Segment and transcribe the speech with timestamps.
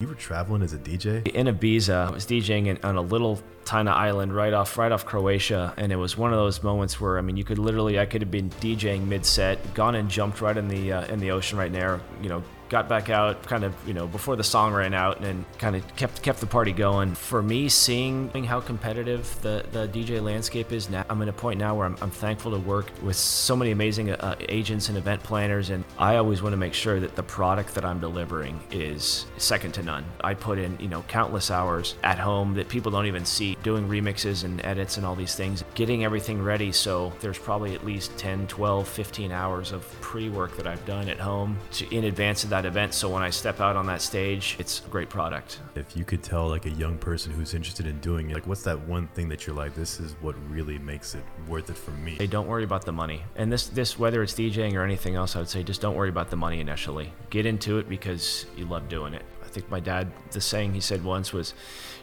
[0.00, 1.26] You were traveling as a DJ?
[1.26, 5.04] In Ibiza, I was DJing in, on a little tiny island right off right off
[5.04, 8.06] Croatia, and it was one of those moments where I mean, you could literally I
[8.06, 11.32] could have been DJing mid set, gone and jumped right in the uh, in the
[11.32, 14.72] ocean right there, you know, got back out kind of you know before the song
[14.72, 17.14] ran out and kind of kept kept the party going.
[17.14, 21.58] For me seeing how competitive the, the dj landscape is now i'm in a point
[21.58, 25.22] now where i'm, I'm thankful to work with so many amazing uh, agents and event
[25.22, 29.26] planners and i always want to make sure that the product that i'm delivering is
[29.36, 30.04] second to none.
[30.20, 33.88] I put in you know countless hours at home that people don't even see doing
[33.88, 36.72] remixes and edits and all these things getting everything ready.
[36.72, 41.18] So there's probably at least 10 12 15 hours of pre-work that i've done at
[41.18, 42.92] home to, in advance of that that event.
[42.92, 45.60] So when I step out on that stage, it's a great product.
[45.76, 48.64] If you could tell like a young person who's interested in doing it, like what's
[48.64, 51.92] that one thing that you're like, this is what really makes it worth it for
[51.92, 52.16] me?
[52.16, 53.22] Hey, don't worry about the money.
[53.36, 56.08] And this, this whether it's DJing or anything else, I would say just don't worry
[56.08, 57.12] about the money initially.
[57.30, 59.22] Get into it because you love doing it.
[59.44, 61.54] I think my dad, the saying he said once was,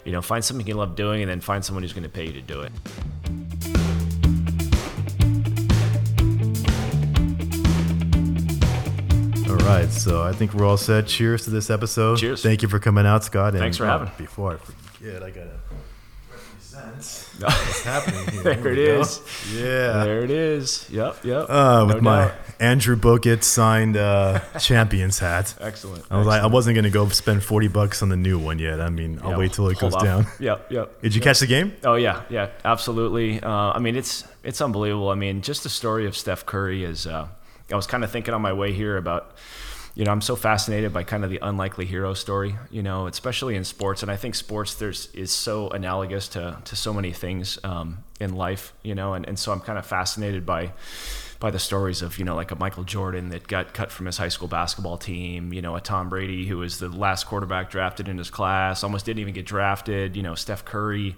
[0.06, 2.26] you know, find something you love doing and then find someone who's going to pay
[2.26, 2.72] you to do it.
[9.58, 11.06] Right, so I think we're all set.
[11.06, 12.18] Cheers to this episode.
[12.18, 12.42] Cheers.
[12.42, 13.50] Thank you for coming out, Scott.
[13.54, 14.08] And, Thanks for having.
[14.08, 15.50] Uh, before I forget, I gotta
[16.30, 18.42] represent what's happening here.
[18.42, 19.20] there, it is.
[19.52, 20.88] Yeah, there it is.
[20.90, 21.46] Yep, yep.
[21.48, 22.34] Uh, with no my doubt.
[22.58, 25.54] Andrew Bogut signed uh, Champions hat.
[25.60, 26.04] Excellent.
[26.10, 26.26] I was Excellent.
[26.26, 28.80] like, I wasn't gonna go spend forty bucks on the new one yet.
[28.80, 30.02] I mean, I'll wait till it goes off.
[30.02, 30.26] down.
[30.40, 31.02] Yep, yep.
[31.02, 31.24] Did you yep.
[31.24, 31.74] catch the game?
[31.84, 33.40] Oh yeah, yeah, absolutely.
[33.42, 35.10] Uh, I mean, it's it's unbelievable.
[35.10, 37.06] I mean, just the story of Steph Curry is.
[37.06, 37.28] Uh,
[37.70, 39.36] I was kind of thinking on my way here about
[39.96, 43.56] you know, I'm so fascinated by kind of the unlikely hero story, you know, especially
[43.56, 44.02] in sports.
[44.02, 48.36] And I think sports there's is so analogous to to so many things um, in
[48.36, 50.72] life, you know, and, and so I'm kind of fascinated by
[51.40, 54.18] by the stories of you know like a Michael Jordan that got cut from his
[54.18, 58.06] high school basketball team, you know, a Tom Brady who was the last quarterback drafted
[58.06, 61.16] in his class, almost didn't even get drafted, you know, Steph Curry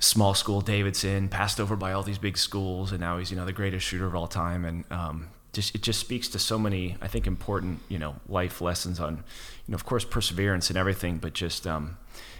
[0.00, 3.44] small school Davidson, passed over by all these big schools, and now he's you know
[3.44, 4.64] the greatest shooter of all time.
[4.64, 8.60] And um, just it just speaks to so many I think important you know life
[8.60, 9.16] lessons on
[9.66, 11.96] you know of course perseverance and everything but just um,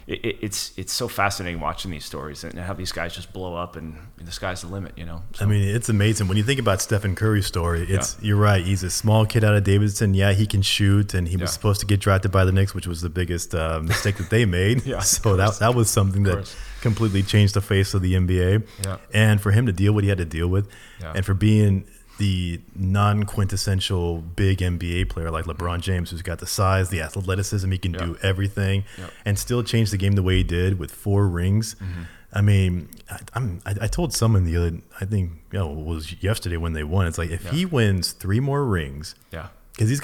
[0.07, 3.55] it, it, it's it's so fascinating watching these stories and how these guys just blow
[3.55, 5.45] up and, and the sky's the limit you know so.
[5.45, 8.27] I mean it's amazing when you think about Stephen Curry's story it's yeah.
[8.27, 11.37] you're right he's a small kid out of Davidson yeah he can shoot and he
[11.37, 14.29] was supposed to get drafted by the Knicks which was the biggest uh, mistake that
[14.29, 18.13] they made yeah, so that, that was something that completely changed the face of the
[18.13, 18.97] NBA yeah.
[19.11, 20.69] and for him to deal what he had to deal with
[21.01, 21.13] yeah.
[21.15, 21.87] and for being
[22.17, 27.69] the non quintessential big NBA player like LeBron James, who's got the size, the athleticism,
[27.71, 28.03] he can yep.
[28.03, 29.11] do everything, yep.
[29.25, 31.75] and still change the game the way he did with four rings.
[31.75, 32.03] Mm-hmm.
[32.33, 35.85] I mean, I, am I, I, told someone the other, I think, you know, it
[35.85, 37.07] was yesterday when they won.
[37.07, 37.51] It's like if yeah.
[37.51, 40.01] he wins three more rings, yeah, because he's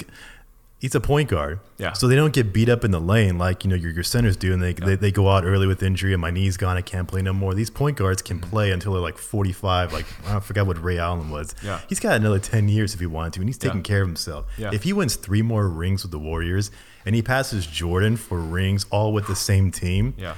[0.82, 1.60] he's a point guard.
[1.78, 1.92] Yeah.
[1.92, 4.36] So they don't get beat up in the lane like you know your, your centers
[4.36, 4.84] do, and they, yeah.
[4.84, 7.32] they, they go out early with injury, and my knee's gone, I can't play no
[7.32, 7.54] more.
[7.54, 8.50] These point guards can mm-hmm.
[8.50, 9.92] play until they're like 45.
[9.92, 11.54] Like I forgot what Ray Allen was.
[11.64, 11.80] Yeah.
[11.88, 13.84] He's got another 10 years if he wanted to, and he's taking yeah.
[13.84, 14.46] care of himself.
[14.58, 14.70] Yeah.
[14.74, 16.70] If he wins three more rings with the Warriors,
[17.06, 20.14] and he passes Jordan for rings all with the same team.
[20.18, 20.34] Yeah.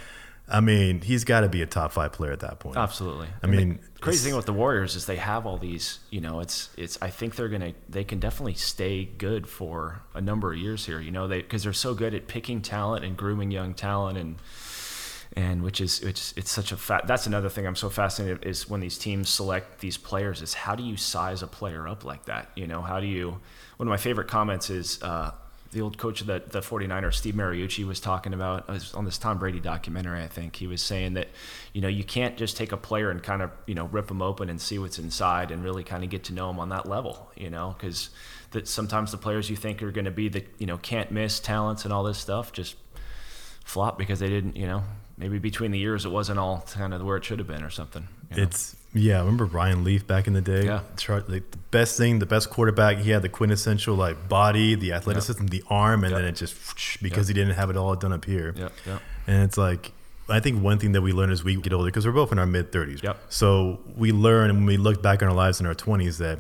[0.55, 2.77] I mean, he's got to be a top five player at that point.
[2.77, 3.27] Absolutely.
[3.43, 5.99] I mean, the crazy thing with the Warriors is they have all these.
[6.11, 6.97] You know, it's it's.
[7.03, 11.01] I think they're gonna they can definitely stay good for a number of years here.
[11.01, 14.37] You know, they because they're so good at picking talent and grooming young talent and
[15.33, 17.09] and which is it's it's such a fat.
[17.09, 20.77] That's another thing I'm so fascinated is when these teams select these players is how
[20.77, 22.53] do you size a player up like that?
[22.55, 23.41] You know, how do you?
[23.79, 25.03] One of my favorite comments is.
[25.03, 25.33] Uh,
[25.75, 29.05] the old coach of the, the 49ers, Steve Mariucci, was talking about uh, was on
[29.05, 30.57] this Tom Brady documentary, I think.
[30.57, 31.29] He was saying that,
[31.73, 34.23] you know, you can't just take a player and kind of, you know, rip them
[34.23, 36.89] open and see what's inside and really kind of get to know them on that
[36.89, 38.11] level, you know, because
[38.53, 41.41] that sometimes the players you think are going to be the, you know, can't miss
[41.41, 42.77] talents and all this stuff just
[43.65, 44.85] flop because they didn't, you know,
[45.19, 47.71] maybe between the years it wasn't all kind of where it should have been or
[47.71, 48.07] something.
[48.31, 48.43] You know?
[48.45, 50.67] It's yeah, I remember Ryan Leaf back in the day.
[50.67, 52.99] Yeah, like the best thing, the best quarterback.
[52.99, 56.21] He had the quintessential like body, the athleticism, the arm, and yep.
[56.21, 57.37] then it just because yep.
[57.37, 58.55] he didn't have it all done up here.
[58.57, 58.99] Yeah, yeah.
[59.27, 59.93] And it's like
[60.29, 62.39] I think one thing that we learn as we get older, because we're both in
[62.39, 63.03] our mid thirties.
[63.03, 63.19] Yep.
[63.29, 66.39] So we learn, and when we look back on our lives in our twenties, that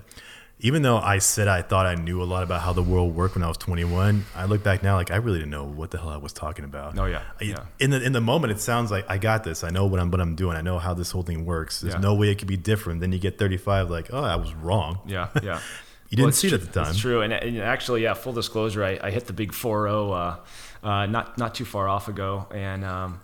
[0.60, 3.34] even though I said I thought I knew a lot about how the world worked
[3.34, 5.98] when I was 21, I look back now like I really didn't know what the
[5.98, 6.98] hell I was talking about.
[6.98, 7.22] Oh yeah.
[7.40, 7.64] I, yeah.
[7.80, 9.64] In the in the moment, it sounds like I got this.
[9.64, 10.56] I know what I'm what I'm doing.
[10.56, 11.80] I know how this whole thing works.
[11.80, 12.00] There's yeah.
[12.00, 13.00] no way it could be different.
[13.00, 15.00] Then you get 35, like oh, I was wrong.
[15.06, 15.60] Yeah, yeah.
[16.08, 16.90] you didn't well, see it at the time.
[16.90, 17.22] It's true.
[17.22, 18.14] And, and actually, yeah.
[18.14, 20.38] Full disclosure, I, I hit the big 4-0
[20.82, 22.84] uh, uh, not not too far off ago, and.
[22.84, 23.20] Um,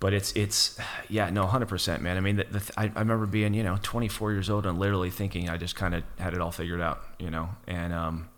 [0.00, 0.78] but it's it's
[1.08, 4.32] yeah no 100% man i mean the, the, I, I remember being you know 24
[4.32, 7.30] years old and literally thinking i just kind of had it all figured out you
[7.30, 8.28] know and um,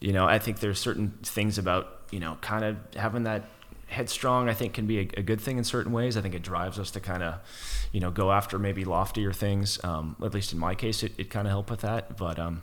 [0.00, 3.44] you know i think there's certain things about you know kind of having that
[3.88, 6.16] headstrong, I think, can be a, a, good thing in certain ways.
[6.16, 7.34] I think it drives us to kind of,
[7.92, 9.82] you know, go after maybe loftier things.
[9.84, 12.16] Um, at least in my case, it, it kind of helped with that.
[12.16, 12.62] But um,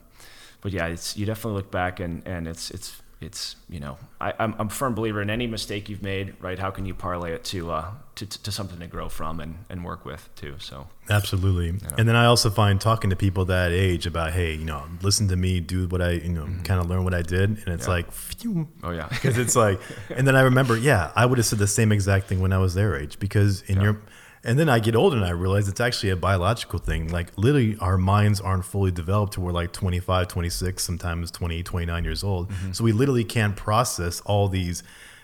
[0.61, 4.33] but yeah, it's you definitely look back and and it's it's it's you know I,
[4.37, 7.31] I'm, I'm a firm believer in any mistake you've made right how can you parlay
[7.33, 10.87] it to uh to, to something to grow from and, and work with too so
[11.09, 11.95] absolutely you know.
[11.97, 15.27] and then I also find talking to people that age about hey you know listen
[15.29, 16.61] to me do what I you know mm-hmm.
[16.63, 17.93] kind of learn what I did and it's yeah.
[17.93, 19.79] like phew oh yeah because it's like
[20.09, 22.57] and then I remember yeah I would have said the same exact thing when I
[22.57, 23.83] was their age because in yeah.
[23.83, 24.01] your
[24.43, 27.09] and then I get older and I realize it's actually a biological thing.
[27.09, 32.03] Like literally our minds aren't fully developed to we're like 25, 26, sometimes 20, 29
[32.03, 32.49] years old.
[32.49, 32.73] Mm-hmm.
[32.73, 34.83] So we literally can't process all these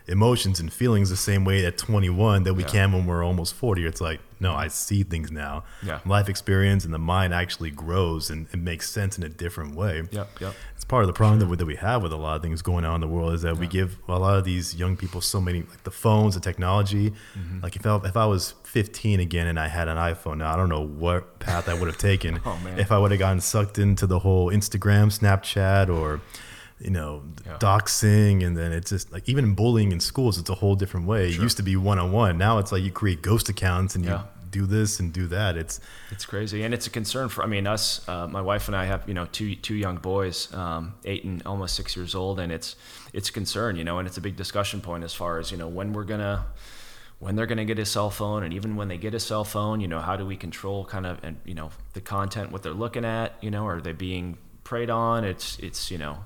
[0.10, 2.70] emotions and feelings the same way at 21 that we yeah.
[2.70, 3.86] can when we're almost 40.
[3.86, 5.64] It's like, no, I see things now.
[5.84, 6.00] Yeah.
[6.06, 10.04] Life experience and the mind actually grows and it makes sense in a different way.
[10.12, 10.56] Yep, yep.
[10.76, 11.56] It's part of the problem sure.
[11.56, 13.56] that, we, have with a lot of things going on in the world is that
[13.56, 13.60] yeah.
[13.60, 17.12] we give a lot of these young people so many, like the phones, the technology.
[17.38, 17.60] Mm-hmm.
[17.62, 20.56] Like if I, if I was 15 again and I had an iPhone now, I
[20.56, 23.80] don't know what path I would have taken oh, if I would have gotten sucked
[23.80, 26.22] into the whole Instagram, Snapchat, or
[26.80, 27.58] you know, yeah.
[27.58, 31.32] doxing, and then it's just like even bullying in schools, it's a whole different way.
[31.32, 31.42] Sure.
[31.42, 32.38] It used to be one on one.
[32.38, 34.20] Now it's like you create ghost accounts and you
[34.52, 35.58] do this and do that.
[35.58, 35.80] It's
[36.12, 37.44] it's crazy, and it's a concern for.
[37.44, 40.54] I mean, us, uh, my wife and I have you know two two young boys,
[40.54, 42.76] um, eight and almost six years old, and it's
[43.14, 45.58] it's a concern, you know, and it's a big discussion point as far as you
[45.58, 46.46] know when we're gonna
[47.20, 49.44] when they're going to get a cell phone and even when they get a cell
[49.44, 52.64] phone you know how do we control kind of and you know the content what
[52.64, 54.38] they're looking at you know are they being
[54.70, 55.24] preyed on?
[55.24, 56.20] It's it's you know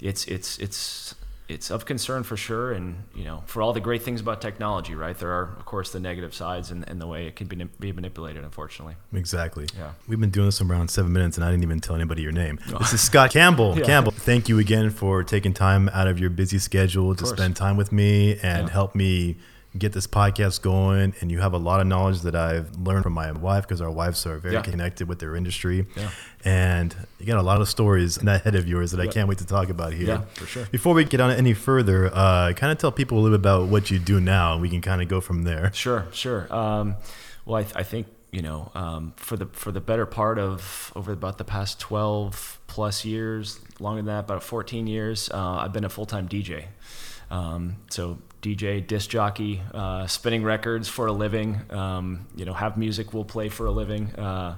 [0.00, 1.14] it's it's it's
[1.46, 4.94] it's of concern for sure and you know for all the great things about technology
[4.94, 5.16] right?
[5.18, 7.92] There are of course the negative sides and, and the way it can be, be
[7.92, 8.96] manipulated unfortunately.
[9.12, 9.66] Exactly.
[9.78, 9.92] Yeah.
[10.08, 12.58] We've been doing this around seven minutes and i didn't even tell anybody your name.
[12.72, 12.78] Oh.
[12.80, 13.78] this is scott campbell.
[13.78, 13.84] Yeah.
[13.84, 17.76] campbell thank you again for taking time out of your busy schedule to spend time
[17.76, 18.72] with me and yeah.
[18.72, 19.36] help me
[19.76, 23.12] get this podcast going and you have a lot of knowledge that I've learned from
[23.12, 24.62] my wife because our wives are very yeah.
[24.62, 25.86] connected with their industry.
[25.96, 26.10] Yeah.
[26.44, 29.28] And you got a lot of stories in that head of yours that I can't
[29.28, 30.06] wait to talk about here.
[30.06, 30.66] Yeah, for sure.
[30.70, 33.68] Before we get on any further, uh, kind of tell people a little bit about
[33.68, 35.72] what you do now and we can kind of go from there.
[35.72, 36.52] Sure, sure.
[36.54, 36.94] Um,
[37.44, 40.92] well, I, th- I, think, you know, um, for the, for the better part of
[40.94, 45.72] over about the past 12 plus years, longer than that, about 14 years, uh, I've
[45.72, 46.66] been a full-time DJ.
[47.30, 51.62] Um, so DJ, disc jockey, uh, spinning records for a living.
[51.70, 54.14] Um, you know, have music we'll play for a living.
[54.16, 54.56] Uh,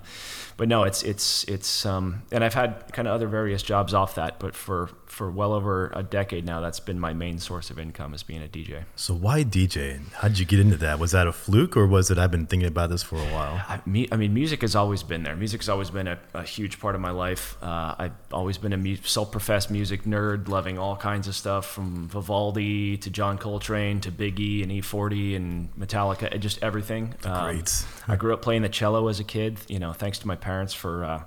[0.56, 4.16] but no, it's it's it's um, and I've had kind of other various jobs off
[4.16, 4.40] that.
[4.40, 8.12] But for for well over a decade now, that's been my main source of income
[8.12, 8.84] is being a DJ.
[8.96, 9.98] So why DJ?
[10.12, 10.98] How did you get into that?
[10.98, 13.62] Was that a fluke, or was it I've been thinking about this for a while?
[13.66, 15.34] I, me, I mean, music has always been there.
[15.34, 17.56] Music has always been a, a huge part of my life.
[17.62, 22.08] Uh, I've always been a mu- self-professed music nerd, loving all kinds of stuff from
[22.08, 27.14] Vivaldi to John Coltrane to Biggie and E40 and Metallica, just everything.
[27.24, 27.86] Um, Great.
[28.06, 29.56] I grew up playing the cello as a kid.
[29.66, 31.22] You know, thanks to my parents for uh,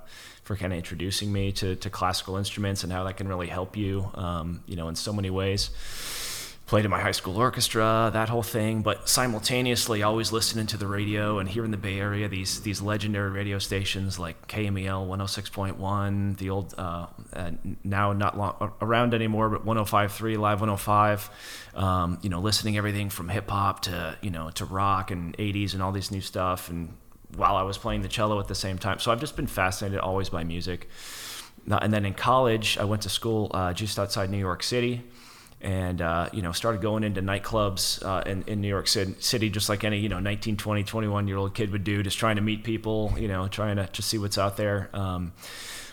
[0.49, 3.77] for kind of introducing me to, to classical instruments and how that can really help
[3.77, 5.69] you, um, you know, in so many ways.
[6.65, 10.87] Played in my high school orchestra, that whole thing, but simultaneously always listening to the
[10.87, 16.37] radio and here in the Bay Area, these these legendary radio stations like KMEL 106.1,
[16.37, 17.51] the old uh, uh,
[17.83, 21.29] now not long, around anymore, but 105.3 Live 105.
[21.75, 25.73] Um, you know, listening everything from hip hop to you know to rock and 80s
[25.73, 26.97] and all these new stuff and
[27.35, 28.99] while I was playing the cello at the same time.
[28.99, 30.87] So I've just been fascinated always by music.
[31.67, 35.03] And then in college, I went to school uh, just outside New York City,
[35.61, 39.69] and uh, you know started going into nightclubs uh, in, in New York City, just
[39.69, 42.41] like any you know 19, 20, 21 year old kid would do, just trying to
[42.41, 44.89] meet people, you know, trying to just see what's out there.
[44.93, 45.33] Um,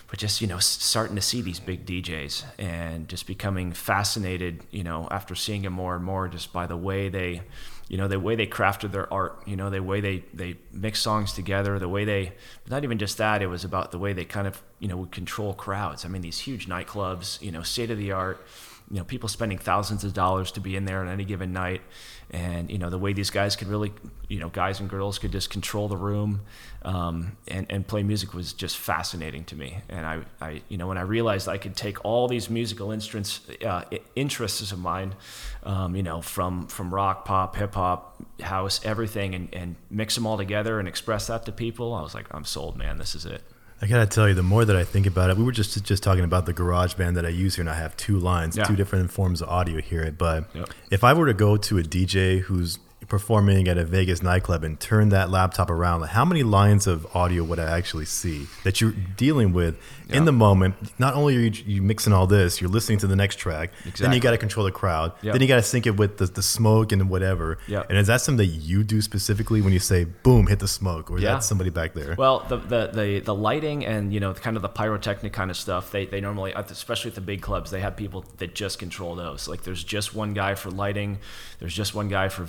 [0.09, 4.83] but just you know starting to see these big DJs and just becoming fascinated, you
[4.83, 7.41] know, after seeing them more and more, just by the way they
[7.89, 10.99] you know the way they crafted their art you know the way they they mix
[11.01, 12.33] songs together the way they
[12.69, 15.11] not even just that it was about the way they kind of you know would
[15.11, 16.05] control crowds.
[16.05, 18.45] I mean these huge nightclubs you know state of the art
[18.89, 21.81] you know people spending thousands of dollars to be in there on any given night
[22.31, 23.93] and you know the way these guys could really
[24.27, 26.41] you know guys and girls could just control the room
[26.83, 29.79] um, and, and play music was just fascinating to me.
[29.89, 33.41] And I, I you know when I realized I could take all these musical instruments
[33.65, 33.83] uh,
[34.15, 35.15] interests of mine
[35.63, 40.27] um, you know from from rock pop hip hop house everything and, and mix them
[40.27, 42.97] all together and express that to people I was like I'm sold man.
[42.97, 43.41] This is it
[43.81, 46.01] I gotta tell you, the more that I think about it, we were just just
[46.01, 48.63] talking about the GarageBand that I use here, and I have two lines, yeah.
[48.63, 50.11] two different forms of audio here.
[50.11, 50.69] But yep.
[50.89, 54.79] if I were to go to a DJ who's performing at a Vegas nightclub and
[54.79, 58.81] turn that laptop around, like how many lines of audio would I actually see that
[58.81, 59.77] you're dealing with
[60.09, 60.17] Yeah.
[60.17, 60.75] in the moment?
[60.99, 64.11] Not only are you, you mixing all this, you're listening to the next track, then
[64.13, 65.33] you got to control the crowd, Yep.
[65.33, 67.59] then you got to sync it with the, the smoke and whatever.
[67.67, 67.85] Yep.
[67.89, 71.11] And is that something that you do specifically when you say, boom, hit the smoke,
[71.11, 71.33] or is Yeah.
[71.33, 72.15] that somebody back there?
[72.17, 75.55] Well, the, the the the lighting and you know kind of the pyrotechnic kind of
[75.57, 75.91] stuff.
[75.91, 79.47] They they normally, especially at the big clubs, they have people that just control those.
[79.47, 81.19] Like there's just one guy for lighting,
[81.59, 82.43] there's just one guy for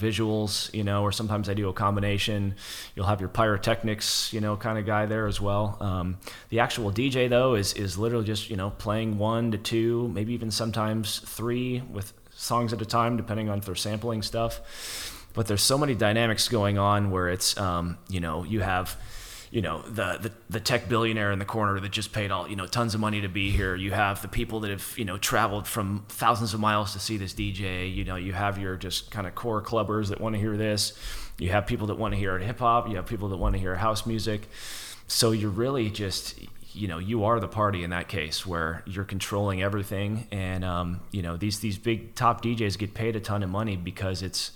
[0.72, 1.02] you know.
[1.02, 2.54] Or sometimes I do a combination.
[2.94, 5.76] You'll have your pyrotechnics, you know, kind of guy there as well.
[5.80, 6.18] Um,
[6.50, 10.32] the actual DJ though is is literally just you know playing one to two, maybe
[10.34, 14.60] even sometimes three with songs at a time, depending on if they're sampling stuff
[15.34, 18.96] but there's so many dynamics going on where it's um, you know you have
[19.50, 22.56] you know the, the the tech billionaire in the corner that just paid all you
[22.56, 23.74] know tons of money to be here.
[23.74, 27.16] You have the people that have you know traveled from thousands of miles to see
[27.16, 30.40] this DJ you know you have your just kind of core clubbers that want to
[30.40, 30.98] hear this.
[31.38, 32.88] You have people that want to hear hip hop.
[32.88, 34.48] You have people that want to hear house music.
[35.06, 36.38] So you're really just
[36.72, 40.26] you know you are the party in that case where you're controlling everything.
[40.30, 43.76] And um, you know these these big top DJs get paid a ton of money
[43.76, 44.52] because it's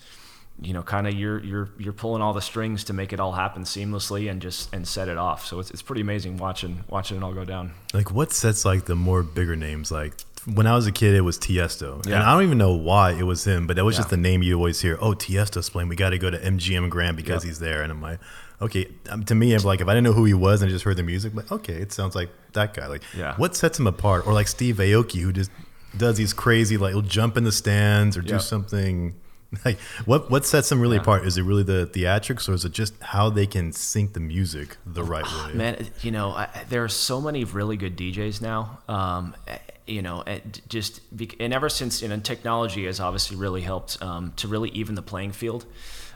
[0.64, 3.32] you know kind of you're you're you're pulling all the strings to make it all
[3.32, 7.16] happen seamlessly and just and set it off so it's, it's pretty amazing watching watching
[7.16, 9.90] it all go down Like what sets like the more bigger names?
[9.90, 10.14] Like
[10.44, 12.28] when I was a kid, it was Tiesto, and Yeah.
[12.28, 14.56] I don't even know why it was him, but that was just the name you
[14.56, 14.98] always hear.
[15.00, 15.88] Oh, Tiesto's playing.
[15.88, 17.48] We got to go to MGM Grand because Yep.
[17.48, 17.82] he's there.
[17.82, 18.18] And I'm like,
[18.60, 18.88] okay.
[19.08, 20.84] Um, to me, I'm like, if I didn't know who he was and I just
[20.84, 22.88] heard the music, but okay, it sounds like that guy.
[22.88, 23.36] Like, Yeah.
[23.36, 24.26] what sets him apart?
[24.26, 25.52] Or like Steve Aoki, who just
[25.96, 29.14] does these crazy, like, he'll jump in the stands or do something.
[29.64, 31.02] Like, what what sets them really Yeah.
[31.02, 31.26] apart?
[31.26, 34.76] Is it really the theatrics, or is it just how they can sync the music
[34.86, 35.52] the right way?
[35.54, 38.78] Man, you know, I, there are so many really good DJs now.
[38.88, 41.00] Um, eh, you know, and just
[41.38, 45.02] and ever since you know, technology has obviously really helped um, to really even the
[45.02, 45.66] playing field.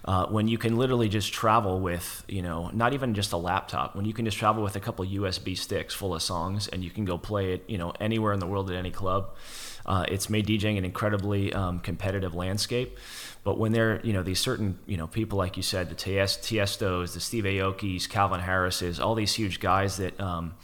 [0.05, 3.97] Uh, when you can literally just travel with, you know, not even just a laptop,
[3.97, 6.90] when you can just travel with a couple USB sticks full of songs and you
[6.90, 9.35] can go play it, you know, anywhere in the world at any club.
[9.85, 12.97] Uh, it's made DJing an incredibly um, competitive landscape.
[13.47, 16.37] But when there, you know, these certain, you know, people like you said, the Ties-
[16.37, 20.57] Tiestos, the Steve Aokis, Calvin Harrises, all these huge guys that um,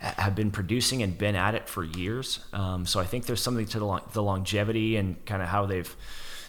[0.00, 2.40] have been producing and been at it for years.
[2.52, 5.94] Um, so I think there's something to the, the longevity and kind of how they've,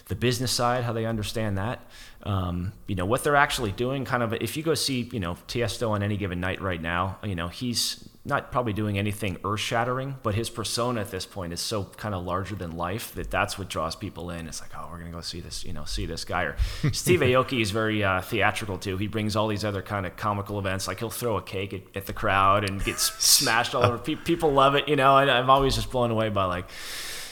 [0.06, 1.88] the business side, how they understand that.
[2.24, 4.04] Um, you know what they're actually doing.
[4.04, 7.18] Kind of, if you go see, you know, Tiesto on any given night right now,
[7.22, 11.60] you know he's not probably doing anything earth-shattering, but his persona at this point is
[11.60, 14.48] so kind of larger than life that that's what draws people in.
[14.48, 16.42] It's like, oh, we're gonna go see this, you know, see this guy.
[16.42, 16.56] Or
[16.92, 18.96] Steve Aoki is very uh, theatrical too.
[18.96, 21.82] He brings all these other kind of comical events, like he'll throw a cake at,
[21.94, 23.98] at the crowd and gets smashed all over.
[23.98, 25.16] Pe- people love it, you know.
[25.18, 26.66] And I'm always just blown away by like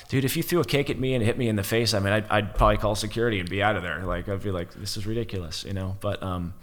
[0.09, 1.99] dude, if you threw a cake at me and hit me in the face, I
[1.99, 4.05] mean, I'd, I'd probably call security and be out of there.
[4.05, 5.97] Like, I'd be like, this is ridiculous, you know?
[6.01, 6.55] But, um,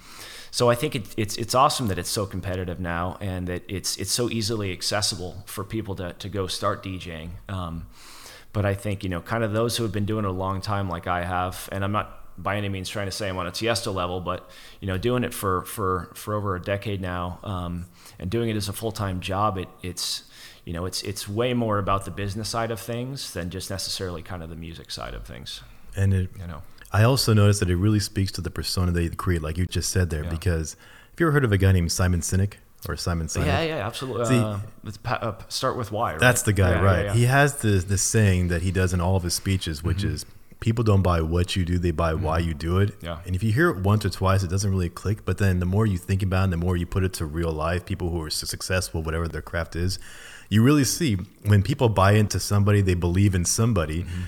[0.51, 3.97] so I think it, it's, it's awesome that it's so competitive now and that it's,
[3.97, 7.29] it's so easily accessible for people to, to go start DJing.
[7.49, 7.87] Um,
[8.53, 10.61] but I think, you know, kind of those who have been doing it a long
[10.61, 13.47] time, like I have, and I'm not by any means trying to say I'm on
[13.47, 17.39] a Tiesto level, but, you know, doing it for, for, for over a decade now,
[17.43, 17.85] um,
[18.19, 20.23] and doing it as a full-time job, it, it's,
[20.65, 24.21] you know, it's it's way more about the business side of things than just necessarily
[24.21, 25.61] kind of the music side of things.
[25.95, 26.61] And it, You know,
[26.93, 29.91] I also noticed that it really speaks to the persona they create, like you just
[29.91, 30.23] said there.
[30.23, 30.29] Yeah.
[30.29, 30.73] Because
[31.11, 32.53] have you ever heard of a guy named Simon Sinek
[32.87, 33.45] or Simon Sinek?
[33.45, 34.25] yeah, yeah, absolutely.
[34.25, 34.59] See- uh,
[35.05, 36.11] uh, start with why.
[36.11, 36.19] Right?
[36.19, 37.05] That's the guy, Yeah, right?
[37.05, 37.13] yeah.
[37.13, 40.25] He has the the saying that he does in all of his speeches, which is
[40.59, 42.89] people don't buy what you do, they buy why you do it.
[42.97, 43.05] Mm-hmm.
[43.05, 43.17] Yeah.
[43.25, 45.25] And if you hear it once or twice, it doesn't really click.
[45.25, 47.51] But then the more you think about it, the more you put it to real
[47.51, 49.97] life, people who are successful, whatever their craft is,
[50.49, 54.03] you really see when people buy into somebody, they believe in somebody.
[54.03, 54.21] Mm-hmm.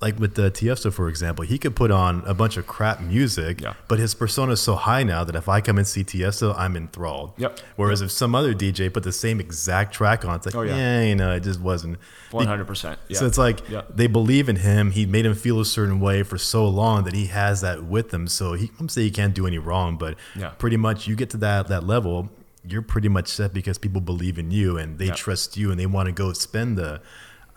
[0.00, 3.60] Like with the Tiesto, for example, he could put on a bunch of crap music,
[3.60, 3.74] Yeah.
[3.88, 6.76] but his persona is so high now that if I come and see Tiesto, I'm
[6.76, 7.32] enthralled.
[7.36, 7.58] Yep.
[7.74, 10.76] Whereas if some other DJ put the same exact track on, it's like, Oh, yeah.
[10.76, 11.98] yeah, you know, it just wasn't.
[12.30, 13.00] One hundred percent.
[13.12, 13.82] So it's like Yeah.
[13.92, 14.92] they believe in him.
[14.92, 18.14] He made him feel a certain way for so long that he has that with
[18.14, 18.28] him.
[18.28, 20.50] So he, I'm saying he can't do any wrong, but Yeah.
[20.50, 22.28] pretty much you get to that that level,
[22.64, 25.14] you're pretty much set because people believe in you and they Yeah.
[25.14, 27.00] trust you and they want to go spend the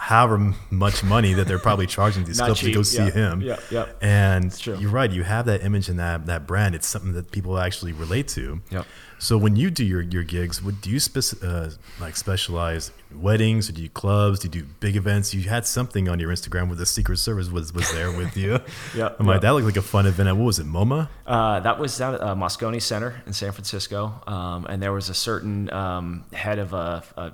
[0.01, 3.11] however much money that they're probably charging these clubs to go see Yeah.
[3.11, 3.41] him.
[3.41, 3.85] Yeah, yeah.
[4.01, 5.11] And you're right.
[5.11, 6.73] You have that image and that that brand.
[6.73, 8.61] It's something that people actually relate to.
[8.71, 8.85] Yep.
[9.19, 13.21] So when you do your, your gigs, what do you spec- uh, like specialize in
[13.21, 13.69] weddings?
[13.69, 14.39] Or do you clubs?
[14.39, 15.35] Do you do big events?
[15.35, 18.59] You had something on your Instagram where the Secret Service was was there with you.
[18.95, 20.35] Yeah, I'm like that looked like a fun event.
[20.35, 21.09] What was it, MoMA?
[21.27, 25.13] Uh, that was at uh, Moscone Center in San Francisco, um, and there was a
[25.13, 27.33] certain um, head of a, a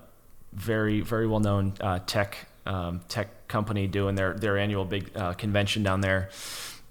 [0.52, 5.34] very very well known uh, tech um, tech company doing their their annual big uh,
[5.34, 6.30] convention down there.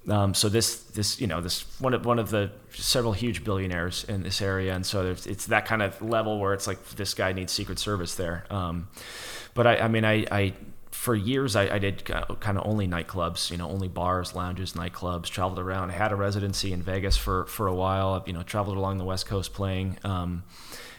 [0.09, 4.05] Um, so this this you know this one of one of the several huge billionaires
[4.05, 7.33] in this area, and so it's that kind of level where it's like this guy
[7.33, 8.45] needs Secret Service there.
[8.51, 8.89] Um,
[9.55, 10.55] but I, I mean I, I
[10.91, 15.27] for years I, I, did kind of only nightclubs, you know, only bars, lounges, nightclubs.
[15.27, 15.91] Traveled around.
[15.91, 18.23] I had a residency in Vegas for for a while.
[18.27, 19.99] You know, traveled along the West Coast playing.
[20.05, 20.45] Um,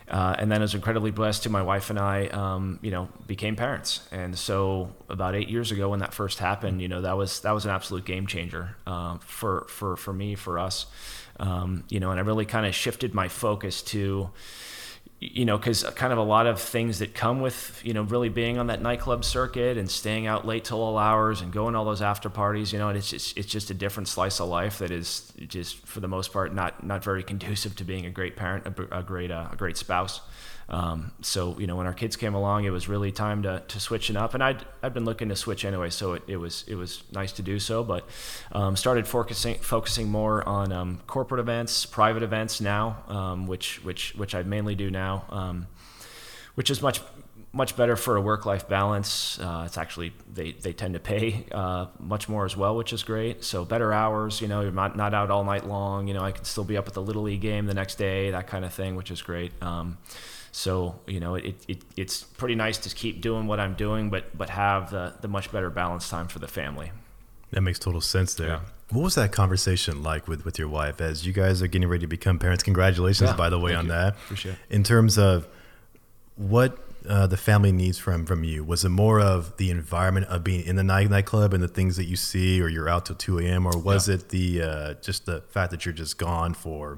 [0.10, 3.10] uh, and then I was incredibly blessed to my wife and I, um, you know,
[3.26, 4.08] became parents.
[4.12, 7.52] And so about eight years ago, when that first happened, you know, that was that
[7.52, 10.86] was an absolute game changer uh, for for for me, for us.
[11.40, 14.30] Um, you know, and I really kind of shifted my focus to
[15.20, 18.30] you know, because kind of a lot of things that come with, you know, really
[18.30, 21.86] being on that nightclub circuit and staying out late till all hours and going all
[21.86, 24.78] those after parties, you know, and it's just it's just a different slice of life
[24.78, 28.36] that is just for the most part not not very conducive to being a great
[28.36, 30.22] parent, a, a great uh, a great spouse.
[30.70, 33.80] Um, so you know, when our kids came along, it was really time to, to
[33.80, 36.76] switching up, and I'd I'd been looking to switch anyway, so it, it was it
[36.76, 37.84] was nice to do so.
[37.84, 38.06] But
[38.52, 44.14] um, started focusing focusing more on um, corporate events, private events now, um, which which
[44.16, 45.68] which I mainly do now, um,
[46.56, 47.00] which is much
[47.54, 49.40] much better for a work-life balance.
[49.40, 53.04] Uh, it's actually they, they tend to pay uh, much more as well, which is
[53.04, 53.44] great.
[53.44, 54.42] So better hours.
[54.42, 56.08] You know, you're not not out all night long.
[56.10, 58.32] You know, I can still be up at the little league game the next day,
[58.32, 59.54] that kind of thing, which is great.
[60.58, 64.36] So you know, it, it it's pretty nice to keep doing what I'm doing, but
[64.36, 66.92] but have the the much better balance time for the family.
[67.52, 68.48] That makes total sense there.
[68.48, 68.60] Yeah.
[68.90, 72.02] What was that conversation like with, with your wife as you guys are getting ready
[72.02, 72.64] to become parents?
[72.64, 73.92] Congratulations, yeah, by the way, on you.
[73.92, 74.16] that.
[74.16, 74.58] Appreciate it.
[74.72, 75.48] In terms of
[76.38, 80.44] what uh, the family needs from from you, was it more of the environment of
[80.44, 83.16] being in the night nightclub and the things that you see, or you're out till
[83.16, 84.16] two a.m., or was yeah.
[84.16, 86.98] it the uh, just the fact that you're just gone for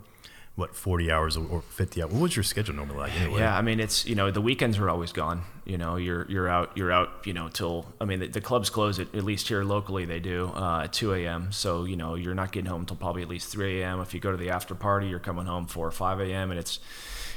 [0.59, 3.39] what 40 hours or 50 hours what was your schedule normally like anyway?
[3.39, 6.49] Yeah i mean it's you know the weekends are always gone you know you're you're
[6.49, 9.47] out you're out you know till i mean the, the clubs close at, at least
[9.47, 12.85] here locally they do uh, at 2 a.m so you know you're not getting home
[12.85, 15.45] till probably at least 3 a.m if you go to the after party you're coming
[15.45, 16.79] home 4 or 5 a.m and it's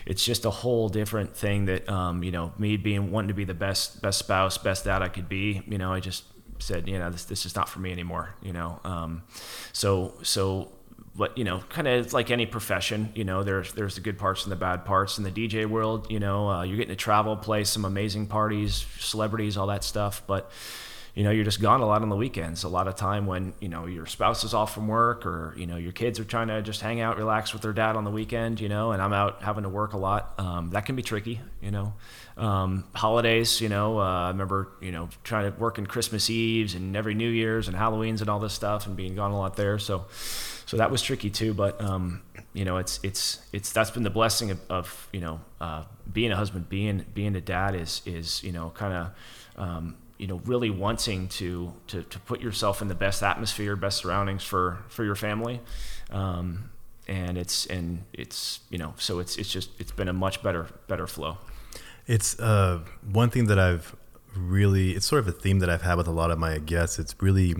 [0.04, 3.44] it's just a whole different thing that um, you know me being wanting to be
[3.44, 6.24] the best best spouse best dad i could be you know i just
[6.58, 9.22] said you know this, this is not for me anymore you know um,
[9.72, 10.72] so so
[11.14, 14.44] what you know, kind of like any profession, you know, there's there's the good parts
[14.44, 15.18] and the bad parts.
[15.18, 18.86] In the DJ world, you know, uh, you're getting to travel, play some amazing parties,
[18.98, 20.50] celebrities, all that stuff, but
[21.14, 22.64] you know, you're just gone a lot on the weekends.
[22.64, 25.66] A lot of time when you know your spouse is off from work, or you
[25.66, 28.10] know your kids are trying to just hang out, relax with their dad on the
[28.10, 28.60] weekend.
[28.60, 30.32] You know, and I'm out having to work a lot.
[30.38, 31.42] Um, that can be tricky.
[31.60, 31.92] You know,
[32.38, 33.60] um, holidays.
[33.60, 37.12] You know, uh, I remember you know trying to work in Christmas Eves and every
[37.12, 39.78] New Year's and Halloween's and all this stuff, and being gone a lot there.
[39.78, 40.06] So
[40.72, 41.52] so that was tricky too.
[41.52, 42.22] But um,
[42.54, 46.32] you know, it's it's it's that's been the blessing of, of you know uh, being
[46.32, 50.40] a husband, being being a dad is is you know kind of um, you know
[50.46, 55.04] really wanting to, to to put yourself in the best atmosphere, best surroundings for for
[55.04, 55.60] your family.
[56.10, 56.70] Um,
[57.06, 60.68] and it's and it's you know so it's it's just it's been a much better
[60.88, 61.36] better flow.
[62.06, 62.80] It's uh,
[63.12, 63.94] one thing that I've
[64.34, 66.98] really it's sort of a theme that I've had with a lot of my guests.
[66.98, 67.56] It's really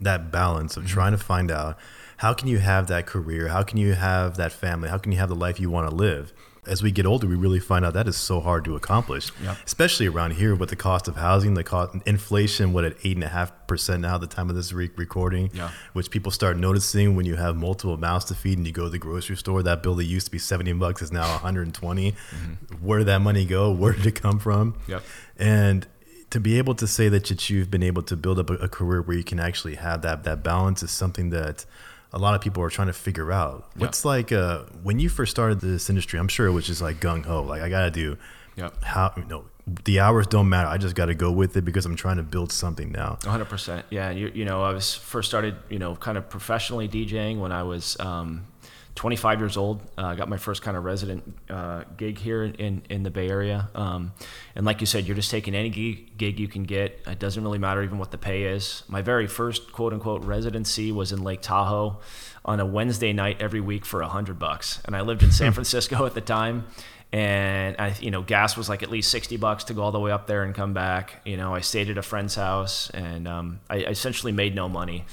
[0.00, 0.92] that balance of mm-hmm.
[0.92, 1.78] trying to find out
[2.24, 3.48] how can you have that career?
[3.48, 4.88] How can you have that family?
[4.88, 6.32] How can you have the life you want to live?
[6.66, 9.30] As we get older, we really find out that is so hard to accomplish,
[9.66, 13.24] especially around here with the cost of housing, the cost inflation, what at eight and
[13.24, 15.70] a half percent now at the time of this re- recording, yeah.
[15.92, 18.88] which people start noticing when you have multiple mouths to feed and you go to
[18.88, 19.62] the grocery store.
[19.62, 22.12] That bill that used to be seventy bucks is now one hundred and twenty.
[22.12, 22.76] Mm-hmm.
[22.76, 23.70] Where did that money go?
[23.82, 24.78] Where did it come from?
[24.88, 25.02] Yep.
[25.36, 25.86] And
[26.30, 29.02] to be able to say that you've been able to build up a, a career
[29.02, 31.66] where you can actually have that that balance is something that
[32.14, 33.68] a lot of people are trying to figure out.
[33.76, 36.18] What's like uh, when you first started this industry?
[36.18, 37.42] I'm sure it was just like gung ho.
[37.42, 38.16] Like I got to do.
[38.56, 38.84] Yep.
[38.84, 39.44] How you know
[39.84, 40.68] the hours don't matter.
[40.68, 43.18] I just got to go with it because I'm trying to build something now.
[43.24, 43.44] 100.
[43.46, 44.10] percent Yeah.
[44.10, 47.64] You, you know I was first started you know kind of professionally DJing when I
[47.64, 48.46] was um,
[48.94, 49.82] 25 years old.
[49.98, 53.28] I uh, got my first kind of resident uh, gig here in, in the Bay
[53.28, 53.68] Area.
[53.74, 54.12] Um,
[54.54, 57.00] and like you said, you're just taking any gig, gig, you can get.
[57.06, 58.84] It doesn't really matter even what the pay is.
[58.86, 61.98] My very first quote unquote residency was in Lake Tahoe
[62.44, 64.80] on a Wednesday night every week for a hundred bucks.
[64.84, 66.66] And I lived in San Francisco at the time.
[67.12, 70.00] And I, you know, gas was like at least 60 bucks to go all the
[70.00, 71.20] way up there and come back.
[71.24, 75.04] You know, I stayed at a friend's house and um, I essentially made no money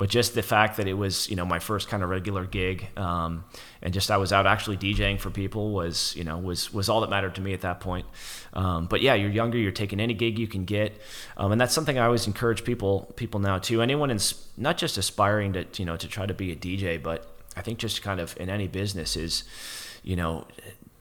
[0.00, 2.88] but just the fact that it was you know my first kind of regular gig
[2.96, 3.44] um,
[3.82, 7.02] and just I was out actually DJing for people was you know was was all
[7.02, 8.06] that mattered to me at that point.
[8.54, 10.98] Um, but yeah you're younger you're taking any gig you can get.
[11.36, 13.82] Um, and that's something I always encourage people people now too.
[13.82, 14.18] Anyone in
[14.56, 17.78] not just aspiring to you know to try to be a DJ but I think
[17.78, 19.44] just kind of in any business is
[20.02, 20.46] you know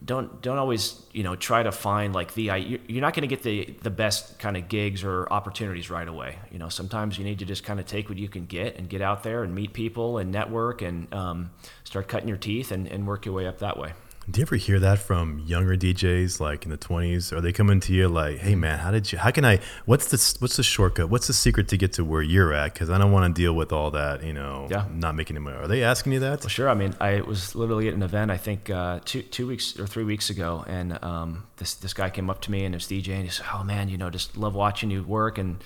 [0.03, 3.43] don't don't always you know try to find like the you're not going to get
[3.43, 6.37] the the best kind of gigs or opportunities right away.
[6.51, 8.87] You know sometimes you need to just kind of take what you can get and
[8.89, 11.51] get out there and meet people and network and um,
[11.83, 13.93] start cutting your teeth and, and work your way up that way
[14.31, 17.31] do you ever hear that from younger DJs like in the 20s?
[17.31, 20.07] Are they coming to you like, "Hey man, how did you how can I what's
[20.07, 21.09] the what's the shortcut?
[21.09, 23.53] What's the secret to get to where you're at cuz I don't want to deal
[23.53, 24.85] with all that, you know, yeah.
[24.93, 26.41] not making any money." Are they asking you that?
[26.41, 26.69] Well, sure.
[26.69, 29.87] I mean, I was literally at an event I think uh, 2 2 weeks or
[29.87, 33.09] 3 weeks ago and um, this this guy came up to me and was DJ
[33.15, 35.57] and he said, "Oh man, you know, just love watching you work and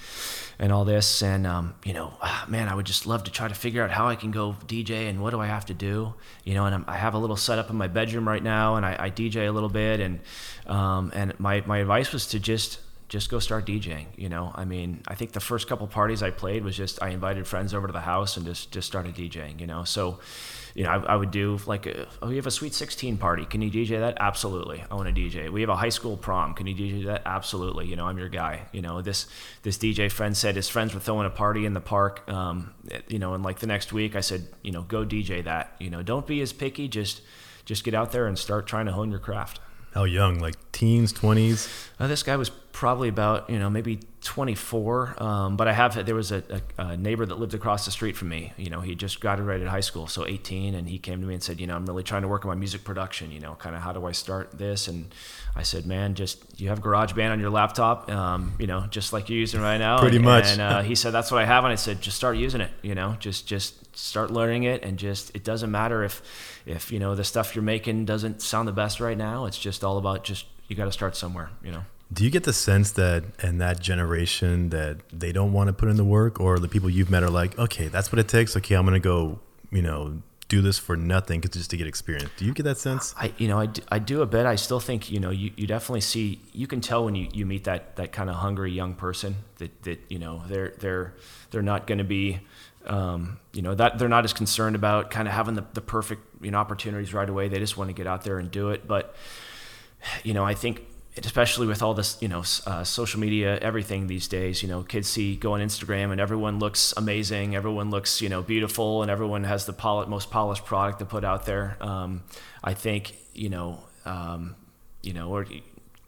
[0.59, 3.47] and all this and um, you know, ah, man, I would just love to try
[3.47, 6.13] to figure out how I can go DJ and what do I have to do?"
[6.43, 8.85] You know, and I'm, i have a little setup in my bedroom right now and
[8.85, 10.19] I, I DJ a little bit, and
[10.67, 14.07] um, and my my advice was to just just go start DJing.
[14.15, 17.09] You know, I mean, I think the first couple parties I played was just I
[17.09, 19.59] invited friends over to the house and just just started DJing.
[19.59, 20.19] You know, so
[20.73, 23.45] you know, I, I would do like, a, oh, you have a sweet 16 party.
[23.45, 24.17] Can you DJ that?
[24.19, 24.83] Absolutely.
[24.89, 25.49] I want to DJ.
[25.49, 26.53] We have a high school prom.
[26.55, 27.23] Can you DJ that?
[27.25, 27.85] Absolutely.
[27.85, 28.63] You know, I'm your guy.
[28.71, 29.27] You know, this
[29.61, 32.29] this DJ friend said his friends were throwing a party in the park.
[32.29, 32.73] Um,
[33.07, 35.75] you know, and like the next week, I said, you know, go DJ that.
[35.79, 36.87] You know, don't be as picky.
[36.87, 37.21] Just
[37.65, 39.59] just get out there and start trying to hone your craft.
[39.93, 40.39] How young?
[40.39, 41.69] Like teens, twenties?
[41.99, 45.21] Uh, this guy was probably about you know maybe 24.
[45.21, 46.43] Um, but I have there was a,
[46.77, 48.53] a, a, neighbor that lived across the street from me.
[48.57, 51.43] You know, he just graduated high school, so 18, and he came to me and
[51.43, 53.31] said, you know, I'm really trying to work on my music production.
[53.31, 54.87] You know, kind of how do I start this?
[54.87, 55.13] And
[55.55, 59.29] I said, man, just you have GarageBand on your laptop, um, you know, just like
[59.29, 59.99] you're using right now.
[59.99, 60.51] Pretty and, much.
[60.51, 62.71] And uh, he said that's what I have, and I said, just start using it.
[62.81, 66.21] You know, just just start learning it, and just it doesn't matter if
[66.65, 69.45] if you know the stuff you're making doesn't sound the best right now.
[69.45, 71.51] It's just all about just you got to start somewhere.
[71.63, 71.85] You know.
[72.11, 75.87] Do you get the sense that in that generation that they don't want to put
[75.87, 78.57] in the work, or the people you've met are like, okay, that's what it takes.
[78.57, 79.39] Okay, I'm gonna go,
[79.71, 82.29] you know, do this for nothing just to get experience.
[82.37, 83.15] Do you get that sense?
[83.17, 84.45] I, you know, I do, I do a bit.
[84.45, 87.45] I still think, you know, you, you definitely see, you can tell when you, you
[87.45, 91.13] meet that, that kind of hungry young person that, that, you know, they're, they're,
[91.49, 92.41] they're not going to be,
[92.85, 96.21] um, you know, that they're not as concerned about kind of having the, the perfect,
[96.43, 97.47] you know, opportunities right away.
[97.47, 98.87] They just want to get out there and do it.
[98.87, 99.15] But,
[100.23, 100.81] you know, I think
[101.17, 105.07] especially with all this, you know, uh, social media, everything these days, you know, kids
[105.07, 109.43] see go on Instagram and everyone looks amazing, everyone looks, you know, beautiful, and everyone
[109.43, 111.77] has the pol- most polished product to put out there.
[111.81, 112.23] Um,
[112.63, 114.55] I think, you know, um,
[115.01, 115.45] you know, or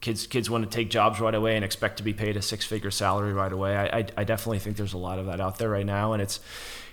[0.01, 2.65] kids kids want to take jobs right away and expect to be paid a six
[2.65, 3.75] figure salary right away.
[3.75, 6.21] I, I, I definitely think there's a lot of that out there right now, and
[6.21, 6.39] it's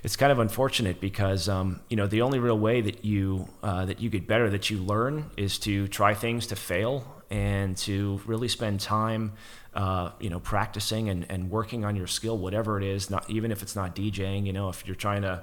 [0.03, 3.85] it's kind of unfortunate because um, you know the only real way that you uh,
[3.87, 8.21] that you get better that you learn is to try things to fail and to
[8.27, 9.33] really spend time,
[9.75, 13.09] uh, you know, practicing and, and working on your skill, whatever it is.
[13.09, 14.45] Not even if it's not DJing.
[14.45, 15.43] You know, if you're trying to,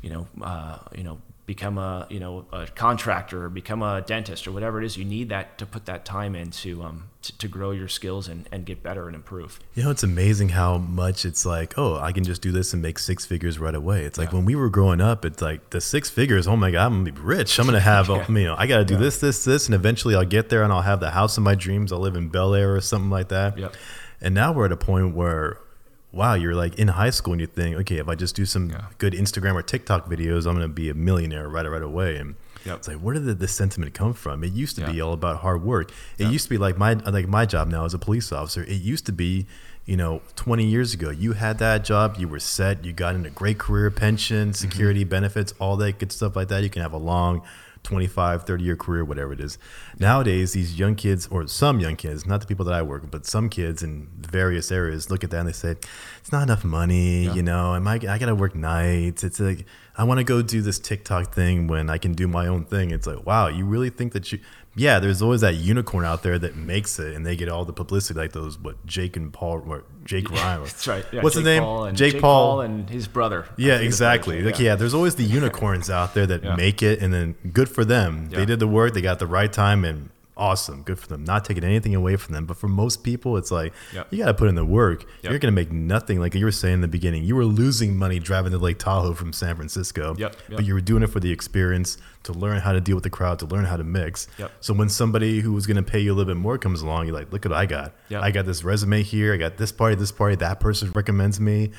[0.00, 4.48] you know, uh, you know, become a you know a contractor or become a dentist
[4.48, 7.36] or whatever it is you need that to put that time in to um to,
[7.38, 10.76] to, grow your skills and, and get better and improve you know it's amazing how
[10.76, 14.02] much it's like oh i can just do this and make six figures right away
[14.02, 14.36] it's like yeah.
[14.36, 17.12] when we were growing up it's like the six figures oh my god i'm gonna
[17.12, 18.26] be rich i'm gonna have yeah.
[18.28, 19.00] you know i gotta do yeah.
[19.00, 21.54] this this this and eventually i'll get there and i'll have the house of my
[21.54, 23.74] dreams i'll live in bel air or something like that yep.
[24.20, 25.58] and now we're at a point where
[26.16, 28.70] wow, you're like in high school and you think, okay, if I just do some
[28.70, 28.86] yeah.
[28.98, 32.16] good Instagram or TikTok videos, I'm going to be a millionaire right right away.
[32.16, 32.78] And yep.
[32.78, 34.42] it's like, where did the, the, sentiment come from?
[34.42, 34.92] It used to yeah.
[34.92, 35.90] be all about hard work.
[36.18, 36.30] It yeah.
[36.30, 38.64] used to be like my like my job now as a police officer.
[38.64, 39.46] It used to be,
[39.84, 43.26] you know, 20 years ago, you had that job, you were set, you got in
[43.26, 44.52] a great career, pension, mm-hmm.
[44.52, 45.10] security, mm-hmm.
[45.10, 46.62] benefits, all that good stuff like that.
[46.62, 47.42] You can have a long
[47.86, 49.58] 25, 30 year career, whatever it is.
[49.98, 53.12] Nowadays, these young kids, or some young kids, not the people that I work with,
[53.12, 55.76] but some kids in various areas look at that and they say,
[56.18, 57.34] it's not enough money, yeah.
[57.34, 59.22] you know, am I, I got to work nights.
[59.22, 62.48] It's like, I want to go do this TikTok thing when I can do my
[62.48, 62.90] own thing.
[62.90, 64.40] It's like, wow, you really think that you,
[64.76, 67.72] yeah, there's always that unicorn out there that makes it, and they get all the
[67.72, 70.64] publicity, like those what Jake and Paul, or Jake Ryan.
[70.64, 71.04] That's right.
[71.10, 71.62] Yeah, What's Jake the name?
[71.62, 72.52] Paul Jake, Jake Paul.
[72.52, 72.60] Paul.
[72.60, 73.46] and his brother.
[73.56, 74.42] Yeah, exactly.
[74.42, 74.66] Like, yeah.
[74.66, 74.74] yeah.
[74.76, 76.56] there's always the unicorns out there that yeah.
[76.56, 78.28] make it, and then good for them.
[78.28, 81.24] They did the work, they got the right time, and awesome, good for them.
[81.24, 84.06] Not taking anything away from them, but for most people, it's like yep.
[84.10, 85.04] you got to put in the work.
[85.22, 85.30] Yep.
[85.30, 86.20] You're going to make nothing.
[86.20, 89.14] Like you were saying in the beginning, you were losing money driving to Lake Tahoe
[89.14, 90.14] from San Francisco.
[90.18, 90.36] Yep.
[90.50, 93.10] But you were doing it for the experience, to learn how to deal with the
[93.10, 94.26] crowd, to learn how to mix.
[94.60, 97.06] So when somebody who was going to pay you a little bit more comes along,
[97.06, 97.92] you're like, look at what I got.
[98.10, 99.32] I got this resume here.
[99.32, 100.34] I got this party, this party.
[100.36, 101.70] That person recommends me.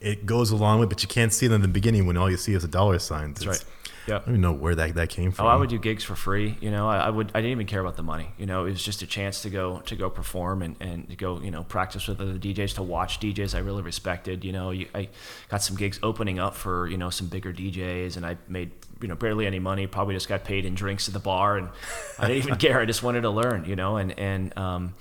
[0.00, 2.36] It goes along with, but you can't see it in the beginning when all you
[2.36, 3.32] see is a dollar sign.
[3.32, 3.64] That's right
[4.06, 4.16] yeah.
[4.16, 5.46] I don't even know where that, that came from.
[5.46, 6.56] Oh, I would do gigs for free.
[6.60, 7.30] You know, I, I, would.
[7.34, 8.28] I didn't even care about the money.
[8.38, 11.16] You know, it was just a chance to go to go perform and, and to
[11.16, 14.44] go you know practice with other DJs, to watch DJs I really respected.
[14.44, 15.08] You know, you, I
[15.48, 18.72] got some gigs opening up for you know some bigger DJs, and I made
[19.04, 19.86] you know barely any money.
[19.86, 21.68] Probably just got paid in drinks at the bar, and
[22.18, 22.80] I didn't even care.
[22.80, 23.98] I just wanted to learn, you know.
[23.98, 24.94] And and um,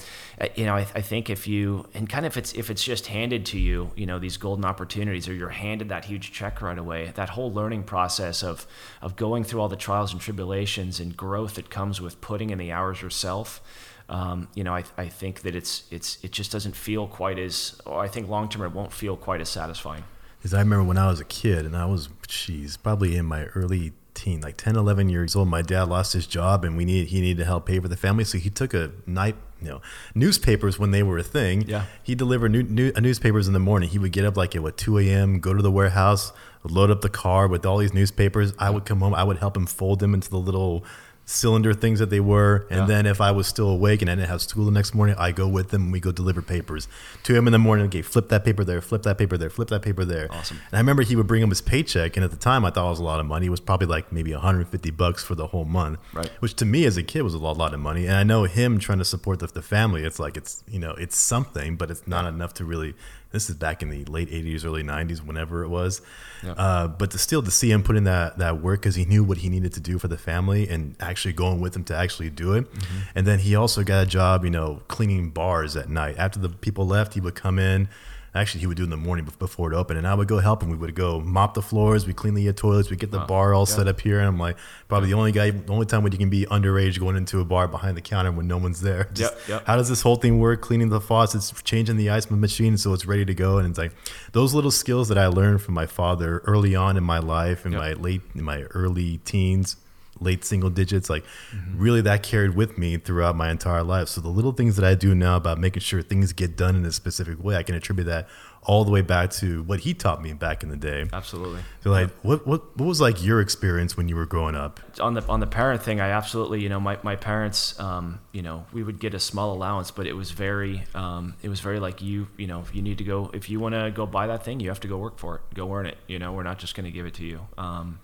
[0.56, 3.08] you know, I, I think if you and kind of if it's if it's just
[3.08, 6.78] handed to you, you know, these golden opportunities, or you're handed that huge check right
[6.78, 8.68] away, that whole learning process of
[9.02, 12.58] of going through all the trials and tribulations and growth that comes with putting in
[12.58, 13.62] the hours yourself.
[14.10, 17.80] Um, you know, I, I think that it's it's it just doesn't feel quite as.
[17.90, 20.04] I think long term it won't feel quite as satisfying.
[20.44, 23.46] Because I remember when I was a kid, and I was, geez, probably in my
[23.56, 25.48] early teen, like 10, 11 years old.
[25.48, 27.96] My dad lost his job, and we needed he needed to help pay for the
[27.96, 29.82] family, so he took a night, you know,
[30.14, 31.62] newspapers when they were a thing.
[31.62, 31.86] Yeah.
[32.04, 33.88] He delivered new, new, uh, newspapers in the morning.
[33.88, 36.34] He would get up like at what 2 a.m., go to the warehouse,
[36.66, 38.54] load up the car with all these newspapers.
[38.60, 39.16] I would come home.
[39.16, 40.84] I would help him fold them into the little
[41.26, 42.66] cylinder things that they were.
[42.70, 42.86] And Yeah.
[42.86, 45.32] then if I was still awake and I didn't have school the next morning, I
[45.32, 46.88] go with them and we go deliver papers.
[47.24, 47.48] 2 a.m.
[47.48, 50.04] in the morning, okay, flip that paper there, flip that paper there, flip that paper
[50.04, 50.28] there.
[50.32, 50.58] Awesome.
[50.72, 52.88] And I remember he would bring him his paycheck, and at the time I thought
[52.88, 53.46] it was a lot of money.
[53.46, 56.30] It was probably like maybe 150 bucks for the whole month, Right.
[56.40, 58.06] Which to me as a kid was a lot, lot of money.
[58.06, 60.04] And I know him trying to support the, the family.
[60.04, 62.96] It's like it's you know it's something, but it's not enough to really.
[63.34, 66.04] This is back in the late 80s, early 90s, whenever it was.
[66.44, 66.52] Yeah.
[66.52, 69.24] Uh, but to still to see him put in that that work because he knew
[69.24, 72.30] what he needed to do for the family and actually going with him to actually
[72.30, 72.72] do it.
[72.72, 73.00] Mm-hmm.
[73.16, 76.16] And then he also got a job, you know, cleaning bars at night.
[76.20, 77.90] After the people left, he would come in.
[78.36, 80.40] Actually, he would do it in the morning before it opened, and I would go
[80.40, 80.70] help him.
[80.70, 83.62] We would go mop the floors, we clean the toilets, we get the bar all
[83.70, 83.76] Yeah.
[83.76, 84.18] set up here.
[84.18, 87.00] And I'm like, probably the only guy, the only time when you can be underage
[87.00, 89.08] going into a bar behind the counter when no one's there.
[89.14, 89.68] Just, Yep, yep.
[89.68, 90.62] How does this whole thing work?
[90.62, 93.92] Cleaning the faucets, changing the ice machine so it's ready to go, and it's like
[94.32, 97.74] those little skills that I learned from my father early on in my life, in
[97.74, 97.82] Yep.
[97.82, 99.76] my late, in my early teens,
[100.24, 101.80] late single digits, like Mm-hmm.
[101.80, 104.08] really that carried with me throughout my entire life.
[104.08, 106.86] So the little things that I do now about making sure things get done in
[106.86, 108.28] a specific way, I can attribute that
[108.66, 111.06] all the way back to what he taught me back in the day.
[111.12, 111.60] Absolutely.
[111.84, 114.80] So like, what what what was like your experience when you were growing up?
[115.00, 118.42] on the on the parent thing, I absolutely, you know, my, my parents, um, you
[118.42, 121.80] know, we would get a small allowance, but it was very, um, it was very
[121.80, 124.44] like you, you know, you need to go if you want to go buy that
[124.46, 125.98] thing, you have to go work for it, go earn it.
[126.08, 127.42] You know, we're not just going to give it to you.
[127.58, 128.00] Um,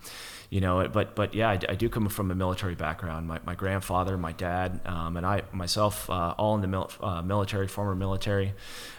[0.50, 3.28] you know, but but yeah, I do come from a military background.
[3.28, 7.22] My, my grandfather, my dad, um, and I myself, uh, all in the mil- uh,
[7.22, 8.54] military, former military.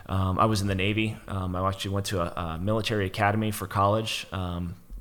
[0.07, 1.17] Um, I was in the Navy.
[1.27, 4.27] Um, I actually went to a, a military academy for college.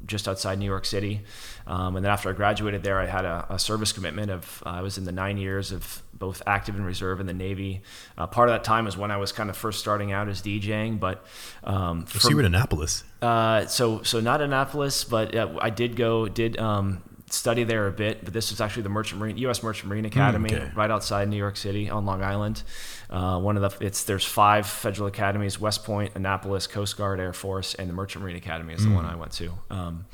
[0.10, 1.22] Just outside New York City.
[1.68, 4.70] Um, and then after I graduated there, I had a, a service commitment of uh,
[4.70, 7.82] I was in the nine years of both active and reserve in the Navy.
[8.18, 10.42] Uh, part of that time was when I was kind of first starting out as
[10.42, 11.24] DJing, but
[11.64, 13.04] um, So from- you were in Annapolis.
[13.22, 17.02] uh, so so not Annapolis, but uh, I did go did um,
[17.34, 18.24] study there a bit.
[18.24, 19.64] But this was actually the Merchant Marine U.S.
[19.64, 20.72] Merchant Marine Academy, okay.
[20.76, 22.64] right outside New York City on Long Island.
[23.10, 27.34] Uh, one of the it's there's five federal academies: West Point, Annapolis, Coast Guard, Air
[27.34, 29.54] Force, and the Merchant Marine Academy is the one I went to.
[29.70, 30.06] Um,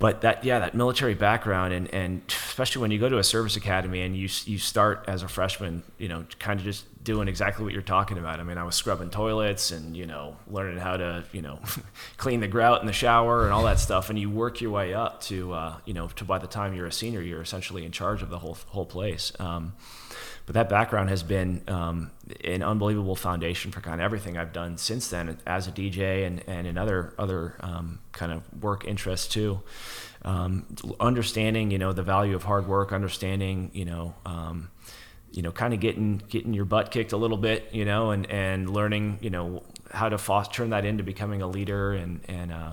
[0.00, 3.54] but that yeah that military background and, and especially when you go to a service
[3.54, 7.64] academy and you you start as a freshman you know kind of just doing exactly
[7.64, 8.40] what you're talking about.
[8.40, 11.58] I mean i was scrubbing toilets and you know learning how to you know
[12.16, 14.10] clean the grout in the shower and all that stuff.
[14.10, 16.86] And you work your way up to uh, you know to by the time you're
[16.86, 19.32] a senior you're essentially in charge of the whole whole place.
[19.38, 19.74] Um,
[20.46, 22.10] but that background has been um,
[22.42, 26.42] an unbelievable foundation for kind of everything I've done since then as a DJ and,
[26.48, 29.60] and in other other um, kind of work interests too.
[30.22, 30.66] Um,
[30.98, 34.70] understanding, you know, the value of hard work, understanding, you know, um,
[35.32, 38.30] you know, kind of getting getting your butt kicked a little bit, you know, and
[38.30, 39.62] and learning, you know,
[39.92, 42.72] how to foster, turn that into becoming a leader and and uh,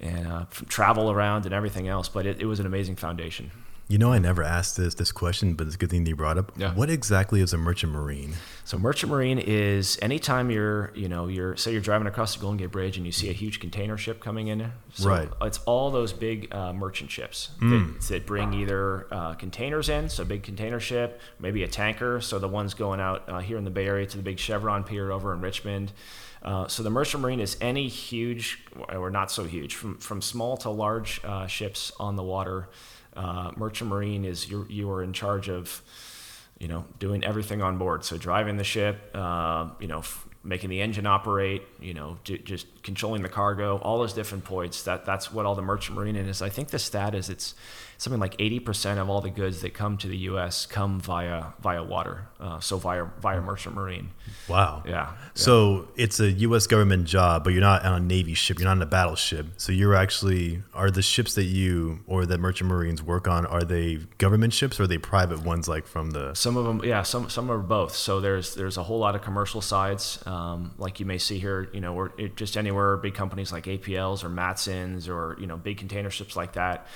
[0.00, 2.08] and uh, travel around and everything else.
[2.08, 3.50] But it, it was an amazing foundation.
[3.88, 6.16] You know, I never asked this this question, but it's a good thing that you
[6.16, 6.52] brought up.
[6.56, 6.74] Yeah.
[6.74, 8.34] What exactly is a merchant marine?
[8.64, 12.58] So merchant marine is anytime you're, you know, you're say you're driving across the Golden
[12.58, 14.72] Gate Bridge and you see a huge container ship coming in.
[14.92, 15.28] So Right.
[15.40, 20.22] It's all those big uh, merchant ships that, that bring either uh, containers in, so
[20.22, 23.64] a big container ship, maybe a tanker, so the ones going out uh, here in
[23.64, 25.92] the Bay Area to the big Chevron pier over in Richmond.
[26.42, 30.58] Uh, so the merchant marine is any huge or not so huge, from from small
[30.58, 32.68] to large uh, ships on the water.
[33.18, 35.82] Uh, merchant marine is you you are in charge of
[36.58, 38.04] you know, doing everything on board.
[38.04, 42.38] So driving the ship, uh, you know, f- making the engine operate, you know, ju-
[42.38, 44.82] just controlling the cargo, all those different points.
[44.82, 46.42] That that's what all the merchant marine is.
[46.42, 47.54] I think the stat is it's
[47.98, 50.66] something like 80% of all the goods that come to the U.S.
[50.66, 52.28] come via via water.
[52.38, 54.10] Uh, so via via merchant marine.
[54.48, 54.84] Wow.
[54.86, 55.14] Yeah.
[55.34, 56.68] So it's a U.S.
[56.68, 58.60] government job, but you're not on a Navy ship.
[58.60, 59.46] You're not on a battleship.
[59.56, 63.64] So you're actually are the ships that you or that merchant marines work on are
[63.64, 66.34] they government ships or are they private ones like from the?
[66.34, 67.96] Some of them, yeah, some some are both.
[67.96, 71.68] So there's there's a whole lot of commercial sides, um, like you may see here.
[71.72, 75.78] You know, or just anywhere big companies like APLs or Matsons or you know big
[75.78, 76.86] container ships like that.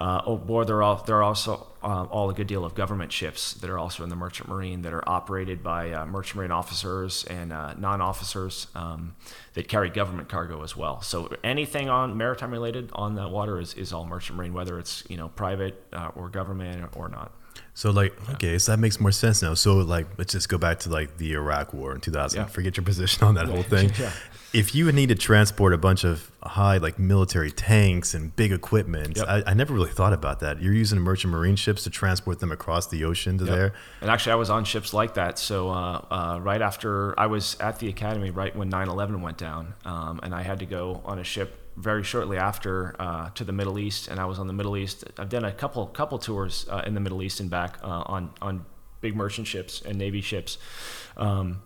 [0.00, 3.52] Uh, or there are there are also uh, all a good deal of government ships
[3.54, 7.24] that are also in the merchant marine that are operated by uh, merchant marine officers
[7.24, 9.14] and uh, non-officers um,
[9.52, 11.02] that carry government cargo as well.
[11.02, 15.04] So anything on maritime related on that water is, is all merchant marine, whether it's
[15.10, 17.32] you know private uh, or government or not.
[17.74, 19.52] So like, okay, so that makes more sense now.
[19.52, 22.40] So like, let's just go back to like the Iraq War in 2000.
[22.40, 22.46] Yeah.
[22.46, 23.92] Forget your position on that whole thing.
[24.00, 24.12] Yeah.
[24.52, 28.50] If you would need to transport a bunch of high like military tanks and big
[28.52, 29.26] equipment, Yep.
[29.28, 30.60] I, I never really thought about that.
[30.60, 33.54] You're using merchant marine ships to transport them across the ocean to Yep.
[33.54, 33.72] there.
[34.00, 35.38] And actually, I was on ships like that.
[35.38, 39.74] So uh, uh, right after I was at the academy, right when 9/11 went down,
[39.84, 43.52] um, and I had to go on a ship very shortly after uh, to the
[43.52, 45.04] Middle East, and I was on the Middle East.
[45.16, 48.30] I've done a couple couple tours uh, in the Middle East and back uh, on
[48.42, 48.66] on
[49.00, 50.58] big merchant ships and Navy ships.
[51.16, 51.62] Um,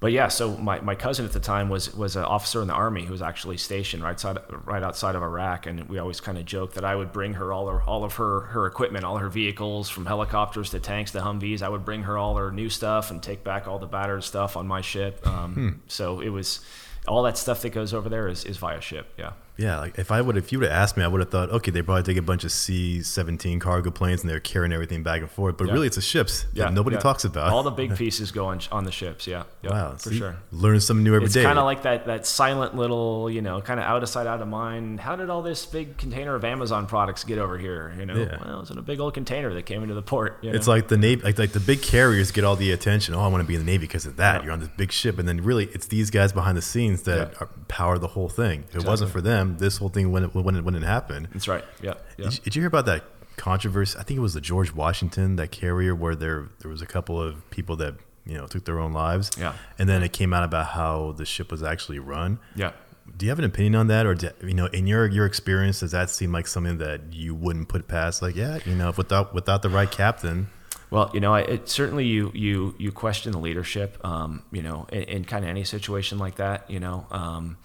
[0.00, 2.74] but yeah, so my, my cousin at the time was was an officer in the
[2.74, 6.36] army who was actually stationed right side right outside of Iraq, and we always kind
[6.36, 9.16] of joked that I would bring her all her all of her her equipment, all
[9.18, 11.62] her vehicles, from helicopters to tanks to Humvees.
[11.62, 14.56] I would bring her all her new stuff and take back all the battered stuff
[14.56, 15.26] on my ship.
[15.26, 16.60] Um, So it was
[17.08, 19.06] all that stuff that goes over there is, is via ship.
[19.18, 19.32] Yeah.
[19.56, 21.50] Yeah, like if I would, if you would have asked me, I would have thought,
[21.50, 25.20] okay, they probably take a bunch of C-17 cargo planes and they're carrying everything back
[25.20, 25.56] and forth.
[25.56, 25.74] But Yeah.
[25.74, 27.00] really, it's the ships Yeah, that nobody yeah.
[27.00, 27.52] talks about.
[27.52, 29.26] All the big pieces go on, on the ships.
[29.26, 30.36] Yeah, yeah wow, for see, sure.
[30.50, 31.42] Learn something new every it's day.
[31.42, 34.40] kind of like that that silent little, you know, kind of out of sight, out
[34.42, 35.00] of mind.
[35.00, 37.94] How did all this big container of Amazon products get over here?
[37.98, 38.14] You know,
[38.44, 40.38] well, it was in a big old container that came into the port.
[40.42, 43.14] you It's like the navy, like, like the big carriers get all the attention.
[43.14, 44.42] Oh, I want to be in the navy because of that.
[44.42, 47.40] You're on this big ship, and then really, it's these guys behind the scenes that
[47.40, 48.64] are, power the whole thing.
[48.70, 51.28] If it wasn't for them, this whole thing wouldn't wouldn't, wouldn't happen.
[51.32, 51.64] that's right.
[51.82, 52.24] Yeah, yeah.
[52.24, 53.04] Did, you, did you hear about that
[53.36, 53.98] controversy?
[53.98, 57.20] I think it was the George Washington, that carrier, where there there was a couple
[57.20, 57.94] of people that
[58.26, 59.30] you know took their own lives.
[59.38, 59.54] Yeah.
[59.78, 62.38] and then it came out about how the ship was actually run.
[62.56, 62.72] yeah.
[63.18, 65.80] Do you have an opinion on that, or do, you know, in your your experience,
[65.80, 68.22] does that seem like something that you wouldn't put past?
[68.22, 70.48] Like, yeah, you know, if without without the right captain,
[70.90, 74.86] Well, you know, I, it, certainly you you you question the leadership, um, you know,
[74.90, 77.06] in, in kind of any situation like that, you know.
[77.10, 77.58] Um,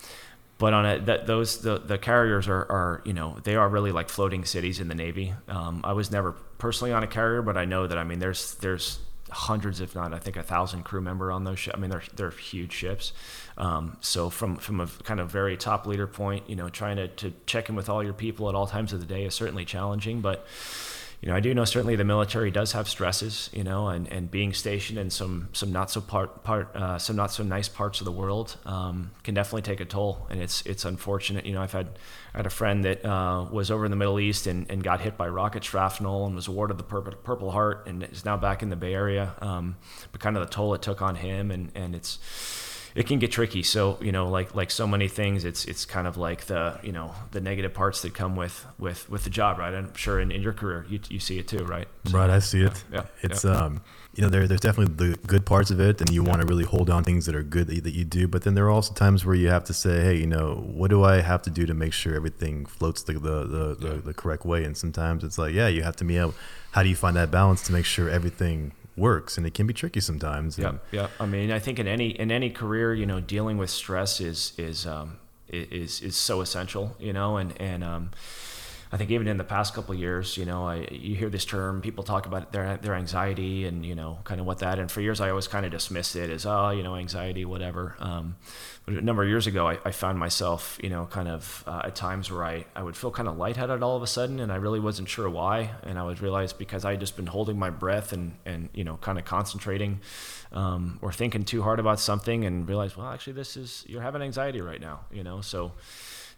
[0.59, 3.91] but on a that those the, the carriers are, are you know they are really
[3.91, 5.33] like floating cities in the Navy.
[5.47, 8.55] Um, I was never personally on a carrier, but I know that I mean there's
[8.55, 8.99] there's
[9.31, 11.75] hundreds, if not I think a thousand crew member on those ships.
[11.77, 13.13] I mean they're they're huge ships.
[13.57, 17.07] Um, so from from a kind of very top leader point, you know, trying to,
[17.07, 19.63] to check in with all your people at all times of the day is certainly
[19.63, 20.45] challenging, but
[21.21, 24.31] you know, I do know certainly the military does have stresses, you know, and, and
[24.31, 27.99] being stationed in some some not so part part uh, some not so nice parts
[27.99, 31.45] of the world um, can definitely take a toll, and it's it's unfortunate.
[31.45, 31.89] You know, I've had
[32.33, 35.01] I had a friend that uh, was over in the Middle East and, and got
[35.01, 38.63] hit by rocket shrapnel and was awarded the Purple, Purple Heart and is now back
[38.63, 39.33] in the Bay Area.
[39.41, 39.75] Um,
[40.13, 42.17] but kind of the toll it took on him, and and it's
[42.99, 43.63] it can get tricky.
[43.63, 46.91] So you know, like like so many things, it's it's kind of like the you
[46.91, 49.73] know the negative parts that come with with with the job, right?
[49.73, 51.87] I'm sure in, in your career you, you see it too, right?
[52.05, 52.29] So, right?
[52.29, 52.83] I see it.
[52.91, 53.51] yeah, it's yeah.
[53.51, 53.81] um,
[54.15, 56.65] you know, there there's definitely the good parts of it, and you want to really
[56.65, 58.27] hold on things that are good that you, that you do.
[58.27, 60.89] But then there are also times where you have to say, hey, you know, what
[60.89, 64.13] do I have to do to make sure everything floats the the the, the, the
[64.13, 64.65] correct way?
[64.65, 66.35] And sometimes it's like, yeah, you have to be able.
[66.71, 69.37] How do you find that balance to make sure everything works?
[69.37, 70.57] And it can be tricky sometimes.
[70.57, 71.07] Yeah, yeah.
[71.19, 74.53] I mean, I think in any in any career, you know, dealing with stress is
[74.57, 78.11] is um, is is so essential, you know, and and um,
[78.91, 81.81] I think even in the past couple years, you know, I you hear this term,
[81.81, 84.79] people talk about their their anxiety and you know, kind of what that.
[84.79, 87.95] And for years, I always kind of dismissed it as oh, you know, anxiety, whatever.
[87.99, 88.35] Um,
[88.85, 91.81] but a number of years ago, I, I found myself, you know, kind of uh,
[91.83, 94.51] at times where I, I would feel kind of lightheaded all of a sudden, and
[94.51, 95.69] I really wasn't sure why.
[95.83, 98.83] And I would realize because I had just been holding my breath and and you
[98.83, 99.99] know, kind of concentrating
[100.51, 104.23] um, or thinking too hard about something, and realize, well, actually, this is you're having
[104.23, 105.73] anxiety right now, you know, so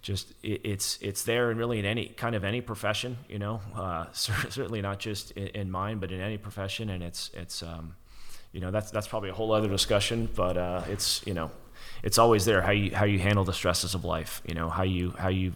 [0.01, 3.61] just it, it's it's there and really in any kind of any profession you know
[3.75, 7.95] uh, certainly not just in, in mine but in any profession and it's it's um,
[8.51, 11.51] you know that's that's probably a whole other discussion but uh, it's you know
[12.03, 14.83] it's always there how you how you handle the stresses of life you know how
[14.83, 15.53] you how you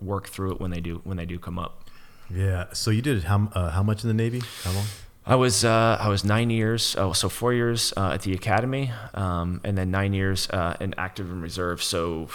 [0.00, 1.84] work through it when they do when they do come up
[2.30, 2.66] Yeah.
[2.72, 4.42] So you did how uh, how much in the Navy?
[4.64, 4.84] How long?
[5.26, 8.92] I was uh, I was nine years, oh, so four years uh, at the academy,
[9.12, 12.26] um, and then nine years uh, in active and reserve, so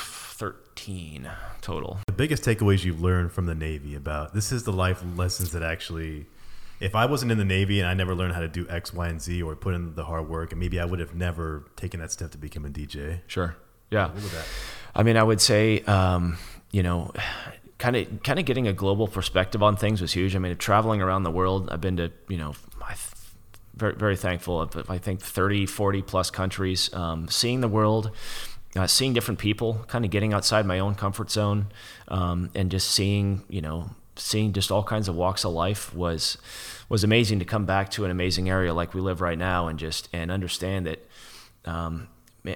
[0.74, 1.30] thirteen
[1.62, 2.00] total.
[2.08, 5.64] The biggest takeaways you've learned from the Navy about this is the life lessons that
[5.64, 6.26] actually,
[6.80, 9.08] if I wasn't in the Navy and I never learned how to do X, Y,
[9.08, 12.00] and Z or put in the hard work, and maybe I would have never taken
[12.00, 13.22] that step to become a DJ.
[13.28, 13.56] Sure.
[13.92, 14.08] Yeah.
[14.08, 14.46] What would that?
[14.96, 16.38] I mean, I would say, um,
[16.72, 17.12] you know,
[17.78, 20.36] kind of kind of getting a global perspective on things was huge.
[20.36, 22.96] I mean, traveling around the world, I've been to, you know, I
[23.76, 28.12] very very thankful of I think 30, 40 plus countries, um, seeing the world.
[28.76, 31.68] Uh, seeing different people, kind of getting outside my own comfort zone,
[32.08, 36.38] um, and just seeing, you know, seeing just all kinds of walks of life was
[36.90, 39.80] was amazing to come back to an amazing area like we live right now and
[39.80, 41.08] just and understand that
[41.66, 42.08] um,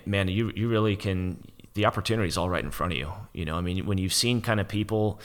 [0.05, 1.43] man you you really can
[1.73, 3.55] the opportunity is all right in front of you you know?
[3.55, 5.19] I mean when you've seen kind of people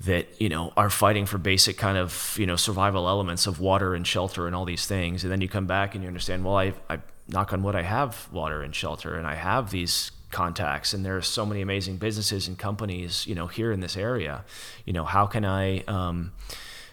[0.00, 3.94] that you know are fighting for basic kind of you know survival elements of water
[3.94, 6.56] and shelter and all these things and then you come back and you understand well
[6.56, 6.98] i i
[7.28, 11.16] knock on wood i have water and shelter and i have these contacts and there
[11.16, 14.44] are so many amazing businesses and companies you know here in this area
[14.84, 16.32] you know how can i um,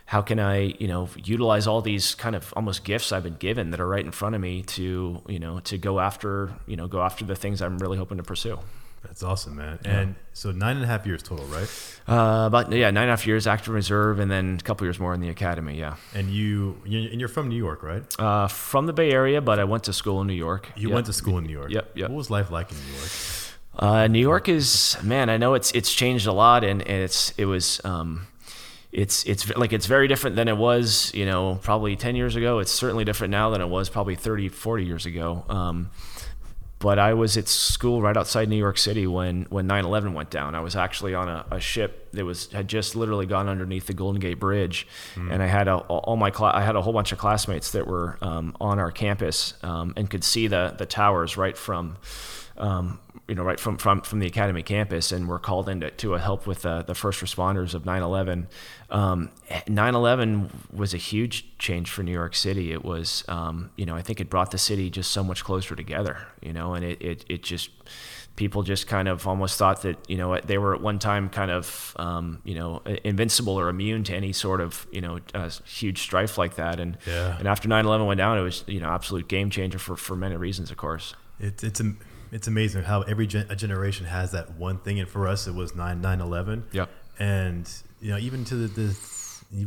[0.06, 3.72] how can I, you know, utilize all these kind of almost gifts I've been given
[3.72, 6.88] that are right in front of me to, you know, to go after, you know,
[6.88, 8.60] go after the things I'm really hoping to pursue.
[9.04, 9.80] That's awesome, man.
[9.84, 10.00] Yeah.
[10.00, 11.70] And so nine and a half years total, right?
[12.08, 15.00] Uh, about yeah, nine and a half years active reserve, and then a couple years
[15.00, 15.78] more in the academy.
[15.78, 15.98] Yeah.
[16.16, 18.04] And you, and you're from New York, right?
[18.20, 20.72] Uh, from the Bay Area, but I went to school in New York.
[20.76, 20.96] You yep.
[20.96, 21.72] went to school in New York.
[21.72, 21.92] Yep.
[21.96, 22.10] Yep.
[22.10, 23.10] What was life like in New York?
[23.78, 25.30] Uh, New York is man.
[25.30, 27.82] I know it's it's changed a lot, and, and it's it was.
[27.84, 28.28] Um,
[28.92, 32.60] it's it's like it's very different than it was you know probably 10 years ago
[32.60, 35.90] it's certainly different now than it was probably 30 40 years ago um,
[36.84, 40.54] but I was at school right outside New York City when when 9/11 went down.
[40.54, 43.94] I was actually on a, a ship that was had just literally gone underneath the
[43.94, 45.32] Golden Gate Bridge, mm.
[45.32, 47.88] and I had a, all my cl- I had a whole bunch of classmates that
[47.88, 51.96] were um, on our campus um, and could see the the towers right from
[52.58, 55.92] um, you know, right from, from, from the academy campus, and we're called in to,
[55.92, 58.48] to help with uh, the first responders of 9/11.
[58.90, 62.74] Um, 9/11 was a huge change for New York City.
[62.74, 65.76] It was, um, you know, I think it brought the city just so much closer
[65.76, 67.70] together, you know, and it, it, it just
[68.36, 71.52] people just kind of almost thought that you know they were at one time kind
[71.52, 76.02] of um, you know invincible or immune to any sort of you know uh, huge
[76.02, 77.38] strife like that and yeah.
[77.38, 80.36] and after 9/11 went down it was you know absolute game changer for for many
[80.36, 81.94] reasons of course it, it's a
[82.34, 85.76] it's amazing how every gen- generation has that one thing, and for us, it was
[85.76, 86.66] 9 9 11.
[86.72, 86.90] Yep.
[87.20, 87.70] And,
[88.02, 88.98] you know, even to the, the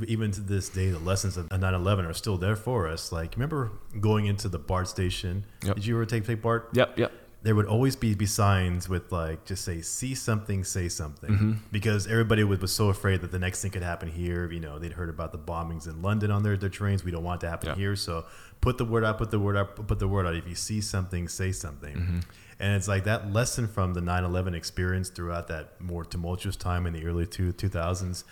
[0.05, 3.13] even to this day, the lessons of 9 11 are still there for us.
[3.13, 5.45] Like, remember going into the BART station?
[5.65, 5.77] Yep.
[5.77, 6.71] Did you ever take, take BART?
[6.73, 7.13] Yep, yep.
[7.43, 11.31] There would always be, be signs with, like, just say, see something, say something.
[11.31, 11.53] Mm-hmm.
[11.71, 14.51] Because everybody was, was so afraid that the next thing could happen here.
[14.51, 17.05] You know, they'd heard about the bombings in London on their, their trains.
[17.05, 17.77] We don't want it to happen yep.
[17.77, 17.95] here.
[17.95, 18.25] So
[18.61, 20.35] put the word out, put the word out, put the word out.
[20.35, 21.95] If you see something, say something.
[21.95, 22.19] Mm-hmm.
[22.59, 26.87] And it's like that lesson from the 9 11 experience throughout that more tumultuous time
[26.87, 28.25] in the early two, 2000s,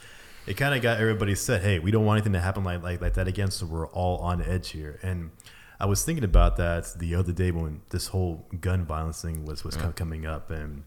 [0.46, 3.00] it kind of got everybody said, hey, we don't want anything to happen like, like,
[3.00, 3.50] like that again.
[3.50, 4.98] So we're all on edge here.
[5.02, 5.30] And
[5.78, 9.64] I was thinking about that the other day when this whole gun violence thing was,
[9.64, 9.92] was yeah.
[9.92, 10.50] coming up.
[10.50, 10.84] And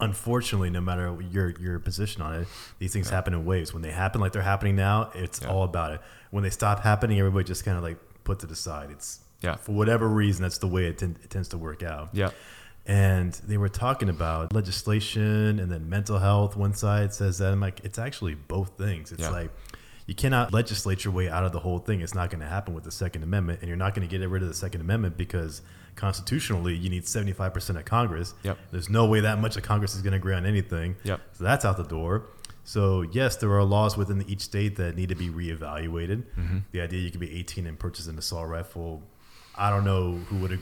[0.00, 2.48] unfortunately, no matter your, your position on it,
[2.78, 3.16] these things yeah.
[3.16, 3.72] happen in waves.
[3.72, 5.48] When they happen like they're happening now, it's yeah.
[5.48, 6.00] all about it.
[6.30, 8.90] When they stop happening, everybody just kind of like puts it aside.
[8.90, 9.56] It's yeah.
[9.56, 12.10] For whatever reason, that's the way it, ten- it tends to work out.
[12.12, 12.30] Yeah.
[12.86, 16.56] And they were talking about legislation and then mental health.
[16.56, 17.52] One side says that.
[17.52, 19.12] I'm like, it's actually both things.
[19.12, 19.30] It's yeah.
[19.30, 19.50] like
[20.06, 22.00] you cannot legislate your way out of the whole thing.
[22.00, 24.28] It's not going to happen with the Second Amendment, and you're not going to get
[24.28, 25.62] rid of the Second Amendment because
[25.94, 28.34] constitutionally you need 75% of Congress.
[28.42, 28.58] Yep.
[28.72, 30.96] There's no way that much of Congress is going to agree on anything.
[31.04, 31.20] Yep.
[31.34, 32.24] So that's out the door.
[32.64, 36.24] So yes, there are laws within each state that need to be reevaluated.
[36.36, 36.58] Mm-hmm.
[36.72, 39.02] The idea you could be 18 and purchase an assault rifle
[39.54, 40.60] I don't know who would have.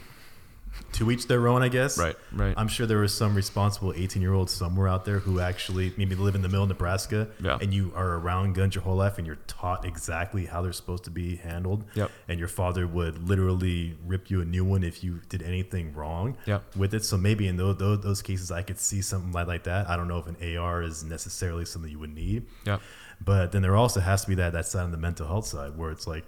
[0.93, 1.99] To each their own, I guess.
[1.99, 2.55] Right, right.
[2.57, 6.14] I'm sure there was some responsible 18 year old somewhere out there who actually maybe
[6.14, 7.59] live in the middle of Nebraska, yeah.
[7.61, 11.05] and you are around guns your whole life, and you're taught exactly how they're supposed
[11.05, 11.84] to be handled.
[11.95, 12.11] Yep.
[12.28, 16.36] And your father would literally rip you a new one if you did anything wrong.
[16.47, 16.76] Yep.
[16.76, 19.64] With it, so maybe in those, those, those cases, I could see something like, like
[19.64, 19.89] that.
[19.89, 22.47] I don't know if an AR is necessarily something you would need.
[22.66, 22.80] Yep.
[23.20, 25.76] But then there also has to be that that side on the mental health side
[25.76, 26.24] where it's like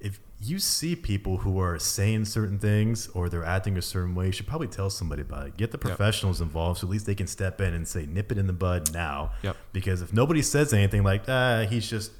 [0.00, 4.26] if you see people who are saying certain things or they're acting a certain way,
[4.26, 5.56] you should probably tell somebody about it.
[5.56, 6.46] Get the professionals yep.
[6.46, 8.92] involved so at least they can step in and say, nip it in the bud
[8.92, 9.32] now.
[9.42, 9.56] Yep.
[9.72, 12.12] Because if nobody says anything like, ah, he's just,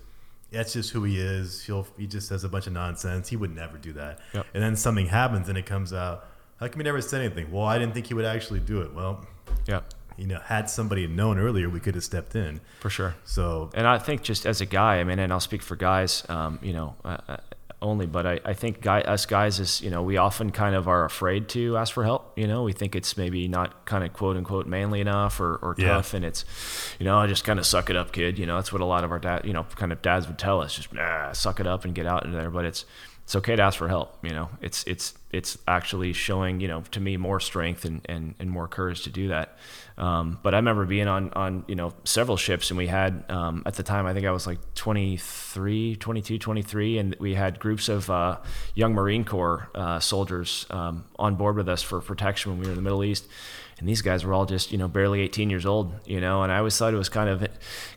[0.51, 1.63] that's just who he is.
[1.63, 3.29] He'll, he just says a bunch of nonsense.
[3.29, 4.19] He would never do that.
[4.35, 4.47] Yep.
[4.55, 6.27] And then something happens and it comes out,
[6.59, 7.53] how come he never said anything?
[7.53, 8.93] Well, I didn't think he would actually do it.
[8.93, 9.25] Well,
[9.67, 9.83] yeah
[10.19, 12.61] you know, had somebody known earlier, we could have stepped in.
[12.81, 13.15] For sure.
[13.25, 16.25] So, and I think just as a guy, I mean, and I'll speak for guys,
[16.29, 17.37] um, you know, uh,
[17.81, 20.89] only, but I, I think guy, us guys is, you know, we often kind of
[20.89, 22.37] are afraid to ask for help.
[22.37, 25.75] You know, we think it's maybe not kind of quote unquote manly enough or, or
[25.75, 26.13] tough.
[26.15, 26.45] And it's,
[26.99, 28.39] you know, I just kind of suck it up, kid.
[28.39, 30.39] You know, that's what a lot of our dad, you know, kind of dads would
[30.39, 32.51] tell us just, nah, suck it up and get out in there.
[32.51, 32.85] But it's,
[33.29, 34.25] it's okay to ask for help.
[34.25, 38.35] You know, it's, it's, it's actually showing, you know, to me more strength and, and,
[38.39, 39.59] and more courage to do that.
[39.99, 43.65] Um, but I remember being on, on, you know, several ships and we had, um,
[43.67, 46.97] at the time, I think I was like 23, 22, 23.
[46.97, 48.39] And we had groups of, uh,
[48.75, 52.73] young Marine Corps, uh, soldiers, um, on board with us for protection when we were
[52.73, 53.27] in the Middle East.
[53.79, 56.43] And these guys were all just you know barely 18 years old, you know.
[56.43, 57.47] And I always thought it was kind of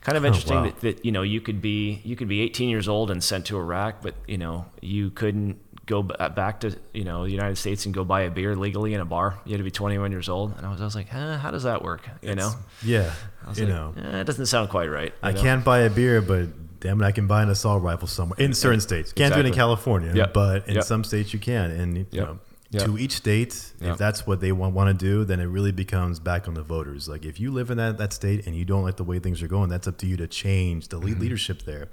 [0.01, 0.63] kind of interesting wow.
[0.63, 3.45] that, that you know you could be you could be 18 years old and sent
[3.47, 7.85] to Iraq, but you know you couldn't go back to you know the United States
[7.85, 9.39] and go buy a beer legally in a bar.
[9.45, 11.51] You had to be 21 years old, and I was, I was like, huh, how
[11.51, 12.07] does that work?
[12.21, 12.53] You know,
[12.83, 13.11] Yeah,
[13.55, 15.13] you like, know, eh, it doesn't sound quite right.
[15.23, 15.41] I know?
[15.41, 18.53] can't buy a beer, but damn it, I can buy an assault rifle somewhere in
[18.53, 19.11] certain states.
[19.13, 20.33] Can't do it in California, Yep.
[20.33, 20.83] but in Yep.
[20.83, 21.71] some states you can.
[21.71, 22.27] And you Yep.
[22.27, 22.39] know,
[22.71, 22.85] Yep.
[22.85, 23.91] to each state, Yep.
[23.93, 26.63] if that's what they want, want to do, then it really becomes back on the
[26.63, 27.07] voters.
[27.09, 29.41] Like if you live in that, that state and you don't like the way things
[29.43, 31.19] are going, that's up to you to change the Mm-hmm.
[31.19, 31.89] leadership there.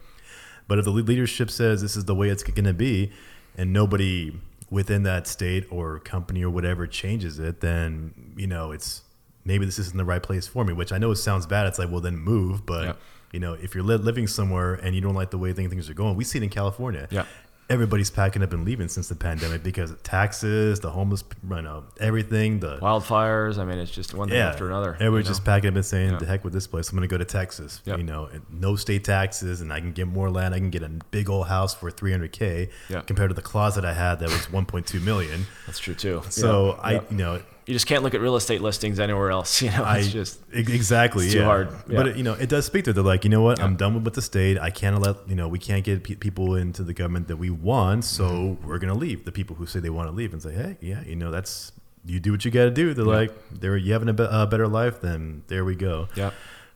[0.69, 3.11] But if the leadership says this is the way it's going to be,
[3.57, 4.39] and nobody
[4.71, 9.03] within that state or company or whatever changes it, then you know it's
[9.45, 10.73] maybe this isn't the right place for me.
[10.75, 11.67] Which I know it sounds bad.
[11.67, 12.99] It's like well then move, but Yep.
[13.33, 15.95] you know if you're li- living somewhere and you don't like the way things are
[15.95, 17.09] going, we see it in California.
[17.11, 17.25] Yeah.
[17.71, 21.85] Everybody's packing up and leaving since the pandemic because of taxes, the homeless, you know,
[22.01, 23.59] everything, the wildfires.
[23.59, 24.91] I mean, it's just one thing after another.
[24.99, 25.31] you Everybody's know?
[25.33, 26.19] just packing up and saying, Yeah.
[26.19, 26.89] "The heck with this place!
[26.91, 27.99] I'm going to go to Texas." Yep.
[27.99, 30.55] You know, no state taxes, and I can get more land.
[30.55, 33.03] I can get a big old house for 300k Yeah.
[33.03, 35.47] compared to the closet I had that was 1.2 million.
[35.67, 36.23] That's true too.
[36.31, 36.81] So Yeah.
[36.83, 37.01] I, Yeah.
[37.11, 39.61] you know, you just can't look at real estate listings anywhere else.
[39.63, 41.45] You know, I it's just exactly it's too yeah.
[41.45, 41.69] hard.
[41.87, 42.93] But it, you know, it does speak to.
[42.93, 43.61] They're like, you know what?
[43.61, 43.77] I'm Yeah.
[43.77, 44.59] done with the state.
[44.59, 47.51] I can't let you know we can't get pe- people into the government that we
[47.51, 48.67] want, so Mm-hmm.
[48.67, 49.25] we're gonna leave.
[49.25, 51.73] The people who say they want to leave and say, hey, yeah, you know, that's
[52.07, 52.95] you do what you got to do.
[52.95, 53.11] They're Yeah.
[53.23, 56.09] like, they're you having a, be- a better life, then there we go.
[56.17, 56.31] yeah.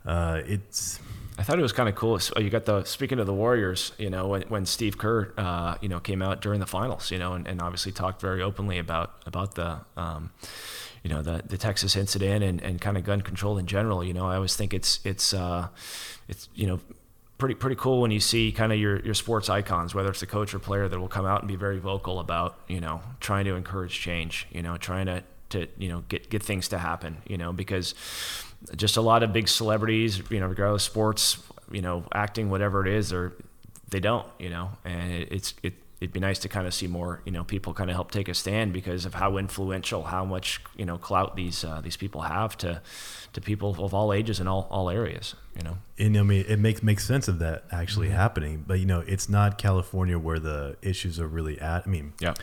[0.05, 0.99] Uh, it's
[1.39, 2.19] I thought it was kind of cool.
[2.19, 5.77] So You got the speaking of the Warriors, you know, when, when Steve Kerr, uh,
[5.81, 8.79] you know, came out during the finals, you know, and, and obviously talked very openly
[8.79, 10.31] about about the, um,
[11.03, 14.05] you know, the the Texas incident and, and kind of gun control in general.
[14.05, 15.69] You know, I always think it's it's uh,
[16.29, 16.81] it's you know.
[17.39, 20.29] Pretty, pretty cool when you see kind of your, your sports icons, whether it's a
[20.29, 23.47] coach or player, that will come out and be very vocal about you know trying
[23.47, 27.17] to encourage change, you know, trying to, to you know get get things to happen,
[27.27, 27.97] you know, because
[28.77, 31.39] just a lot of big celebrities, you know, regardless of sports,
[31.71, 33.33] you know, acting, whatever it is, or
[33.91, 35.75] they don't, you know, and it, it's it.
[36.01, 38.29] It'd be nice to kind of see more, you know, people kind of help take
[38.29, 42.23] a stand because of how influential, how much, you know, clout these uh, these people
[42.23, 42.83] have to
[43.35, 45.79] to people of all ages and all, all areas, you know.
[46.01, 48.17] and I mean, it makes makes sense of that actually Mm-hmm.
[48.17, 48.65] happening.
[48.67, 51.85] But you know, it's not California where the issues are really at.
[51.87, 52.35] I mean, Yeah.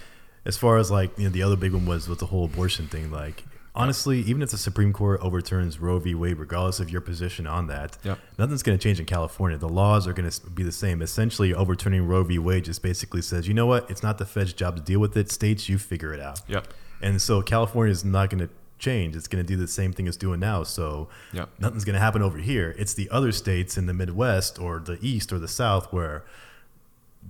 [0.45, 2.87] as far as like you know, the other big one was with the whole abortion
[2.87, 3.11] thing.
[3.11, 3.43] Like,
[3.79, 6.13] honestly, even if the Supreme Court overturns Roe v.
[6.13, 8.19] Wade, regardless of your position on that, Yep.
[8.37, 9.57] nothing's going to change in California.
[9.57, 11.01] The laws are going to be the same.
[11.01, 12.37] Essentially, overturning Roe v.
[12.39, 13.89] Wade just basically says, you know what?
[13.89, 15.31] It's not the Fed's job to deal with it.
[15.31, 16.41] States, you figure it out.
[16.47, 16.67] Yep.
[17.01, 19.15] And so California is not going to change.
[19.15, 20.63] It's going to do the same thing it's doing now.
[20.63, 21.49] So Yep.
[21.59, 22.75] nothing's going to happen over here.
[22.77, 26.23] It's the other states in the Midwest or the East or the South where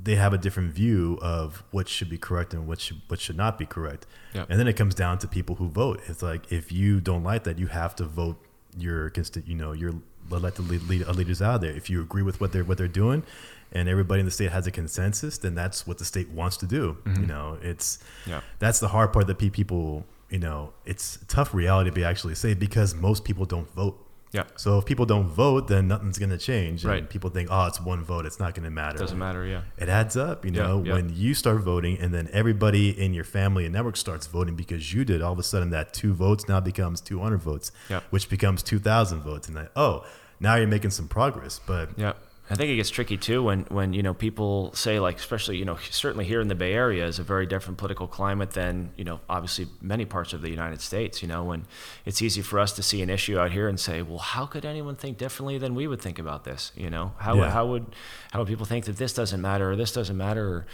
[0.01, 3.37] they have a different view of what should be correct and what should what should
[3.37, 4.05] not be correct.
[4.33, 4.47] Yep.
[4.49, 6.01] And then it comes down to people who vote.
[6.07, 8.37] It's like if you don't like that, you have to vote
[8.77, 9.93] your consti- you know your
[10.31, 11.71] elected lead, lead, leaders out there.
[11.71, 13.23] If you agree with what they're what they're doing,
[13.71, 16.65] and everybody in the state has a consensus, then that's what the state wants to
[16.65, 16.97] do.
[17.05, 17.27] You mm-hmm.
[17.27, 18.41] know, it's Yeah.
[18.59, 22.53] that's the hard part that people you know it's tough reality to be actually say
[22.53, 24.05] because most people don't vote.
[24.32, 24.43] Yeah.
[24.57, 26.84] So if people don't vote, then nothing's going to change.
[26.84, 27.09] And Right.
[27.09, 28.25] people think, oh, it's one vote.
[28.27, 28.97] It's not going to matter.
[28.99, 29.43] Doesn't matter.
[29.45, 29.61] Yeah.
[29.77, 30.93] It adds up, you Yeah, know, yeah.
[30.93, 34.93] when you start voting and then everybody in your family and network starts voting because
[34.93, 38.01] you did, all of a sudden that two votes now becomes 200 votes, Yeah.
[38.11, 39.47] which becomes 2,000 votes.
[39.47, 40.05] And then, oh,
[40.39, 41.59] now you're making some progress.
[41.65, 42.13] But Yeah.
[42.51, 45.65] I think it gets tricky too when, when you know people say like especially you
[45.65, 49.03] know certainly here in the Bay Area is a very different political climate than you
[49.03, 51.65] know obviously many parts of the United States you know when
[52.05, 54.65] it's easy for us to see an issue out here and say well how could
[54.65, 56.71] anyone think differently than we would think about this?
[56.75, 57.51] You know how, Yeah.
[57.51, 57.85] how would
[58.31, 60.65] how would people think that this doesn't matter or this doesn't matter?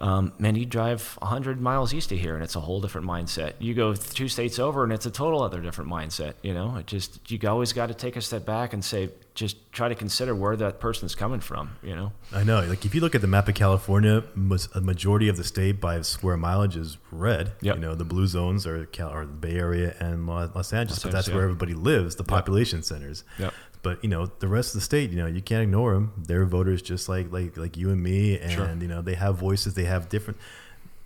[0.00, 3.06] Or um, man you drive 100 miles east of here and it's a whole different
[3.06, 3.52] mindset.
[3.60, 6.76] You go two states over and it's a total other different mindset you know?
[6.76, 9.94] It just you always got to take a step back and say just try to
[9.94, 13.20] consider where that person's coming from you know I know, like if you look at
[13.20, 14.22] the map of California,
[14.74, 17.52] a majority of the state by square mileage is red.
[17.60, 17.74] Yep.
[17.76, 20.98] You know, the blue zones are, Cal- are the Bay Area and Lo- Los Angeles,
[20.98, 23.24] Los but that's Angeles, where everybody lives, the population centers.
[23.38, 23.52] Yep.
[23.82, 26.12] But you know, the rest of the state, you know, you can't ignore them.
[26.18, 28.76] They're voters just like like like you and me, and Sure.
[28.80, 29.74] you know, they have voices.
[29.74, 30.38] They have different.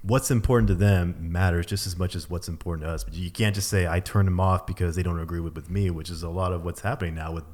[0.02, 3.04] What's important to them matters just as much as what's important to us.
[3.04, 5.70] But you can't just say I turn them off because they don't agree with, with
[5.70, 7.44] me, which is a lot of what's happening now with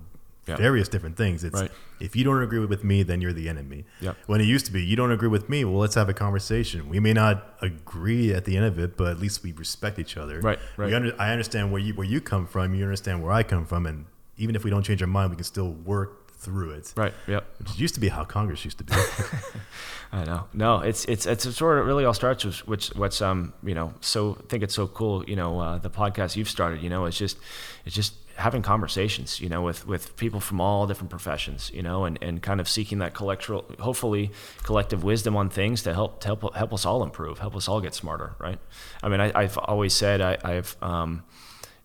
[0.47, 0.57] Yeah.
[0.57, 1.45] various different things.
[1.45, 1.71] It's Right.
[2.01, 3.85] if you don't agree with me, then you're the enemy.
[4.01, 4.17] Yep.
[4.27, 6.89] When it used to be, you don't agree with me, well, let's have a conversation.
[6.89, 10.17] We may not agree at the end of it, but at least we respect each
[10.17, 10.41] other.
[10.41, 10.87] Right, right.
[10.89, 12.75] We under, I understand where you where you come from.
[12.75, 14.07] You understand where I come from, and
[14.39, 16.93] even if we don't change our mind, we can still work through it.
[16.97, 17.13] Right.
[17.27, 17.45] Yep.
[17.59, 18.95] Which used to be how Congress used to be.
[20.13, 20.45] I know.
[20.53, 23.93] No, it's it's it's sort of really all starts with which what's um you know
[24.01, 27.05] so I think it's so cool you know uh, the podcast you've started you know
[27.05, 27.39] it's just
[27.85, 32.07] it's just having conversations you know with with people from all different professions you know
[32.07, 34.31] and, and kind of seeking that collectural hopefully
[34.63, 37.81] collective wisdom on things to help to help help us all improve help us all
[37.83, 38.59] get smarter right
[39.03, 41.23] I mean I, I've always said I, I've um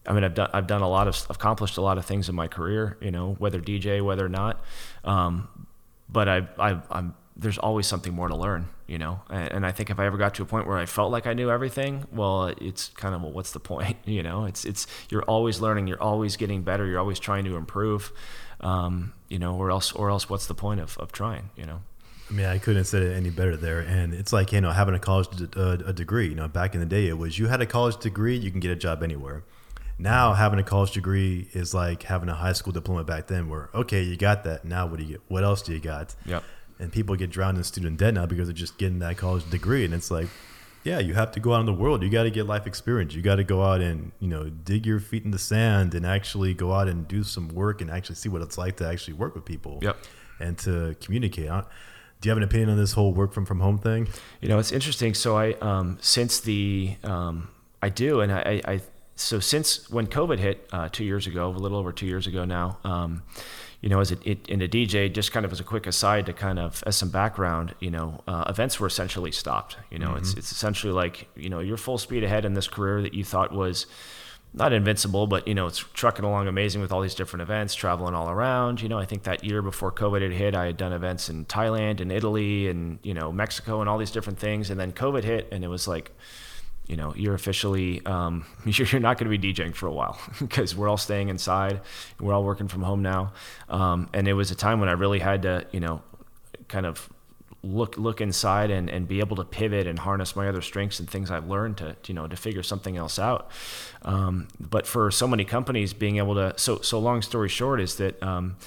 [0.07, 2.35] I mean, I've done I've done a lot of accomplished a lot of things in
[2.35, 4.63] my career, you know, whether DJ, whether or not.
[5.03, 5.67] Um,
[6.09, 9.21] but I, I I'm there's always something more to learn, you know.
[9.29, 11.27] And, and, I think if I ever got to a point where I felt like
[11.27, 14.45] I knew everything, well, it's kind of well, what's the point, you know?
[14.45, 18.11] It's it's you're always learning, you're always getting better, you're always trying to improve,
[18.61, 21.81] um, you know, or else or else what's the point of of trying, you know?
[22.29, 23.81] I mean, I couldn't have said it any better there.
[23.81, 26.29] And it's like you know having a college uh, a degree.
[26.29, 28.59] You know, back in the day, it was you had a college degree, you can
[28.59, 29.43] get a job anywhere.
[29.97, 33.69] Now having a college degree is like having a high school diploma back then, where
[33.73, 34.65] okay, you got that.
[34.65, 35.21] Now what do you get?
[35.27, 36.15] What else do you got?
[36.25, 36.41] Yeah.
[36.79, 39.85] And people get drowned in student debt now because they're just getting that college degree,
[39.85, 40.27] and it's like,
[40.83, 42.03] yeah, you have to go out in the world.
[42.03, 43.15] You got to get life experience.
[43.15, 46.05] You got to go out and you know dig your feet in the sand and
[46.05, 49.13] actually go out and do some work and actually see what it's like to actually
[49.13, 49.79] work with people.
[49.81, 49.97] Yep.
[50.39, 51.47] And to communicate.
[51.47, 54.09] Do you have an opinion on this whole work from from home thing?
[54.41, 55.13] You know, it's interesting.
[55.13, 57.49] So I um, since the um,
[57.81, 58.81] I do, and I, I
[59.15, 62.43] so since when COVID hit uh, two years ago, a little over two years ago
[62.43, 63.23] now, um,
[63.81, 66.25] you know, as a, it, in a DJ, just kind of as a quick aside
[66.25, 69.77] to kind of as some background, you know, uh, events were essentially stopped.
[69.89, 70.17] You know, mm-hmm.
[70.17, 73.23] it's it's essentially like you know you're full speed ahead in this career that you
[73.23, 73.85] thought was
[74.53, 78.15] not invincible, but you know, it's trucking along amazing with all these different events, traveling
[78.15, 78.81] all around.
[78.81, 81.45] You know, I think that year before COVID had hit, I had done events in
[81.45, 85.23] Thailand and Italy and you know Mexico and all these different things, and then COVID
[85.23, 86.11] hit, and it was like
[86.87, 90.75] you know, you're officially um, you're not going to be DJing for a while because
[90.75, 91.81] we're all staying inside.
[92.19, 93.33] We're all working from home now,
[93.69, 96.01] um, and it was a time when I really had to, you know,
[96.67, 97.09] kind of
[97.63, 101.09] look look inside and, and be able to pivot and harness my other strengths and
[101.09, 103.49] things I've learned to, you know to figure something else out.
[104.03, 107.95] Um, but for so many companies, being able to so so long story short is
[107.95, 108.21] that.
[108.21, 108.57] Um,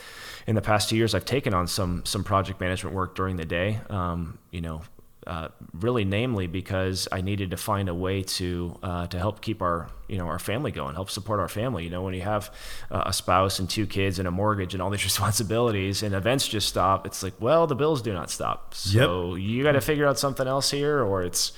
[0.46, 3.44] in the past two years, I've taken on some some project management work during the
[3.44, 3.80] day.
[3.90, 4.80] Um, you know,
[5.28, 9.60] uh, really namely because I needed to find a way to uh, to help keep
[9.60, 11.84] our you know our family going, help support our family.
[11.84, 12.52] You know, when you have
[12.90, 16.48] uh, a spouse and two kids and a mortgage and all these responsibilities, and events
[16.48, 18.74] just stop, it's like, well, the bills do not stop.
[18.74, 19.44] So yep.
[19.44, 21.52] you got to figure out something else here, or it's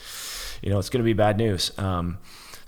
[0.63, 1.71] you know it's going to be bad news.
[1.79, 2.19] Um,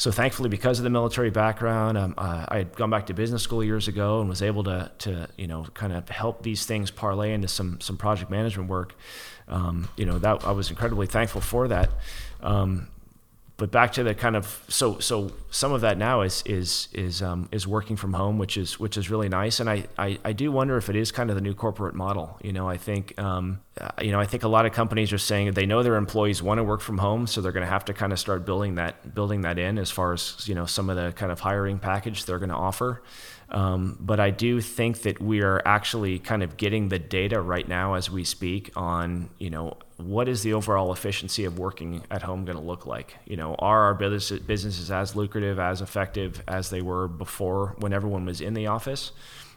[0.03, 3.41] so thankfully, because of the military background, um, uh, I had gone back to business
[3.43, 6.91] school years ago and was able to to you know kind of help these things
[6.91, 8.95] parlay into some some project management work
[9.49, 11.90] um, you know that I was incredibly thankful for that.
[12.43, 12.88] Um,
[13.62, 17.22] but back to the kind of so so some of that now is is is
[17.22, 19.61] um, is working from home, which is which is really nice.
[19.61, 22.38] And I, I, I do wonder if it is kind of the new corporate model.
[22.43, 23.61] You know, I think um,
[24.01, 26.59] you know I think a lot of companies are saying they know their employees want
[26.59, 29.14] to work from home, so they're going to have to kind of start building that
[29.14, 32.24] building that in as far as you know some of the kind of hiring package
[32.24, 33.01] they're going to offer.
[33.53, 37.69] Um, but I do think that we are actually kind of getting the data right
[37.69, 42.23] now as we speak on, you know, what is the overall efficiency of working at
[42.23, 43.15] home going to look like?
[43.27, 47.93] You know, are our business, businesses as lucrative, as effective as they were before when
[47.93, 49.13] everyone was in the office?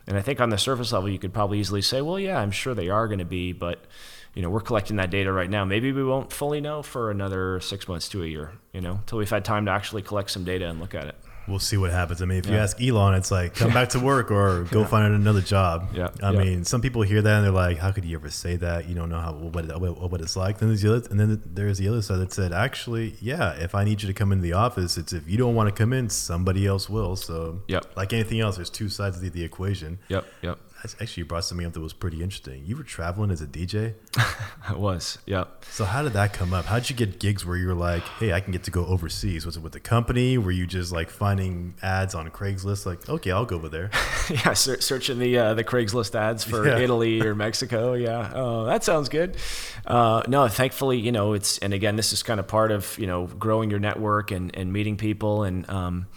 [0.07, 2.51] And I think on the surface level, you could probably easily say, well, yeah, I'm
[2.51, 3.85] sure they are going to be, but
[4.33, 5.63] you know, we're collecting that data right now.
[5.63, 9.19] Maybe we won't fully know for another six months to a year, you know, until
[9.19, 11.15] we've had time to actually collect some data and look at it
[11.47, 12.21] we'll see what happens.
[12.21, 12.53] I mean, if yeah.
[12.53, 14.87] you ask Elon, it's like come back to work or go yeah.
[14.87, 15.89] find another job.
[15.93, 16.09] Yeah.
[16.21, 16.39] I yeah.
[16.39, 18.87] mean, some people hear that and they're like, "How could you ever say that?
[18.87, 21.41] You don't know how what it, what it's like." Then there's the other, and then
[21.45, 24.43] there's the other side that said, "Actually, yeah, if I need you to come into
[24.43, 27.85] the office, it's if you don't want to come in, somebody else will." So, yep.
[27.95, 29.99] like anything else, there's two sides of the, the equation.
[30.09, 30.25] Yep.
[30.41, 30.59] Yep
[30.93, 32.63] actually you brought something up that was pretty interesting.
[32.65, 33.95] You were traveling as a DJ.
[34.67, 35.65] I was, Yep.
[35.71, 36.65] So how did that come up?
[36.65, 38.85] How did you get gigs where you were like, hey, I can get to go
[38.85, 39.45] overseas?
[39.45, 40.37] Was it with the company?
[40.37, 42.85] Were you just like finding ads on Craigslist?
[42.85, 43.89] Like, okay, I'll go over there.
[44.29, 46.77] yeah, ser- searching the uh, the Craigslist ads for yeah.
[46.77, 47.93] Italy or Mexico.
[47.93, 49.37] Yeah, oh, that sounds good.
[49.85, 53.07] Uh, no, thankfully, you know, it's and again, this is kind of part of you
[53.07, 55.69] know growing your network and and meeting people and.
[55.69, 56.07] Um,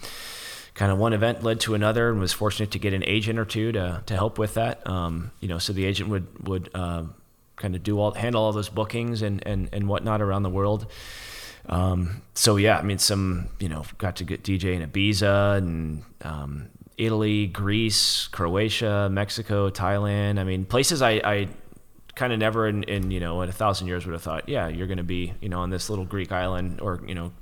[0.79, 3.43] kind of one event led to another and was fortunate to get an agent or
[3.43, 4.87] two to, to help with that.
[4.87, 7.03] Um, you know, so the agent would, would uh,
[7.57, 10.89] kind of do all, handle all those bookings and, and, and whatnot around the world.
[11.65, 16.03] Um, so yeah, I mean, some, you know, got to get DJ in Ibiza and,
[16.21, 20.39] um, Italy, Greece, Croatia, Mexico, Thailand.
[20.39, 21.49] I mean, places I, I
[22.15, 24.69] kind of never in, in, you know, in a thousand years would have thought, yeah,
[24.69, 27.33] you're going to be, you know, on this little Greek island or, you know,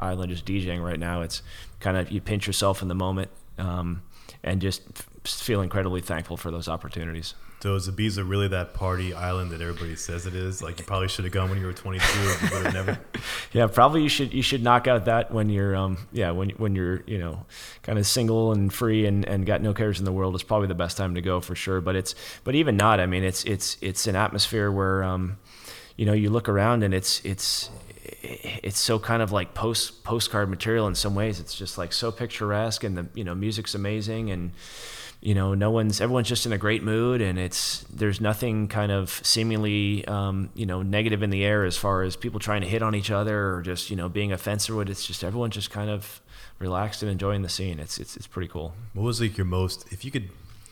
[0.00, 1.22] island just DJing right now.
[1.22, 1.42] It's
[1.78, 3.30] kind of you pinch yourself in the moment.
[3.58, 4.02] Um,
[4.42, 4.82] and just
[5.24, 7.34] feel incredibly thankful for those opportunities.
[7.62, 10.62] So is Ibiza really that party island that everybody says it is?
[10.62, 12.06] Like you probably should have gone when you were 22.
[12.56, 12.98] You never.
[13.52, 16.74] yeah, probably you should you should knock out that when you're um yeah when when
[16.74, 17.44] you're you know
[17.82, 20.68] kind of single and free and, and got no cares in the world is probably
[20.68, 21.82] the best time to go for sure.
[21.82, 22.98] But it's but even not.
[22.98, 25.36] I mean, it's it's it's an atmosphere where um
[25.96, 27.68] you know you look around and it's it's
[28.62, 31.40] it's so kind of like post postcard material in some ways.
[31.40, 34.52] It's just like so picturesque and the you know music's amazing and
[35.20, 38.90] you know no one's everyone's just in a great mood and it's there's nothing kind
[38.90, 42.68] of seemingly um, you know negative in the air as far as people trying to
[42.68, 44.74] hit on each other or just you know being offensive.
[44.74, 46.20] With it's just everyone's just kind of
[46.58, 47.78] relaxed and enjoying the scene.
[47.80, 48.74] It's it's, it's pretty cool.
[48.94, 50.30] What was like your most if you could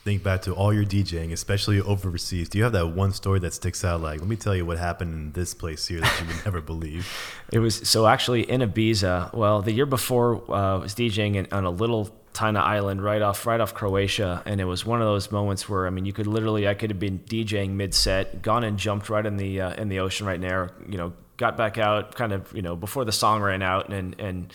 [0.09, 3.53] think back to all your DJing, especially overseas, do you have that one story that
[3.53, 4.01] sticks out?
[4.01, 6.61] Like, let me tell you what happened in this place here that you would never
[6.61, 7.07] believe.
[7.51, 9.33] It was so actually in Ibiza.
[9.33, 13.23] Well, the year before, uh, I was DJing in, on a little Tina island right
[13.23, 16.13] off right off Croatia, and it was one of those moments where I mean, you
[16.13, 19.61] could literally I could have been DJing mid set, gone and jumped right in the
[19.61, 22.75] uh, in the ocean right there, you know, got back out kind of you know
[22.75, 24.53] before the song ran out, and and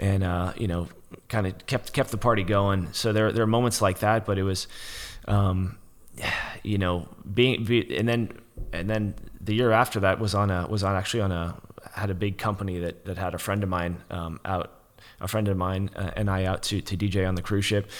[0.00, 0.88] and uh, you know
[1.28, 2.92] kind of kept kept the party going.
[2.92, 4.68] So there there are moments like that, but it was,
[5.26, 5.78] um,
[6.62, 8.32] you know, being be, and then
[8.72, 11.60] and then the year after that was on a was on actually on a
[11.92, 14.72] had a big company that that had a friend of mine um, out
[15.20, 17.90] a friend of mine uh, and I out to, to DJ on the cruise ship.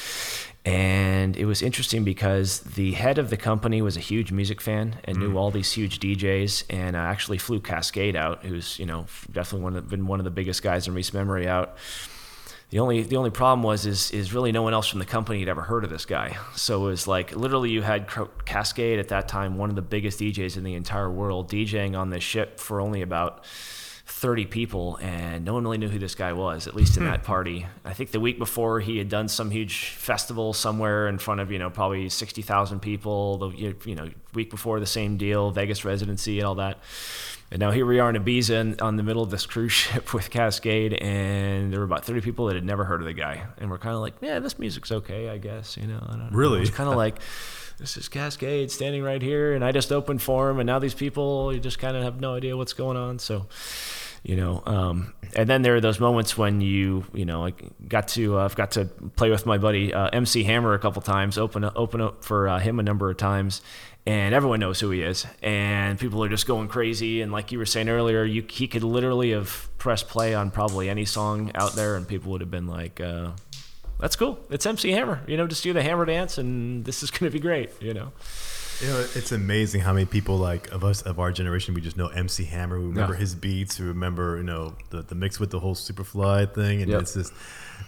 [0.65, 4.97] And it was interesting because the head of the company was a huge music fan
[5.05, 5.21] and mm.
[5.21, 9.63] knew all these huge DJs and uh, actually flew Kaskade out, who's, you know, definitely
[9.63, 11.77] one of, been one of the biggest guys in recent memory out.
[12.71, 15.39] The only the only problem was is is really no one else from the company
[15.41, 16.37] had ever heard of this guy.
[16.57, 20.19] So it was like literally you had Kaskade at that time, one of the biggest
[20.19, 23.45] DJs in the entire world, DJing on this ship for only about
[24.07, 27.11] 30 people, and no one really knew who this guy was, at least in hmm.
[27.11, 27.67] that party.
[27.85, 31.51] I think the week before he had done some huge festival somewhere in front of,
[31.51, 33.39] you know, probably 60,000 people.
[33.39, 36.79] The, you know, week before the same deal, Vegas residency and all that.
[37.51, 40.31] And now here we are in Ibiza on the middle of this cruise ship with
[40.31, 43.45] Kaskade, and there were about 30 people that had never heard of the guy.
[43.59, 46.05] And we're kind of like, yeah, this music's okay, I guess, you know.
[46.09, 46.61] I don't really?
[46.61, 47.21] It's kind of like,
[47.79, 50.95] this is Kaskade standing right here, and I just opened for him, and now these
[50.95, 53.21] people, you just kind of have no idea what's going on.
[53.21, 53.47] So,
[54.25, 57.53] you know, um, and then there are those moments when you, you know, I
[57.87, 61.01] got to, uh, I've got to play with my buddy uh, MC Hammer a couple
[61.01, 63.63] times, open up, open up for uh, him a number of times,
[64.07, 67.23] and everyone knows who he is, and people are just going crazy.
[67.23, 70.89] And like you were saying earlier, you he could literally have pressed play on probably
[70.89, 73.31] any song out there, and people would have been like, uh,
[73.99, 74.39] that's cool.
[74.49, 75.23] It's MC Hammer.
[75.27, 77.71] You know, just do the hammer dance, and this is going to be great.
[77.81, 78.13] You know.
[78.81, 81.97] You know, it's amazing how many people like of us of our generation we just
[81.97, 82.79] know MC Hammer.
[82.79, 83.21] We remember yeah.
[83.21, 83.81] his beats.
[83.81, 87.03] We remember you know the the mix with the whole Superfly thing, and yep.
[87.03, 87.33] it's just.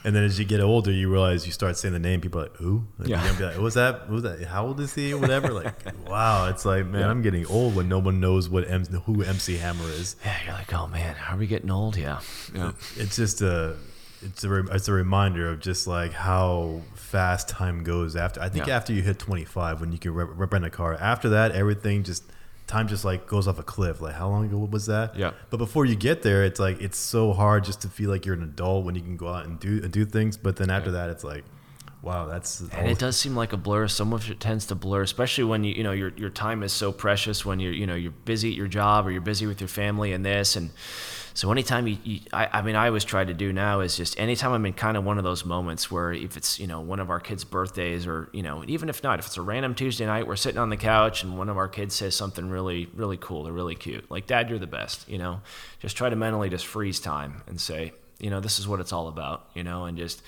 [0.04, 2.20] And then as you get older, you realize you start saying the name.
[2.20, 3.22] People are like, "Who?" Like, yeah.
[3.22, 4.08] Like, what was that?
[4.08, 4.42] Was that?
[4.44, 5.12] How old is he?
[5.14, 5.52] Whatever.
[5.52, 5.74] like,
[6.08, 6.48] wow.
[6.48, 7.10] It's like, man, yeah.
[7.10, 10.16] I'm getting old when no one knows what M- who MC Hammer is.
[10.24, 11.96] Yeah, you're like, oh man, how are we getting old?
[11.96, 12.20] Yeah.
[12.54, 12.72] Yeah.
[12.96, 13.76] It's just a
[14.22, 18.40] it's a re- it's a reminder of just like how fast time goes after.
[18.40, 18.76] I think yeah.
[18.76, 22.24] after you hit 25, when you can re- rent a car, after that everything just
[22.68, 24.00] time just like goes off a cliff.
[24.00, 25.16] Like how long ago was that?
[25.16, 25.32] Yeah.
[25.50, 28.36] But before you get there, it's like it's so hard just to feel like you're
[28.36, 30.36] an adult when you can go out and do and do things.
[30.36, 30.98] But then after yeah.
[30.98, 31.44] that, it's like.
[32.00, 33.88] Wow, that's and it does seem like a blur.
[33.88, 36.72] So much it tends to blur, especially when you you know your your time is
[36.72, 39.60] so precious when you're you know you're busy at your job or you're busy with
[39.60, 40.70] your family and this and
[41.38, 44.18] so anytime you, you I, I, mean, I always try to do now is just
[44.18, 46.98] anytime I'm in kind of one of those moments where if it's, you know, one
[46.98, 50.04] of our kids' birthdays or, you know, even if not, if it's a random Tuesday
[50.04, 53.16] night, we're sitting on the couch and one of our kids says something really, really
[53.16, 54.10] cool or really cute.
[54.10, 55.40] Like, Dad, you're the best, you know,
[55.78, 58.92] just try to mentally just freeze time and say, you know, this is what it's
[58.92, 60.20] all about, you know, and just,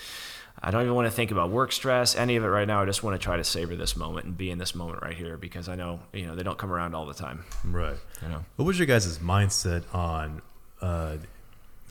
[0.62, 2.82] I don't even want to think about work stress, any of it right now.
[2.82, 5.16] I just want to try to savor this moment and be in this moment right
[5.16, 7.44] here because I know, you know, they don't come around all the time.
[7.64, 7.96] Right.
[8.22, 8.44] You know.
[8.54, 10.42] What was your guys' mindset on
[10.80, 11.16] uh,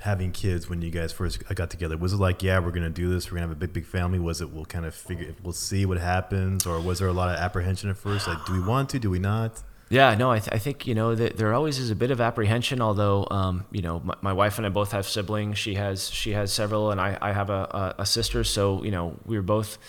[0.01, 1.97] having kids when you guys first got together?
[1.97, 4.19] Was it like, yeah, we're gonna do this, we're gonna have a big, big family?
[4.19, 7.29] Was it we'll kind of figure, we'll see what happens, or was there a lot
[7.29, 8.27] of apprehension at first?
[8.27, 8.99] Like, do we want to?
[8.99, 9.61] Do we not?
[9.89, 12.21] Yeah, no, I, th- I think you know that there always is a bit of
[12.21, 12.79] apprehension.
[12.79, 15.57] Although, um, you know, my, my, wife and I both have siblings.
[15.57, 18.43] She has she has several, and I, I have a, a, a sister.
[18.43, 19.79] So you know, we were both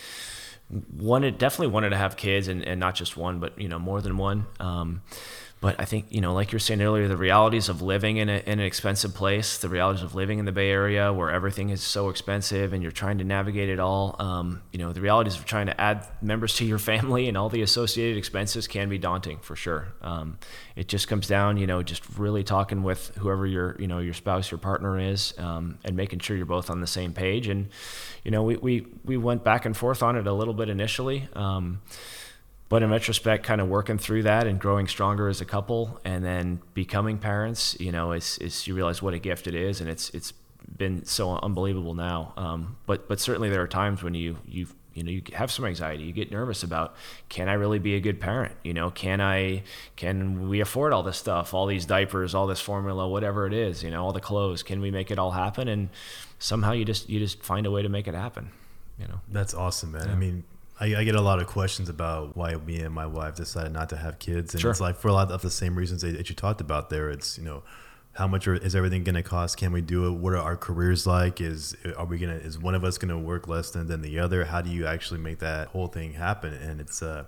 [0.96, 4.01] wanted definitely wanted to have kids, and, and not just one, but you know, more
[4.01, 4.46] than one.
[4.59, 5.03] Um,
[5.61, 8.38] but I think you know, like you're saying earlier, the realities of living in, a,
[8.46, 11.82] in an expensive place, the realities of living in the Bay Area where everything is
[11.82, 14.16] so expensive and you're trying to navigate it all.
[14.18, 17.50] Um, you know, the realities of trying to add members to your family and all
[17.50, 19.88] the associated expenses can be daunting for sure.
[20.00, 20.38] Um,
[20.76, 24.14] it just comes down, you know, just really talking with whoever your you know your
[24.14, 27.48] spouse, your partner is, um, and making sure you're both on the same page.
[27.48, 27.68] And
[28.24, 31.28] you know, we we we went back and forth on it a little bit initially.
[31.34, 31.82] Um,
[32.70, 36.24] but in retrospect, kind of working through that and growing stronger as a couple, and
[36.24, 39.90] then becoming parents, you know, is it's you realize what a gift it is, and
[39.90, 40.32] it's it's
[40.78, 42.32] been so unbelievable now.
[42.36, 45.64] Um, but but certainly there are times when you you you know you have some
[45.64, 46.94] anxiety, you get nervous about
[47.28, 48.54] can I really be a good parent?
[48.62, 49.64] You know, can I
[49.96, 53.82] can we afford all this stuff, all these diapers, all this formula, whatever it is,
[53.82, 55.66] you know, all the clothes, can we make it all happen?
[55.66, 55.88] And
[56.38, 58.52] somehow you just you just find a way to make it happen.
[58.96, 60.06] You know, that's awesome, man.
[60.06, 60.12] Yeah.
[60.12, 60.44] I mean
[60.80, 63.90] I, I, get a lot of questions about why me and my wife decided not
[63.90, 64.70] to have kids, and sure.
[64.70, 67.10] it's like for a lot of the same reasons that you talked about there.
[67.10, 67.62] It's you know,
[68.14, 69.58] how much are, is everything going to cost?
[69.58, 70.12] Can we do it?
[70.12, 71.40] What are our careers like?
[71.40, 72.34] Is are we gonna?
[72.34, 74.46] Is one of us going to work less than, than the other?
[74.46, 76.54] How do you actually make that whole thing happen?
[76.54, 77.24] And it's uh,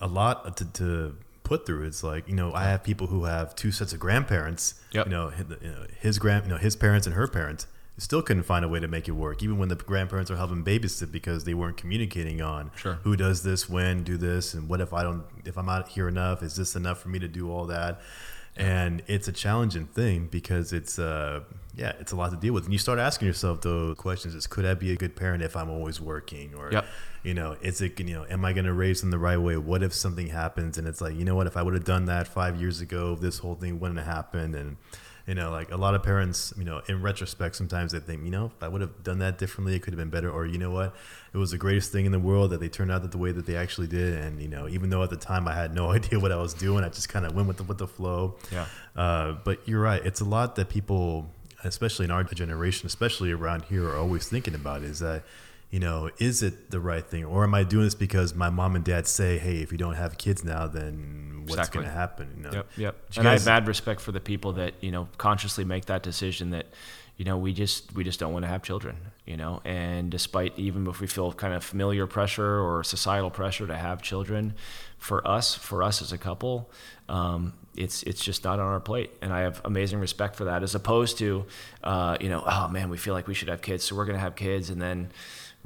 [0.00, 1.86] a lot to, to put through.
[1.86, 4.74] It's like you know, I have people who have two sets of grandparents.
[4.92, 5.06] Yep.
[5.06, 7.66] You know, his, you know, his grand, you know, his parents and her parents
[7.98, 10.62] still couldn't find a way to make it work, even when the grandparents are helping
[10.62, 12.94] babysit because they weren't communicating on sure.
[13.04, 16.08] who does this, when, do this, and what if I don't, if I'm not here
[16.08, 18.00] enough, is this enough for me to do all that?
[18.58, 21.40] And it's a challenging thing because it's, uh,
[21.74, 22.64] yeah, it's a lot to deal with.
[22.64, 25.54] And you start asking yourself the questions: Is could I be a good parent if
[25.54, 26.86] I'm always working, or yep.
[27.22, 29.58] you know, is it you know, am I going to raise them the right way?
[29.58, 32.06] What if something happens and it's like, you know what, if I would have done
[32.06, 34.78] that five years ago, this whole thing wouldn't have happened, and
[35.26, 38.30] you know, like a lot of parents, you know, in retrospect, sometimes they think, you
[38.30, 40.30] know, if I would have done that differently, it could have been better.
[40.30, 40.94] Or, you know what,
[41.32, 43.32] it was the greatest thing in the world that they turned out that the way
[43.32, 44.14] that they actually did.
[44.14, 46.54] And, you know, even though at the time I had no idea what I was
[46.54, 48.36] doing, I just kind of went with the, with the flow.
[48.52, 48.66] Yeah.
[48.94, 50.04] Uh, but you're right.
[50.06, 51.28] It's a lot that people,
[51.64, 55.24] especially in our generation, especially around here, are always thinking about is that,
[55.76, 57.26] you know, is it the right thing?
[57.26, 59.96] Or am I doing this because my mom and dad say, hey, if you don't
[59.96, 61.80] have kids now, then what's exactly.
[61.80, 62.32] going to happen?
[62.34, 62.50] You know?
[62.50, 62.96] Yep, yep.
[63.08, 66.02] And guys, I have mad respect for the people that, you know, consciously make that
[66.02, 66.64] decision that,
[67.18, 68.96] you know, we just we just don't want to have children,
[69.26, 69.60] you know.
[69.66, 74.00] And despite even if we feel kind of familiar pressure or societal pressure to have
[74.00, 74.54] children,
[74.96, 76.70] for us, for us as a couple,
[77.10, 80.62] um, it's it's just not on our plate, and I have amazing respect for that.
[80.62, 81.44] As opposed to,
[81.84, 84.16] uh, you know, oh man, we feel like we should have kids, so we're going
[84.16, 85.10] to have kids, and then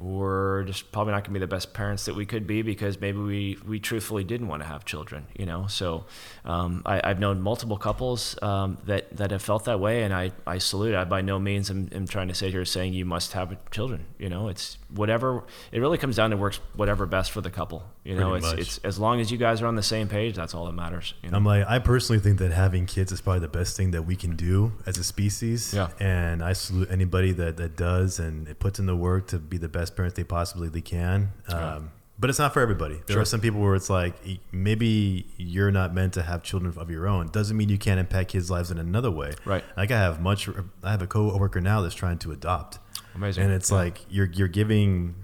[0.01, 3.01] we're just probably not going to be the best parents that we could be because
[3.01, 5.67] maybe we, we truthfully didn't want to have children, you know.
[5.67, 6.07] So
[6.45, 10.33] um, I, have known multiple couples um, that, that have felt that way, and I,
[10.47, 10.95] I salute.
[10.95, 14.07] I by no means am, am trying to sit here saying you must have children.
[14.19, 15.45] You know, it's whatever.
[15.73, 17.85] It really comes down to works whatever best for the couple.
[18.05, 20.55] You know, it's, it's as long as you guys are on the same page, that's
[20.55, 21.13] all that matters.
[21.23, 21.37] You know?
[21.37, 24.17] I'm like, I personally think that having kids is probably the best thing that we
[24.17, 25.75] can do as a species.
[25.75, 25.91] Yeah.
[26.01, 29.59] And I salute anybody that, that does and it puts in the work to be
[29.59, 31.33] the best parents they possibly they can.
[31.49, 32.97] Um, but it's not for everybody.
[33.07, 33.23] There sure.
[33.23, 34.15] are some people where it's like
[34.53, 37.29] maybe you're not meant to have children of your own.
[37.29, 39.33] Doesn't mean you can't impact kids' lives in another way.
[39.47, 39.65] Right.
[39.77, 40.49] Like I have much.
[40.83, 42.79] I have a coworker now that's trying to adopt.
[43.15, 43.45] Amazing.
[43.45, 43.77] And it's yeah.
[43.77, 45.15] like you're you're giving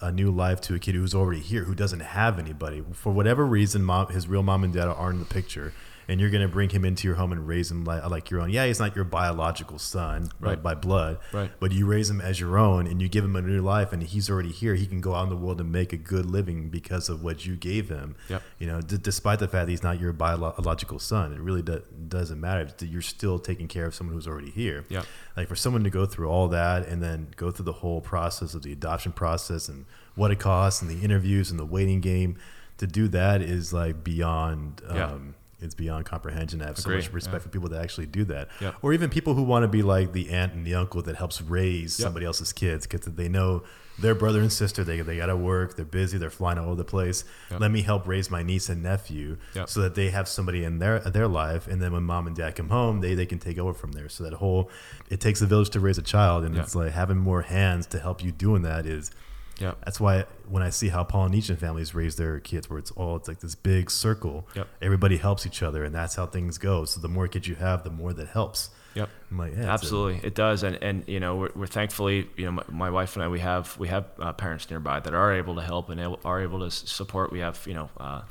[0.00, 3.44] a new life to a kid who's already here, who doesn't have anybody for whatever
[3.44, 3.84] reason.
[3.84, 5.74] Mom, his real mom and dad aren't in the picture
[6.08, 8.40] and you're going to bring him into your home and raise him like, like your
[8.40, 8.50] own.
[8.50, 10.62] Yeah, he's not your biological son right.
[10.62, 11.50] by, by blood, right.
[11.58, 14.02] but you raise him as your own and you give him a new life and
[14.02, 14.74] he's already here.
[14.74, 17.44] He can go out in the world and make a good living because of what
[17.44, 18.16] you gave him.
[18.28, 18.42] Yep.
[18.58, 21.82] You know, d- despite the fact that he's not your biological son, it really do-
[22.08, 22.68] doesn't matter.
[22.84, 24.84] You're still taking care of someone who's already here.
[24.88, 25.02] Yeah.
[25.36, 28.54] Like for someone to go through all that and then go through the whole process
[28.54, 32.38] of the adoption process and what it costs and the interviews and the waiting game
[32.78, 35.18] to do that is like beyond um, yeah
[35.60, 36.60] it's beyond comprehension.
[36.60, 37.38] I have so much respect yeah.
[37.40, 38.74] for people that actually do that, yep.
[38.82, 41.40] or even people who want to be like the aunt and the uncle that helps
[41.40, 42.04] raise yep.
[42.04, 43.62] somebody else's kids because they know
[43.98, 46.74] their brother and sister they they got to work, they're busy, they're flying all over
[46.74, 47.24] the place.
[47.50, 47.60] Yep.
[47.60, 50.98] Let me help raise my niece and nephew so that they have somebody in their
[51.00, 53.72] their life, and then when mom and dad come home, they they can take over
[53.72, 54.08] from there.
[54.08, 54.70] So that whole
[55.08, 57.98] it takes a village to raise a child, and it's like having more hands to
[57.98, 59.10] help you doing that is
[59.58, 59.72] yeah.
[59.84, 63.28] That's why when I see how Polynesian families raise their kids, where it's all it's
[63.28, 64.68] like this big circle, yep.
[64.82, 66.84] everybody helps each other, and that's how things go.
[66.84, 68.70] So the more kids you have, the more that helps.
[68.94, 69.08] Yep.
[69.30, 70.24] I'm like, yeah, absolutely, it.
[70.24, 70.34] it.
[70.34, 73.28] does, and and you know we're, we're thankfully you know my, my, wife and I
[73.28, 76.60] we have we have uh, parents nearby that are able to help and are able
[76.60, 77.32] to support.
[77.32, 77.90] We have you know.
[77.96, 78.22] Uh,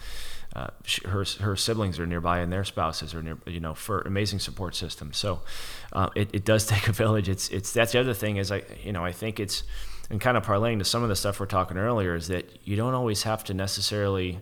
[0.56, 0.68] uh,
[1.04, 4.74] her her siblings are nearby and their spouses are near you know for amazing support
[4.74, 5.42] system so
[5.92, 8.64] uh, it, it does take a village it's it's that's the other thing is I
[8.82, 9.64] you know I think it's
[10.10, 12.76] and kind of parlaying to some of the stuff we're talking earlier is that you
[12.76, 14.40] don't always have to necessarily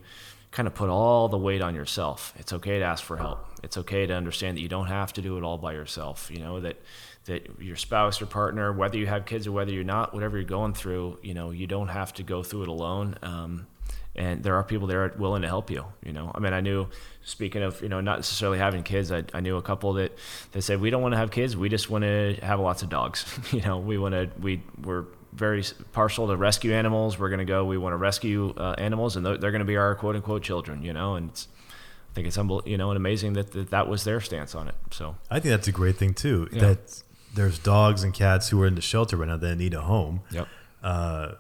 [0.52, 2.34] kind of put all the weight on yourself.
[2.38, 3.46] It's okay to ask for help.
[3.64, 6.30] It's okay to understand that you don't have to do it all by yourself.
[6.32, 6.78] You know that
[7.26, 10.46] that your spouse or partner, whether you have kids or whether you're not, whatever you're
[10.46, 13.16] going through, you know, you don't have to go through it alone.
[13.22, 13.68] Um,
[14.16, 15.86] and there are people there willing to help you.
[16.04, 16.88] You know, I mean, I knew.
[17.26, 20.16] Speaking of, you know, not necessarily having kids, I, I knew a couple that
[20.52, 21.56] they said we don't want to have kids.
[21.56, 23.26] We just want to have lots of dogs.
[23.52, 24.30] you know, we want to.
[24.40, 27.18] We we're very partial to rescue animals.
[27.18, 27.66] We're going to go.
[27.66, 30.44] We want to rescue uh, animals, and they're, they're going to be our quote unquote
[30.44, 30.84] children.
[30.84, 34.04] You know, and I think it's humble, you know, and amazing that, that that was
[34.04, 34.76] their stance on it.
[34.92, 36.48] So I think that's a great thing too.
[36.52, 36.60] Yeah.
[36.60, 37.04] That
[37.34, 40.22] there's dogs and cats who are in the shelter right now that need a home.
[40.32, 40.48] Yep.
[40.84, 41.32] Uh,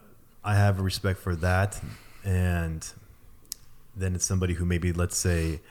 [0.44, 1.82] I have respect for that
[2.24, 2.86] and
[3.96, 5.62] then it's somebody who maybe let's say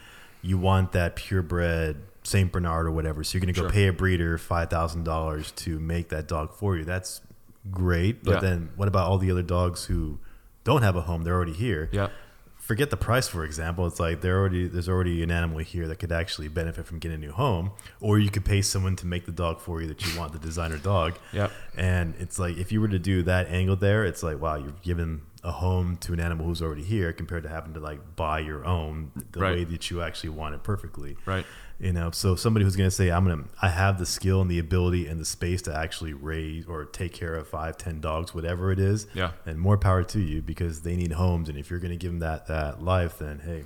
[0.43, 3.73] you want that purebred Saint Bernard or whatever, so you're going to go sure.
[3.73, 6.85] pay a breeder five thousand dollars to make that dog for you.
[6.85, 7.21] That's
[7.71, 8.41] great, but yeah.
[8.41, 10.19] then what about all the other dogs who
[10.65, 11.23] don't have a home?
[11.23, 11.89] They're already here.
[11.93, 12.09] Yeah
[12.63, 15.97] forget the price for example it's like there already there's already an animal here that
[15.97, 19.27] could actually benefit from getting a new home or you could pay someone to make
[19.27, 22.71] the dog for you that you want the designer dog yeah and it's like if
[22.71, 26.13] you were to do that angle there it's like wow you're giving a home to
[26.13, 29.57] an animal who's already here compared to having to like buy your own the right.
[29.57, 31.17] way that you actually want it perfectly.
[31.27, 31.45] Right.
[31.81, 34.41] You know so somebody who's going to say i'm going to i have the skill
[34.41, 38.01] and the ability and the space to actually raise or take care of five ten
[38.01, 39.33] dogs whatever it is yeah.
[39.47, 41.49] and more power to you because they need homes.
[41.49, 43.65] And if you're going to give them that that life then hey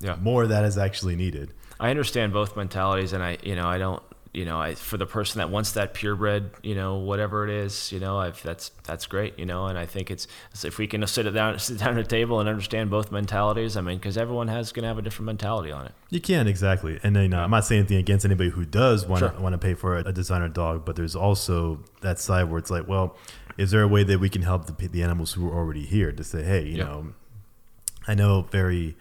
[0.00, 0.16] yeah.
[0.18, 1.52] more of that is actually needed.
[1.78, 4.02] I understand both mentalities and i you know i don't
[4.32, 7.90] you know, I, for the person that wants that purebred, you know, whatever it is,
[7.92, 10.26] you know, I've, that's that's great, you know, and I think it's
[10.64, 13.76] if we can sit down sit down at a table and understand both mentalities.
[13.76, 15.92] I mean, because everyone has going to have a different mentality on it.
[16.10, 19.06] You can exactly, and you uh, know, I'm not saying anything against anybody who does
[19.06, 19.40] want to sure.
[19.40, 22.70] want to pay for a, a, designer dog, but there's also that side where it's
[22.70, 23.16] like, well,
[23.56, 26.12] is there a way that we can help the, the animals who are already here
[26.12, 27.12] to say, hey, you know,
[28.06, 28.96] I know very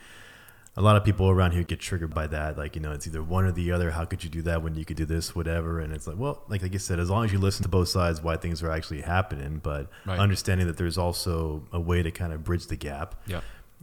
[0.78, 2.56] a lot of people around here get triggered by that.
[2.56, 3.90] Like, you know, it's either one or the other.
[3.92, 5.80] How could you do that when you could do this, whatever?
[5.80, 7.90] And it's like, well, like, like I said, as long as you listen to both
[7.90, 10.20] sides, why things are actually happening, but right.
[10.20, 13.16] understanding that there's also a way to kind of bridge the gap.
[13.26, 13.42] Yeah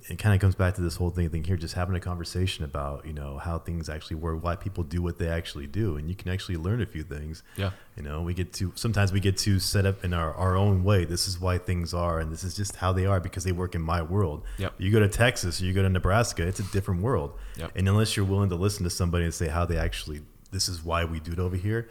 [0.09, 2.65] it kind of comes back to this whole thing thing here just having a conversation
[2.65, 6.09] about you know how things actually work why people do what they actually do and
[6.09, 9.21] you can actually learn a few things yeah you know we get to sometimes we
[9.21, 12.33] get to set up in our, our own way this is why things are and
[12.33, 14.75] this is just how they are because they work in my world yep.
[14.79, 17.71] you go to texas or you go to nebraska it's a different world yep.
[17.75, 20.21] and unless you're willing to listen to somebody and say how they actually
[20.51, 21.89] this is why we do it over here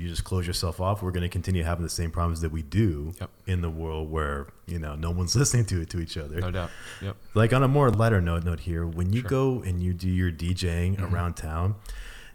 [0.00, 2.62] you just close yourself off, we're going to continue having the same problems that we
[2.62, 3.30] do yep.
[3.46, 6.40] in the world where you know no one's listening to it to each other.
[6.40, 6.70] No doubt.
[7.00, 7.16] Yep.
[7.34, 9.30] Like on a more lighter note, note here, when you sure.
[9.30, 11.14] go and you do your DJing mm-hmm.
[11.14, 11.74] around town,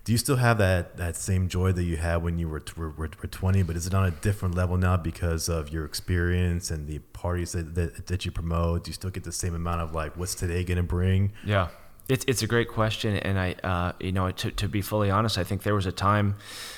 [0.07, 2.91] do you still have that that same joy that you had when you were, were,
[2.91, 3.63] were 20?
[3.63, 7.51] But is it on a different level now because of your experience and the parties
[7.51, 8.85] that, that, that you promote?
[8.85, 11.33] Do you still get the same amount of like, what's today going to bring?
[11.43, 11.67] Yeah.
[12.07, 15.37] It's, it's a great question, and I, uh, you know, to, to be fully honest,
[15.37, 16.35] I think there was a time,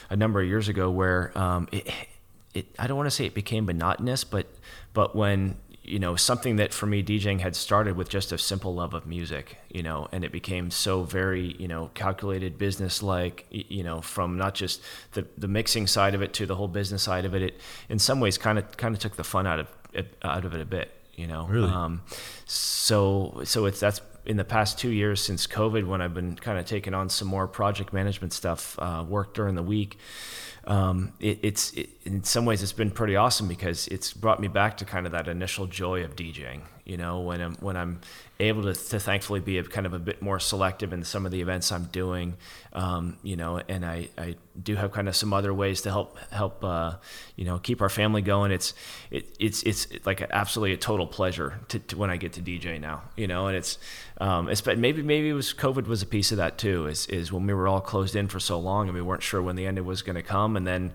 [0.10, 1.90] a number of years ago, where um, it,
[2.54, 4.48] it, I don't want to say it became monotonous, but,
[4.94, 5.58] but when
[5.90, 9.08] you know something that for me DJing had started with just a simple love of
[9.08, 14.00] music, you know, and it became so very you know calculated, business like, you know,
[14.00, 14.82] from not just
[15.14, 17.42] the the mixing side of it to the whole business side of it.
[17.42, 20.46] It in some ways kind of kind of took the fun out of it, out
[20.46, 21.48] of it a bit, you know.
[21.48, 21.72] Really.
[21.72, 22.04] Um,
[22.46, 26.60] so so it's that's in the past two years since COVID, when I've been kind
[26.60, 29.98] of taking on some more project management stuff, uh, work during the week,
[30.66, 34.48] um, it, it's it, in some ways it's been pretty awesome because it's brought me
[34.48, 36.62] back to kind of that initial joy of DJing.
[36.86, 38.02] You know, when I'm when I'm
[38.40, 41.32] able to, to thankfully be a kind of a bit more selective in some of
[41.32, 42.38] the events I'm doing.
[42.72, 46.18] Um, you know, and I, I do have kind of some other ways to help
[46.32, 46.96] help uh,
[47.36, 48.52] you know keep our family going.
[48.52, 48.74] It's
[49.12, 52.80] it, it's it's like absolutely a total pleasure to, to, when I get to DJ
[52.80, 53.04] now.
[53.18, 53.78] You know, and it's
[54.20, 56.88] um, it's but maybe maybe it was COVID was a piece of that too.
[56.88, 59.42] Is is when we were all closed in for so long and we weren't sure
[59.42, 60.94] when the end was going to come, and then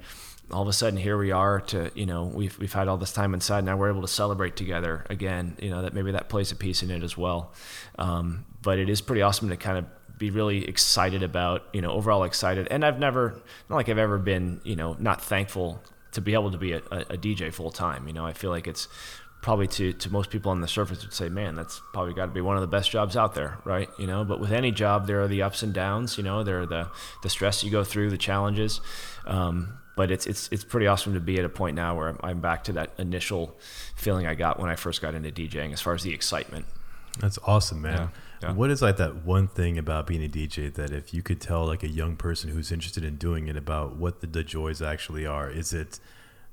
[0.50, 3.12] all of a sudden here we are to you know we've we've had all this
[3.12, 6.52] time inside now we're able to celebrate together again you know that maybe that plays
[6.52, 7.52] a piece in it as well
[7.98, 9.84] um, but it is pretty awesome to kind of
[10.18, 14.18] be really excited about you know overall excited and I've never not like I've ever
[14.18, 15.82] been you know not thankful
[16.12, 18.66] to be able to be a, a DJ full time you know I feel like
[18.66, 18.88] it's
[19.44, 22.32] probably to, to most people on the surface would say, man, that's probably got to
[22.32, 23.90] be one of the best jobs out there, right?
[23.98, 26.16] You know, but with any job, there are the ups and downs.
[26.16, 26.88] You know, there are the
[27.22, 28.80] the stress you go through, the challenges.
[29.26, 32.18] Um, but it's it's it's pretty awesome to be at a point now where I'm,
[32.22, 33.56] I'm back to that initial
[33.94, 36.66] feeling I got when I first got into DJing, as far as the excitement.
[37.20, 38.10] That's awesome, man.
[38.42, 38.52] Yeah, yeah.
[38.54, 41.64] What is like that one thing about being a DJ that if you could tell
[41.64, 45.24] like a young person who's interested in doing it about what the, the joys actually
[45.24, 45.48] are?
[45.48, 46.00] Is it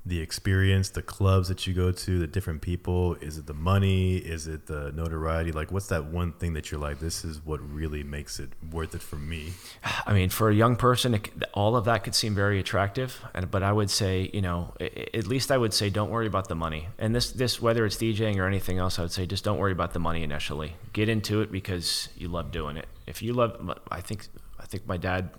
[0.04, 3.14] the experience, the clubs that you go to, the different people?
[3.20, 4.16] Is it the money?
[4.16, 5.52] Is it the notoriety?
[5.52, 8.94] Like, what's that one thing that you're like, this is what really makes it worth
[8.96, 9.52] it for me?
[10.06, 13.20] I mean, for a young person, it, all of that could seem very attractive.
[13.34, 16.48] And, but I would say, you know, at least I would say, don't worry about
[16.48, 16.88] the money.
[16.98, 19.72] And this, this, whether it's DJing or anything else, I would say, just don't worry
[19.72, 20.74] about the money initially.
[20.92, 22.86] Get into it because you love doing it.
[23.06, 24.26] If you love, I think,
[24.58, 25.30] I think my dad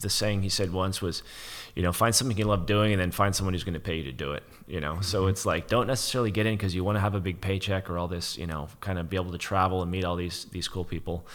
[0.00, 1.22] the saying he said once was,
[1.74, 3.96] you know, find something you love doing and then find someone who's going to pay
[3.96, 4.42] you to do it.
[4.66, 5.02] You know, mm-hmm.
[5.02, 7.90] so it's like don't necessarily get in because you want to have a big paycheck
[7.90, 10.46] or all this, you know, kind of be able to travel and meet all these
[10.46, 11.26] these cool people.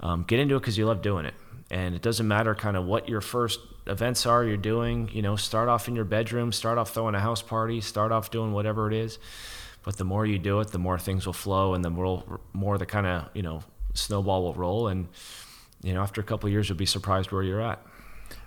[0.00, 1.34] Um, get into it because you love doing it,
[1.70, 5.08] and it doesn't matter kind of what your first events are you're doing.
[5.12, 8.30] You know, start off in your bedroom, start off throwing a house party, start off
[8.30, 9.18] doing whatever it is.
[9.82, 12.76] But the more you do it, the more things will flow, and the more more
[12.76, 13.62] the kind of you know
[13.94, 15.08] snowball will roll and
[15.82, 17.84] you know after a couple years you'll be surprised where you're at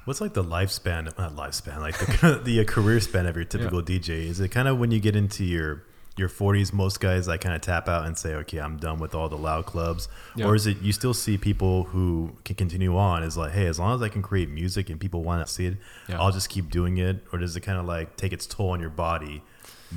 [0.06, 3.80] What's like the lifespan, not lifespan, like the the uh, career span of your typical
[3.80, 4.00] yeah.
[4.00, 4.10] DJ?
[4.26, 5.84] Is it kind of when you get into your
[6.16, 9.16] your 40s most guys like kind of tap out and say okay i'm done with
[9.16, 10.46] all the loud clubs yeah.
[10.46, 13.80] or is it you still see people who can continue on is like hey as
[13.80, 15.78] long as i can create music and people want to see it
[16.08, 16.22] yeah.
[16.22, 18.80] i'll just keep doing it or does it kind of like take its toll on
[18.80, 19.42] your body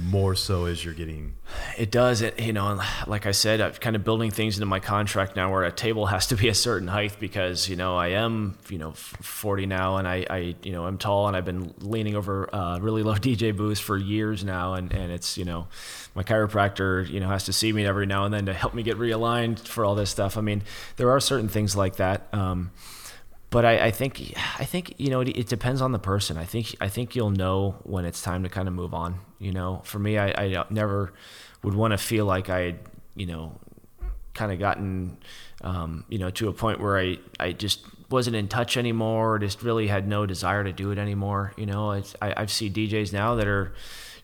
[0.05, 1.35] more so as you're getting
[1.79, 4.81] it does it you know like i said i'm kind of building things into my
[4.81, 8.09] contract now where a table has to be a certain height because you know i
[8.09, 11.73] am you know 40 now and i, I you know i'm tall and i've been
[11.81, 15.69] leaning over uh, really low dj booths for years now and and it's you know
[16.17, 18.83] my chiropractor you know has to see me every now and then to help me
[18.83, 20.37] get realigned for all this stuff.
[20.37, 20.63] I mean
[20.97, 22.71] there are certain things like that um,
[23.51, 26.37] but I, I, think I think you know it, it, depends on the person.
[26.37, 29.21] I think I think you'll know when it's time to kind of move on.
[29.39, 31.13] You know, for me, I, I never
[31.63, 32.77] would want to feel like I
[33.15, 33.59] you know
[34.35, 35.17] kind of gotten
[35.63, 39.39] um, you know to a point where I I just wasn't in touch anymore, or
[39.39, 41.53] just really had no desire to do it anymore.
[41.57, 43.75] You know, I I've seen DJs now that are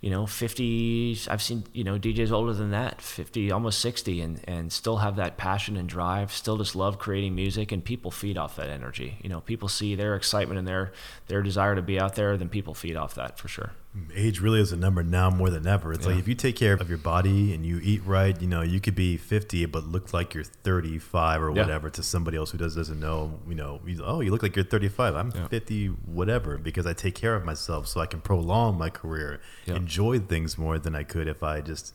[0.02, 4.40] you know, 50, I've seen, you know, DJs older than that, 50, almost 60, and,
[4.48, 8.36] and still have that passion and drive, still just love creating music, and people feed
[8.36, 9.16] off that energy.
[9.22, 10.92] You know, people see their excitement and their,
[11.28, 13.70] their desire to be out there, then people feed off that for sure
[14.14, 15.92] age really is a number now more than ever.
[15.92, 16.12] It's yeah.
[16.12, 18.80] like if you take care of your body and you eat right, you know, you
[18.80, 21.60] could be 50 but look like you're 35 or yeah.
[21.60, 24.64] whatever to somebody else who does, doesn't know, you know, oh, you look like you're
[24.64, 25.14] 35.
[25.14, 25.46] I'm yeah.
[25.48, 30.20] 50 whatever because I take care of myself so I can prolong my career, enjoy
[30.20, 31.94] things more than I could if I just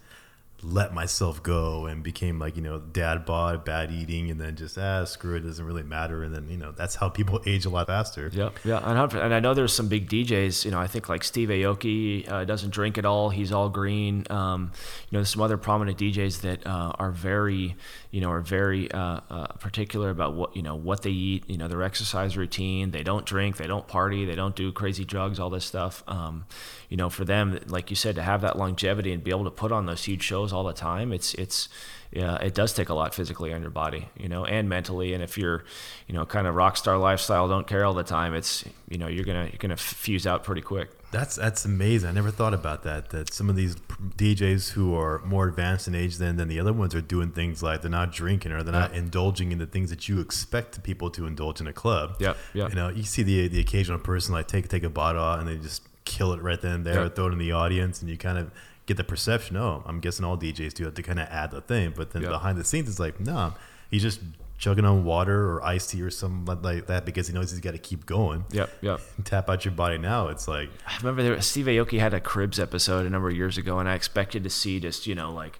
[0.63, 4.77] let myself go and became like you know dad bod bad eating and then just
[4.77, 6.23] ah screw it, doesn't really matter.
[6.23, 8.29] And then you know that's how people age a lot faster.
[8.33, 11.23] Yeah yeah and, and i know there's some big djs you know i think like
[11.23, 14.25] steve aoki uh, doesn't drink at all he's all green.
[14.29, 14.71] Um,
[15.09, 17.75] you know some other prominent djs that uh, are very
[18.11, 21.57] you know are very uh, uh, particular about what you know what they eat you
[21.57, 25.39] know their exercise routine they don't drink they don't party they don't do crazy drugs
[25.39, 26.03] all this stuff.
[26.07, 26.45] Um,
[26.89, 29.51] you know for them like you said to have that longevity and be able to
[29.51, 31.11] put on those huge shows all the time.
[31.11, 31.69] It's it's
[32.11, 35.13] yeah, it does take a lot physically on your body, you know, and mentally.
[35.13, 35.65] And if you're,
[36.07, 39.07] you know, kind of rock star lifestyle, don't care all the time, it's you know
[39.07, 40.89] you're gonna you're gonna fuse out pretty quick.
[41.11, 42.09] That's that's amazing.
[42.09, 43.09] I never thought about that.
[43.09, 46.73] That some of these DJs who are more advanced in age than than the other
[46.73, 49.89] ones are doing things like they're not drinking or they're not indulging in the things
[49.89, 52.15] that you expect people to indulge in a club.
[52.19, 52.69] Yeah, yeah.
[52.69, 55.57] You know, you see the the occasional person like take take a bottle and they
[55.57, 58.37] just kill it right then and there, throw it in the audience, and you kind
[58.37, 58.51] of
[58.87, 59.57] get the perception.
[59.57, 62.23] Oh, I'm guessing all DJs do have to kind of add the thing, but then
[62.31, 63.53] behind the scenes, it's like, no,
[63.91, 64.21] he's just
[64.57, 67.71] chugging on water or iced tea or something like that because he knows he's got
[67.71, 68.43] to keep going.
[68.51, 69.01] Yep, yep.
[69.23, 70.29] Tap out your body now.
[70.29, 73.57] It's like I remember there, Steve Aoki had a Cribs episode a number of years
[73.57, 75.59] ago, and I expected to see just you know like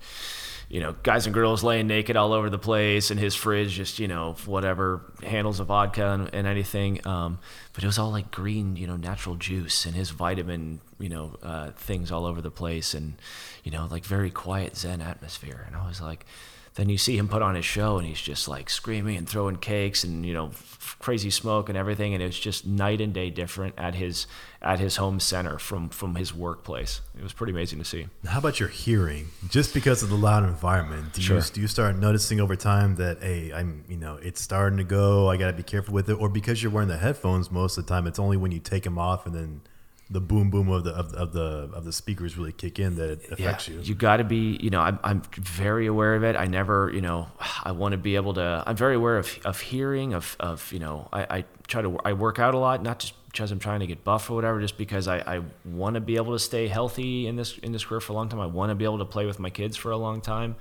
[0.70, 4.00] you know, guys and girls laying naked all over the place, and his fridge just,
[4.00, 7.06] you know, whatever handles of vodka and, and anything.
[7.08, 7.40] Um,
[7.74, 11.38] but it was all like green, you know, natural juice and his vitamin, you know,
[11.42, 13.14] uh, things all over the place, and
[13.64, 15.64] you know, like very quiet Zen atmosphere.
[15.68, 16.26] And I was like,
[16.78, 19.56] then you see him put on his show, and he's just like screaming and throwing
[19.56, 20.52] cakes and you know,
[21.00, 24.28] crazy smoke and everything, and it was just night and day different at his
[24.62, 27.02] at his home center from from his workplace.
[27.18, 28.06] It was pretty amazing to see.
[28.28, 29.30] How about your hearing?
[29.50, 31.38] Just because of the loud environment, do sure.
[31.38, 34.84] you do you start noticing over time that hey, I'm you know it's starting to
[34.84, 35.32] go.
[35.32, 37.88] I got to be careful with it, or because you're wearing the headphones most of
[37.88, 39.62] the time, it's only when you take them off and then
[40.10, 43.10] the boom boom of the of, of the of the speakers really kick in that
[43.10, 43.82] it affects yeah, you.
[43.82, 46.36] You got to be, you know, I'm I'm very aware of it.
[46.36, 47.28] I never, you know,
[47.64, 48.64] I want to be able to.
[48.66, 52.14] I'm very aware of of hearing, of of you know, I, I try to I
[52.14, 54.78] work out a lot, not just because I'm trying to get buff or whatever, just
[54.78, 58.00] because I, I want to be able to stay healthy in this in this career
[58.00, 58.40] for a long time.
[58.40, 60.56] I want to be able to play with my kids for a long time.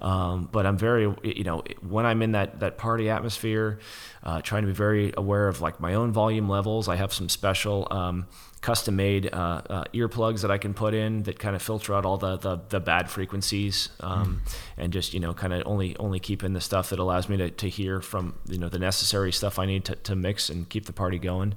[0.00, 3.78] Um, but I'm very, you know, when I'm in that that party atmosphere,
[4.24, 6.88] uh, trying to be very aware of like my own volume levels.
[6.88, 7.86] I have some special.
[7.92, 8.26] Um,
[8.68, 12.04] custom made uh, uh, earplugs that I can put in that kind of filter out
[12.04, 14.56] all the, the, the bad frequencies um, mm.
[14.76, 17.38] and just you know kind of only only keep in the stuff that allows me
[17.38, 20.68] to, to hear from you know the necessary stuff I need to, to mix and
[20.68, 21.54] keep the party going.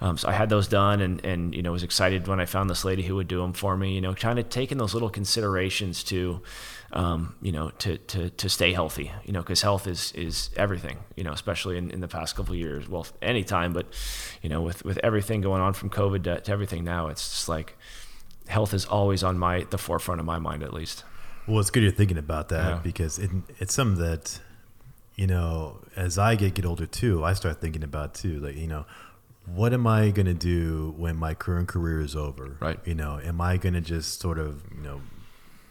[0.00, 2.68] Um, so I had those done and and you know was excited when I found
[2.68, 3.94] this lady who would do them for me.
[3.94, 6.40] You know, kind of taking those little considerations to
[6.92, 10.98] um, you know, to, to, to stay healthy, you know, because health is, is everything,
[11.16, 12.88] you know, especially in, in the past couple years.
[12.88, 13.86] Well, anytime, but,
[14.42, 17.48] you know, with, with everything going on from COVID to, to everything now, it's just
[17.48, 17.76] like
[18.46, 21.04] health is always on my, the forefront of my mind, at least.
[21.46, 22.80] Well, it's good you're thinking about that yeah.
[22.82, 24.40] because it, it's something that,
[25.14, 28.66] you know, as I get, get older too, I start thinking about too, like, you
[28.66, 28.86] know,
[29.44, 32.56] what am I going to do when my current career is over?
[32.60, 32.78] Right.
[32.84, 35.00] You know, am I going to just sort of, you know,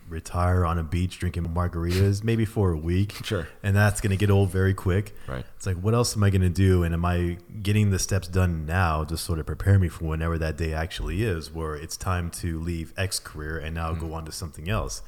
[0.09, 3.13] retire on a beach drinking margaritas maybe for a week.
[3.23, 3.47] Sure.
[3.61, 5.15] And that's going to get old very quick.
[5.27, 5.45] Right.
[5.55, 6.83] It's like, what else am I going to do?
[6.83, 10.37] And am I getting the steps done now to sort of prepare me for whenever
[10.37, 14.07] that day actually is, where it's time to leave X career and now mm-hmm.
[14.07, 15.01] go on to something else?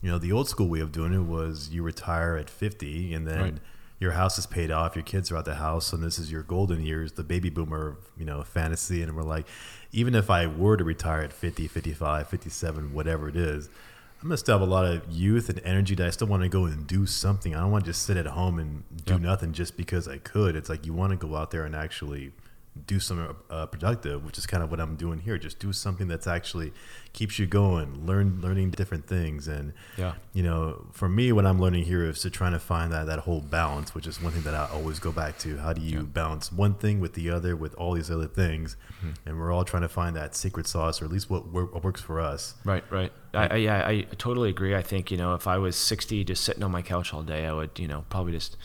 [0.00, 3.26] You know, the old school way of doing it was you retire at 50 and
[3.26, 3.40] then.
[3.40, 3.54] Right.
[4.00, 4.94] Your house is paid off.
[4.94, 7.96] Your kids are out the house, and this is your golden years, the baby boomer,
[8.16, 9.02] you know, fantasy.
[9.02, 9.44] And we're like,
[9.90, 13.68] even if I were to retire at 50, 55, 57, whatever it is,
[14.20, 16.48] I'm gonna still have a lot of youth and energy that I still want to
[16.48, 17.54] go and do something.
[17.54, 19.22] I don't want to just sit at home and do yep.
[19.22, 20.56] nothing just because I could.
[20.56, 22.32] It's like you want to go out there and actually
[22.86, 25.38] do something uh, productive, which is kind of what I'm doing here.
[25.38, 26.72] Just do something that's actually
[27.12, 31.60] keeps you going, learn learning different things, and yeah, you know, for me, what I'm
[31.60, 34.42] learning here is to trying to find that that whole balance, which is one thing
[34.42, 35.58] that I always go back to.
[35.58, 36.04] How do you yeah.
[36.04, 39.10] balance one thing with the other, with all these other things, mm-hmm.
[39.26, 42.00] and we're all trying to find that secret sauce, or at least what, what works
[42.00, 42.54] for us.
[42.64, 43.12] Right, right.
[43.38, 44.74] I, I, yeah, I totally agree.
[44.74, 47.46] I think you know, if I was 60, just sitting on my couch all day,
[47.46, 48.56] I would, you know, probably just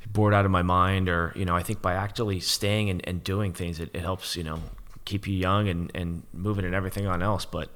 [0.00, 3.06] be bored out of my mind or you know i think by actually staying and,
[3.06, 4.58] and doing things it, it helps you know
[5.04, 7.70] keep you young and, and moving and everything on else but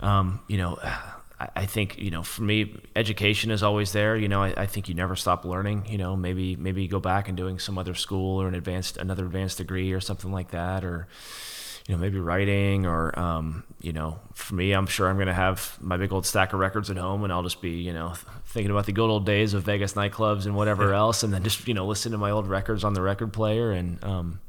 [0.00, 0.78] um, you know
[1.40, 4.88] I, think you know for me education is always there you know I, I, think
[4.88, 8.42] you never stop learning you know maybe maybe go back and doing some other school
[8.42, 11.06] or an advanced another advanced degree or something like that or
[11.88, 15.32] you know, maybe writing or, um, you know, for me, I'm sure I'm going to
[15.32, 18.12] have my big old stack of records at home and I'll just be, you know,
[18.44, 21.22] thinking about the good old days of Vegas nightclubs and whatever else.
[21.22, 24.04] And then just, you know, listen to my old records on the record player and,
[24.04, 24.40] um,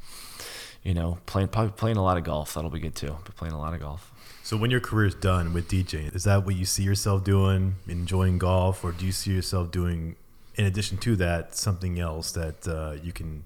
[0.84, 2.56] you know, playing, probably playing a lot of golf.
[2.56, 3.16] That'll be good too.
[3.24, 4.12] But playing a lot of golf.
[4.44, 7.76] So when your career is done with DJing, is that what you see yourself doing,
[7.88, 10.18] enjoying golf, or do you see yourself doing,
[10.56, 13.46] in addition to that, something else that uh, you can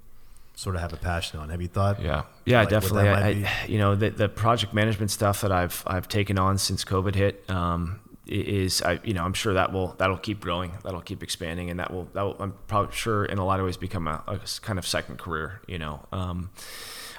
[0.55, 1.49] sort of have a passion on.
[1.49, 2.01] Have you thought?
[2.01, 3.09] Yeah, yeah, like definitely.
[3.09, 6.85] I, I, you know, the, the project management stuff that I've I've taken on since
[6.85, 11.01] COVID hit um, is, I, you know, I'm sure that will that'll keep growing, that'll
[11.01, 13.77] keep expanding, and that will, that will I'm probably sure in a lot of ways
[13.77, 15.61] become a, a kind of second career.
[15.67, 16.05] You know.
[16.11, 16.51] Um,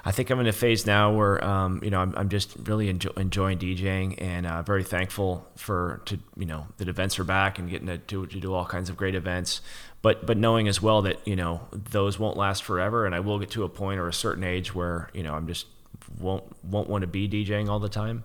[0.06, 2.90] I think I'm in a phase now where um, you know I'm, I'm just really
[2.90, 7.59] enjoy, enjoying DJing and uh, very thankful for to you know that events are back
[7.59, 9.62] and getting to, to, to do all kinds of great events
[10.05, 13.39] but but knowing as well that you know those won't last forever, and I will
[13.39, 15.66] get to a point or a certain age where you know I'm just
[16.20, 18.22] won't won't want to be DJing all the time.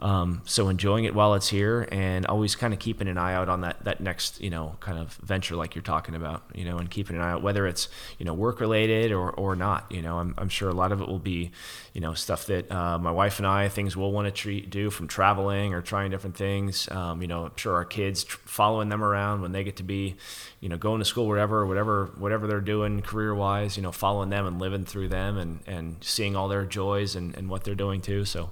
[0.00, 3.48] Um, so enjoying it while it's here, and always kind of keeping an eye out
[3.48, 6.78] on that that next you know kind of venture like you're talking about, you know,
[6.78, 7.88] and keeping an eye out whether it's
[8.18, 9.86] you know work related or or not.
[9.90, 11.52] You know, I'm I'm sure a lot of it will be
[11.92, 14.90] you know stuff that uh, my wife and I things we'll want to treat do
[14.90, 16.88] from traveling or trying different things.
[16.90, 19.84] Um, you know, I'm sure our kids tr- following them around when they get to
[19.84, 20.16] be
[20.60, 23.76] you know going to school wherever whatever whatever they're doing career wise.
[23.76, 27.36] You know, following them and living through them and and seeing all their joys and
[27.36, 28.24] and what they're doing too.
[28.24, 28.50] So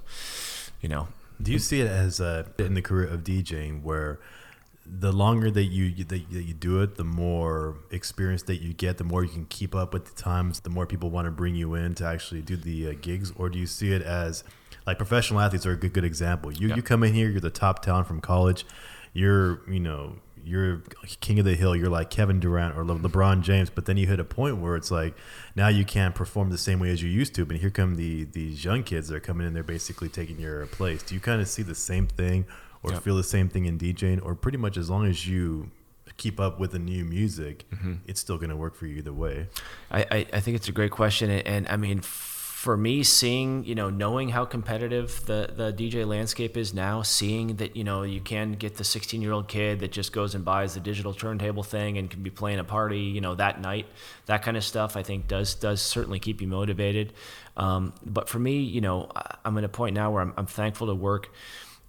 [0.81, 1.07] you know
[1.41, 4.19] do you see it as uh, in the career of DJing where
[4.85, 9.03] the longer that you that you do it, the more experience that you get, the
[9.03, 11.75] more you can keep up with the times, the more people want to bring you
[11.75, 14.43] in to actually do the uh, gigs, or do you see it as
[14.85, 16.51] like professional athletes are a good good example.
[16.51, 16.75] You yeah.
[16.75, 18.65] you come in here, you're the top talent from college,
[19.13, 20.83] you're you know you're
[21.19, 21.75] king of the hill.
[21.75, 24.75] You're like Kevin Durant or Le- LeBron James, but then you hit a point where
[24.75, 25.15] it's like
[25.55, 27.45] now you can't perform the same way as you used to.
[27.45, 29.53] But here come the these young kids that are coming in.
[29.53, 31.03] They're basically taking your place.
[31.03, 32.45] Do you kind of see the same thing,
[32.83, 33.03] or yep.
[33.03, 35.71] feel the same thing in DJing, or pretty much as long as you
[36.17, 37.93] keep up with the new music, mm-hmm.
[38.05, 39.47] it's still going to work for you either way.
[39.89, 42.01] I, I, I think it's a great question, and, and I mean
[42.61, 47.55] for me, seeing you know, knowing how competitive the the DJ landscape is now, seeing
[47.55, 50.45] that you know you can get the 16 year old kid that just goes and
[50.45, 53.87] buys the digital turntable thing and can be playing a party, you know, that night,
[54.27, 57.13] that kind of stuff, I think does does certainly keep you motivated.
[57.57, 59.09] Um, but for me, you know,
[59.43, 61.31] I'm at a point now where I'm, I'm thankful to work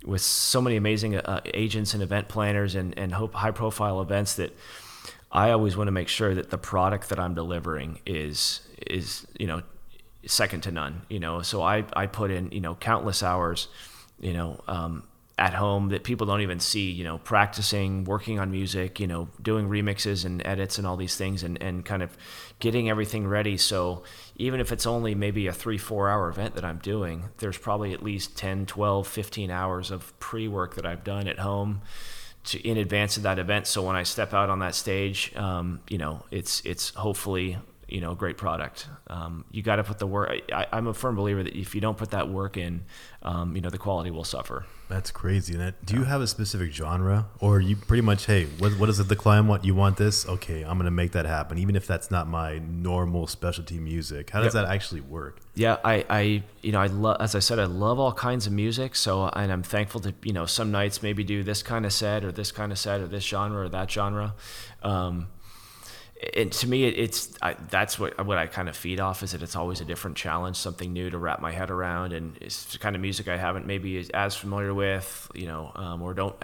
[0.07, 4.57] with so many amazing uh, agents and event planners and and high profile events that
[5.31, 9.47] I always want to make sure that the product that I'm delivering is is you
[9.47, 9.61] know
[10.27, 11.03] second to none.
[11.09, 13.69] You know, so I I put in you know countless hours,
[14.21, 15.05] you know, um,
[15.39, 16.91] at home that people don't even see.
[16.91, 21.17] You know, practicing, working on music, you know, doing remixes and edits and all these
[21.17, 22.17] things, and and kind of
[22.59, 23.57] getting everything ready.
[23.57, 24.05] So
[24.37, 27.93] even if it's only maybe a three four hour event that I'm doing, there's probably
[27.93, 31.83] at least 10, 12, 15 hours of pre work that I've done at home.
[32.47, 35.81] To, in advance of that event, so when I step out on that stage, um,
[35.89, 37.57] you know, it's it's hopefully
[37.93, 38.89] you know, great product.
[39.09, 40.41] Um, you got to put the work.
[40.51, 42.87] I, am a firm believer that if you don't put that work in,
[43.23, 44.65] um, you know, the quality will suffer.
[44.89, 45.55] That's crazy.
[45.55, 48.99] And do you have a specific genre, or you pretty much, hey, what, what is
[48.99, 49.67] it the client want?
[49.67, 50.27] You want this?
[50.27, 54.31] Okay, I'm going to make that happen, even if that's not my normal specialty music.
[54.31, 54.65] How does yep.
[54.65, 55.41] that actually work?
[55.55, 58.55] Yeah, I, I, you know, I love, as I said, I love all kinds of
[58.55, 58.97] music.
[58.97, 62.25] So, and I'm thankful to, you know, some nights maybe do this kind of set
[62.25, 64.35] or this kind of set or this genre or that genre.
[64.83, 65.29] Um,
[66.35, 69.43] and to me, it's I, that's what what I kind of feed off is that
[69.43, 72.79] it's always a different challenge, something new to wrap my head around, and it's the
[72.79, 76.37] kind of music I haven't maybe as familiar with, you know, um, or don't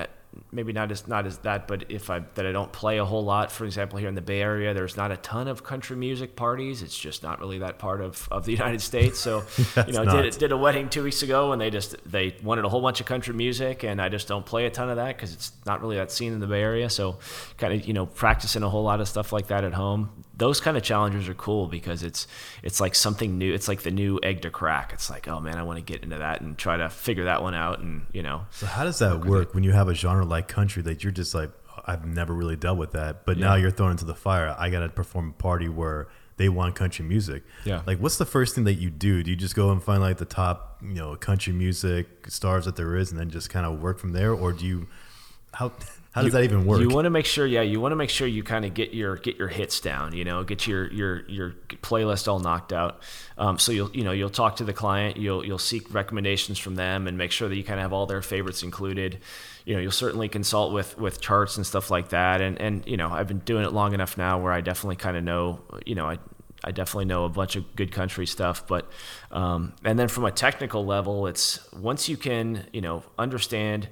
[0.53, 3.25] maybe not as not as that, but if I that I don't play a whole
[3.25, 3.53] lot.
[3.53, 6.83] For example, here in the Bay Area, there's not a ton of country music parties.
[6.83, 9.19] It's just not really that part of, of the United States.
[9.19, 9.45] So,
[9.87, 12.69] you know, did did a wedding two weeks ago, and they just they wanted a
[12.69, 15.33] whole bunch of country music, and I just don't play a ton of that because
[15.33, 16.91] it's not really that scene in the Bay Area.
[16.91, 17.19] So,
[17.57, 20.25] kind of you know, practicing a whole lot of stuff like that at home.
[20.39, 22.27] Those kind of challenges are cool because it's
[22.63, 23.53] it's like something new.
[23.53, 24.93] It's like the new egg to crack.
[24.93, 27.43] It's like, oh man, I want to get into that and try to figure that
[27.43, 28.47] one out, and you know.
[28.51, 31.35] So how does that work when you have a genre like country that you're just
[31.35, 31.51] like,
[31.85, 33.47] I've never really dealt with that, but yeah.
[33.47, 34.55] now you're thrown into the fire.
[34.59, 37.43] I got to perform a party where they want country music.
[37.65, 37.83] Yeah.
[37.87, 39.23] Like, what's the first thing that you do?
[39.23, 42.77] Do you just go and find like the top, you know, country music stars that
[42.77, 44.87] there is, and then just kind of work from there, or do you?
[45.55, 45.73] How
[46.13, 46.81] how does you, that even work?
[46.81, 48.95] You want to make sure, yeah, you want to make sure you kind of get
[48.95, 50.15] your get your hits down.
[50.15, 51.51] You know, get your your your
[51.83, 53.03] playlist all knocked out.
[53.37, 56.77] Um, so you'll you know you'll talk to the client, you'll you'll seek recommendations from
[56.77, 59.19] them, and make sure that you kind of have all their favorites included.
[59.67, 62.41] You know, you'll certainly consult with with charts and stuff like that.
[62.41, 65.17] And and you know, I've been doing it long enough now where I definitely kind
[65.17, 65.61] of know.
[65.85, 66.19] You know, I
[66.65, 68.91] I definitely know a bunch of good country stuff, but
[69.31, 73.89] um, and then from a technical level, it's once you can you know understand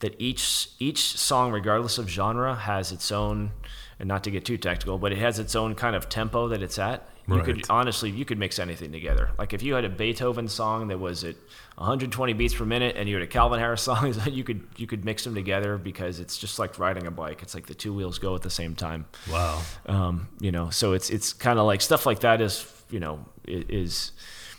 [0.00, 3.52] that each each song, regardless of genre, has its own,
[3.98, 6.62] and not to get too technical, but it has its own kind of tempo that
[6.62, 7.08] it's at.
[7.26, 7.44] You right.
[7.44, 9.30] could honestly, you could mix anything together.
[9.38, 11.36] Like if you had a Beethoven song that was at
[11.76, 15.04] 120 beats per minute, and you had a Calvin Harris song, you could you could
[15.04, 17.42] mix them together because it's just like riding a bike.
[17.42, 19.06] It's like the two wheels go at the same time.
[19.30, 19.60] Wow.
[19.86, 23.26] Um, you know, so it's it's kind of like stuff like that is you know
[23.46, 24.12] is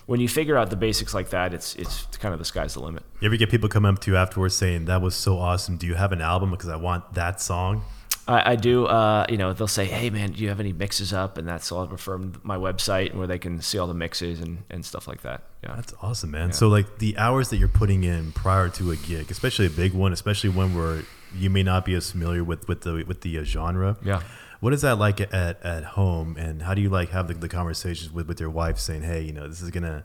[0.09, 2.79] when you figure out the basics like that, it's it's kind of the sky's the
[2.79, 3.03] limit.
[3.21, 5.77] You ever get people come up to you afterwards saying that was so awesome?
[5.77, 7.83] Do you have an album because I want that song?
[8.27, 8.87] I, I do.
[8.87, 11.71] Uh, you know, they'll say, "Hey, man, do you have any mixes up?" And that's
[11.71, 11.85] all.
[11.85, 14.83] I refer them to my website where they can see all the mixes and, and
[14.83, 15.43] stuff like that.
[15.63, 16.47] Yeah, that's awesome, man.
[16.47, 16.53] Yeah.
[16.55, 19.93] So like the hours that you're putting in prior to a gig, especially a big
[19.93, 21.03] one, especially when we're
[21.35, 23.95] you may not be as familiar with with the with the uh, genre.
[24.03, 24.23] Yeah
[24.59, 25.33] what is that like at,
[25.63, 28.77] at home, and how do you like have the, the conversations with, with your wife
[28.79, 30.03] saying, hey, you know, this is gonna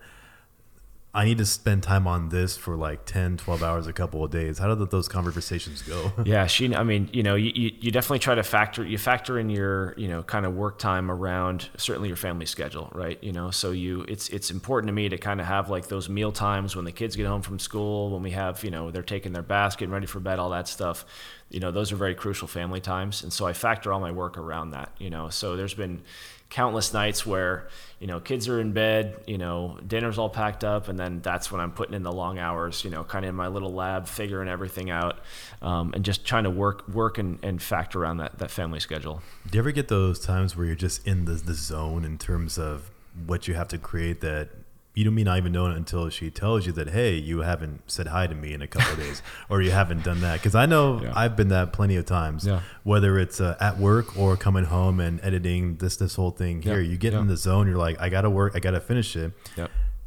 [1.17, 4.33] I need to spend time on this for like 10, 12 hours a couple of
[4.33, 4.59] days.
[4.59, 6.13] How do those conversations go?
[6.25, 9.49] yeah, she, I mean, you know, you, you definitely try to factor, you factor in
[9.49, 13.23] your, you know, kind of work time around certainly your family schedule, right?
[13.23, 16.09] You know, so you, it's, it's important to me to kind of have like those
[16.09, 19.05] meal times when the kids get home from school, when we have, you know, they're
[19.05, 21.07] taking their bath, getting ready for bed, all that stuff.
[21.55, 23.23] You know, those are very crucial family times.
[23.23, 26.03] And so I factor all my work around that, you know, so there's been,
[26.55, 27.67] countless nights where
[27.99, 31.51] you know kids are in bed you know dinner's all packed up and then that's
[31.51, 34.07] when i'm putting in the long hours you know kind of in my little lab
[34.07, 35.19] figuring everything out
[35.63, 39.21] um, and just trying to work work and, and factor around that, that family schedule
[39.51, 42.57] do you ever get those times where you're just in the, the zone in terms
[42.57, 42.89] of
[43.27, 44.49] what you have to create that
[44.95, 47.83] you don't mean not even know it until she tells you that hey you haven't
[47.91, 50.65] said hi to me in a couple days or you haven't done that because i
[50.65, 51.13] know yeah.
[51.15, 52.61] i've been that plenty of times yeah.
[52.85, 56.81] whether it's uh, at work or coming home and editing this this whole thing here
[56.81, 56.91] yeah.
[56.91, 59.33] you get in the zone you're like i gotta work i gotta finish it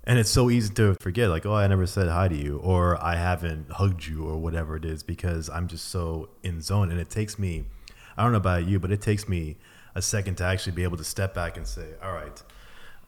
[0.05, 3.01] and it's so easy to forget like oh i never said hi to you or
[3.03, 6.99] i haven't hugged you or whatever it is because i'm just so in zone and
[6.99, 7.65] it takes me
[8.17, 9.57] i don't know about you but it takes me
[9.95, 12.41] a second to actually be able to step back and say all right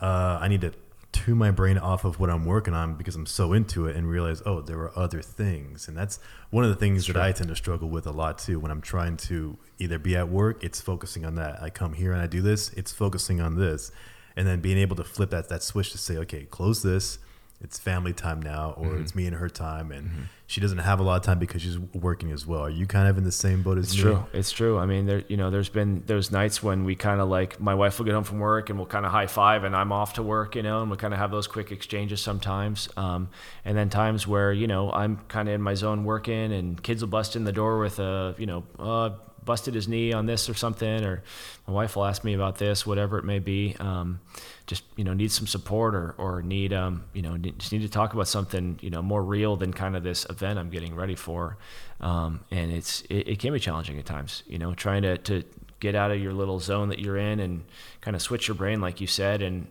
[0.01, 0.73] uh, i need to
[1.11, 4.09] tune my brain off of what I'm working on because I'm so into it and
[4.09, 5.87] realize, oh, there are other things.
[5.87, 6.19] And that's
[6.49, 8.59] one of the things that I tend to struggle with a lot too.
[8.59, 11.61] When I'm trying to either be at work, it's focusing on that.
[11.61, 13.91] I come here and I do this, it's focusing on this.
[14.35, 17.19] And then being able to flip that, that switch to say, okay, close this
[17.61, 19.01] it's family time now or mm-hmm.
[19.01, 20.21] it's me and her time and mm-hmm.
[20.47, 23.07] she doesn't have a lot of time because she's working as well are you kind
[23.07, 24.01] of in the same boat as it's me?
[24.01, 27.19] true it's true i mean there you know there's been those nights when we kind
[27.19, 29.63] of like my wife will get home from work and we'll kind of high five
[29.65, 32.21] and i'm off to work you know and we kind of have those quick exchanges
[32.21, 33.29] sometimes um,
[33.65, 37.01] and then times where you know i'm kind of in my zone working and kids
[37.01, 39.09] will bust in the door with a you know uh,
[39.49, 41.23] busted his knee on this or something, or
[41.65, 43.75] my wife will ask me about this, whatever it may be.
[43.79, 44.19] Um,
[44.67, 47.89] just you know, need some support or or need um, you know just need to
[47.89, 51.15] talk about something you know more real than kind of this event I'm getting ready
[51.15, 51.57] for.
[51.99, 54.43] Um, and it's it, it, can be challenging at times.
[54.45, 55.43] You know, trying to to
[55.79, 57.63] get out of your little zone that you're in and
[58.01, 59.65] kind of switch your brain, like you said, and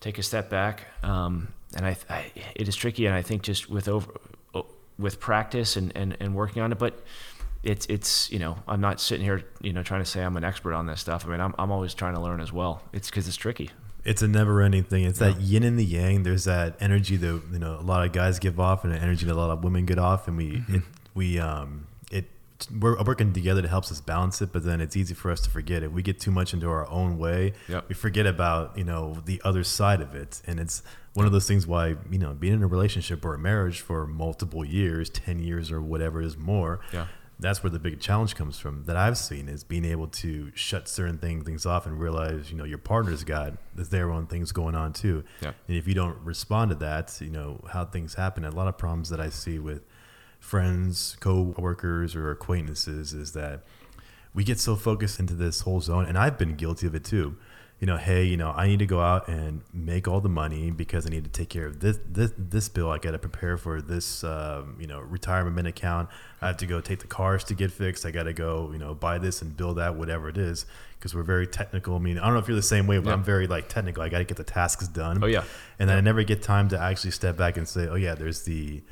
[0.00, 0.88] take a step back.
[1.04, 4.10] Um, and I, I, it is tricky, and I think just with over
[4.98, 7.00] with practice and, and, and working on it, but
[7.64, 10.44] it's it's you know I'm not sitting here you know trying to say I'm an
[10.44, 11.26] expert on this stuff.
[11.26, 12.82] I mean I'm I'm always trying to learn as well.
[12.92, 13.70] It's because it's tricky.
[14.04, 15.04] It's a never-ending thing.
[15.04, 15.30] It's yeah.
[15.30, 16.24] that yin and the yang.
[16.24, 19.24] There's that energy that you know a lot of guys give off, and an energy
[19.26, 20.76] that a lot of women get off, and we mm-hmm.
[20.76, 20.82] it,
[21.14, 22.26] we um it
[22.78, 24.52] we're working together to helps us balance it.
[24.52, 26.86] But then it's easy for us to forget if we get too much into our
[26.90, 27.54] own way.
[27.68, 27.88] Yep.
[27.88, 30.82] We forget about you know the other side of it, and it's
[31.14, 34.06] one of those things why you know being in a relationship or a marriage for
[34.06, 36.80] multiple years, ten years or whatever is more.
[36.92, 37.06] Yeah
[37.38, 40.88] that's where the big challenge comes from that I've seen is being able to shut
[40.88, 44.74] certain things things off and realize you know your partner's got their own things going
[44.74, 45.24] on too.
[45.40, 45.52] Yeah.
[45.68, 48.44] And if you don't respond to that, you know how things happen.
[48.44, 49.82] a lot of problems that I see with
[50.38, 53.64] friends, co-workers, or acquaintances is that
[54.34, 57.36] we get so focused into this whole zone, and I've been guilty of it too
[57.80, 60.70] you know, hey, you know, I need to go out and make all the money
[60.70, 62.90] because I need to take care of this this this bill.
[62.90, 66.08] I got to prepare for this, um, you know, retirement account.
[66.40, 68.06] I have to go take the cars to get fixed.
[68.06, 70.66] I got to go, you know, buy this and build that, whatever it is,
[70.98, 71.96] because we're very technical.
[71.96, 73.14] I mean, I don't know if you're the same way, but yeah.
[73.14, 74.02] I'm very like technical.
[74.02, 75.22] I got to get the tasks done.
[75.22, 75.44] Oh yeah,
[75.78, 75.98] and then yeah.
[75.98, 78.82] I never get time to actually step back and say, oh yeah, there's the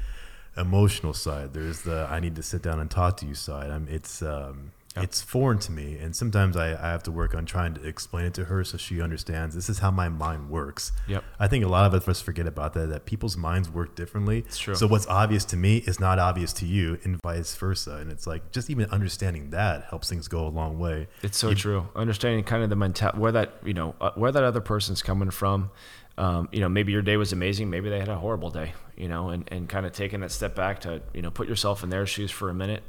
[0.57, 1.55] emotional side.
[1.55, 3.71] There's the I need to sit down and talk to you side.
[3.71, 4.23] I'm it's.
[4.23, 5.05] Um, Yep.
[5.05, 8.27] It's foreign to me, and sometimes I, I have to work on trying to explain
[8.27, 10.93] it to her so she understands this is how my mind works.
[11.09, 11.25] Yep.
[11.41, 12.91] I think a lot of us forget about that.
[12.91, 14.41] That people's minds work differently.
[14.41, 14.75] It's true.
[14.75, 17.97] So what's obvious to me is not obvious to you, and vice versa.
[17.97, 21.09] And it's like just even understanding that helps things go a long way.
[21.23, 21.89] It's so you, true.
[21.97, 25.31] Understanding kind of the mental where that you know uh, where that other person's coming
[25.31, 25.71] from.
[26.19, 27.71] Um, you know, maybe your day was amazing.
[27.71, 28.75] Maybe they had a horrible day.
[28.95, 31.83] You know, and and kind of taking that step back to you know put yourself
[31.83, 32.83] in their shoes for a minute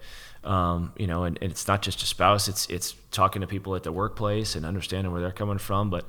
[0.44, 3.76] um, you know, and, and, it's not just a spouse; it's it's talking to people
[3.76, 5.90] at the workplace and understanding where they're coming from.
[5.90, 6.06] But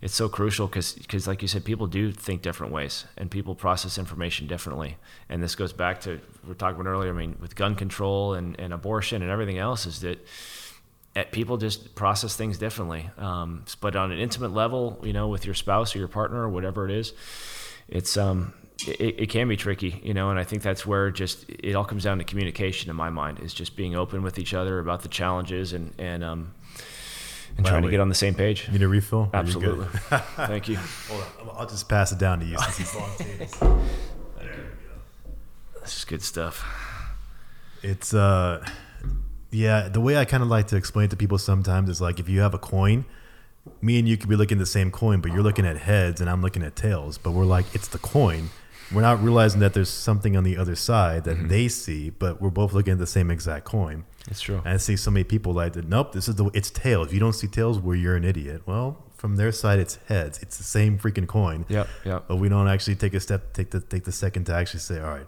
[0.00, 3.54] it's so crucial because because like you said, people do think different ways and people
[3.54, 4.96] process information differently.
[5.28, 7.10] And this goes back to we are talking about earlier.
[7.10, 10.26] I mean, with gun control and, and abortion and everything else, is that
[11.16, 13.08] eh, people just process things differently.
[13.16, 16.48] Um, but on an intimate level, you know, with your spouse or your partner or
[16.48, 17.12] whatever it is,
[17.88, 18.52] it's um,
[18.86, 21.84] it, it, can be tricky, you know, and I think that's where just it all
[21.84, 25.02] comes down to communication in my mind is just being open with each other about
[25.02, 26.54] the challenges and and um
[27.56, 28.68] and trying to get on the same page.
[28.70, 29.30] Need a refill?
[29.34, 29.86] Absolutely.
[30.36, 30.76] Thank you.
[31.08, 31.56] Hold on.
[31.56, 33.10] I'll just pass it down to you since he's long
[35.80, 36.64] This is good stuff.
[37.82, 38.64] It's uh
[39.50, 42.20] yeah, the way I kind of like to explain it to people sometimes is like
[42.20, 43.06] if you have a coin
[43.80, 46.20] me and you could be looking at the same coin, but you're looking at heads
[46.20, 47.18] and I'm looking at tails.
[47.18, 48.50] But we're like, it's the coin.
[48.92, 51.48] We're not realizing that there's something on the other side that mm-hmm.
[51.48, 54.04] they see, but we're both looking at the same exact coin.
[54.30, 54.62] It's true.
[54.64, 55.86] And I see so many people like, that.
[55.86, 57.08] nope, this is the it's tails.
[57.08, 58.62] If you don't see tails, well, you're an idiot.
[58.66, 60.38] Well, from their side, it's heads.
[60.42, 61.66] It's the same freaking coin.
[61.68, 62.20] Yeah, yeah.
[62.26, 65.00] But we don't actually take a step, take the take the second to actually say,
[65.00, 65.26] all right,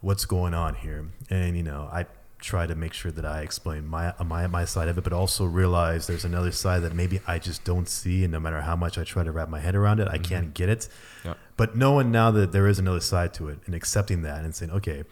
[0.00, 1.06] what's going on here?
[1.30, 2.06] And you know, I
[2.42, 5.44] try to make sure that I explain my my my side of it, but also
[5.44, 8.98] realize there's another side that maybe I just don't see, and no matter how much
[8.98, 10.22] I try to wrap my head around it, I mm-hmm.
[10.24, 10.88] can't get it.
[11.24, 11.34] Yeah.
[11.56, 14.72] But knowing now that there is another side to it, and accepting that, and saying,
[14.72, 15.04] okay,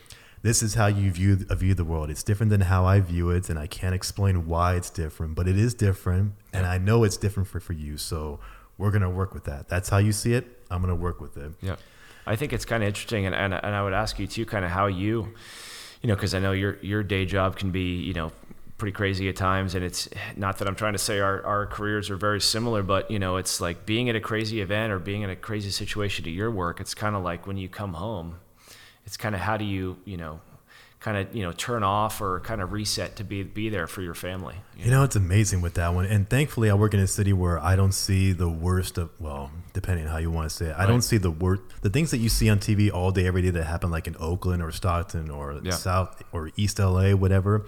[0.43, 2.11] this is how you view view the world.
[2.11, 5.47] It's different than how I view it, and I can't explain why it's different, but
[5.47, 6.59] it is different, yeah.
[6.59, 7.97] and I know it's different for for you.
[7.97, 8.40] So
[8.77, 9.69] we're gonna work with that.
[9.69, 10.47] That's how you see it.
[10.70, 11.52] I'm gonna work with it.
[11.62, 11.77] Yeah.
[12.27, 14.65] I think it's kind of interesting, and, and and I would ask you too, kind
[14.65, 15.35] of how you
[16.01, 18.32] you know, because I know your your day job can be, you know,
[18.81, 22.09] pretty crazy at times and it's not that i'm trying to say our, our careers
[22.09, 25.20] are very similar but you know it's like being at a crazy event or being
[25.20, 28.36] in a crazy situation to your work it's kind of like when you come home
[29.05, 30.40] it's kind of how do you you know
[31.01, 34.02] kind of you know turn off or kind of reset to be be there for
[34.02, 34.55] your family.
[34.78, 36.05] You know, it's amazing with that one.
[36.06, 39.51] And thankfully, I work in a city where I don't see the worst of, well,
[39.72, 42.10] depending on how you want to say it, I don't see the worst, the things
[42.12, 44.70] that you see on TV all day, every day that happen, like in Oakland or
[44.72, 45.72] Stockton or Yeah.
[45.72, 47.66] South or East LA, whatever.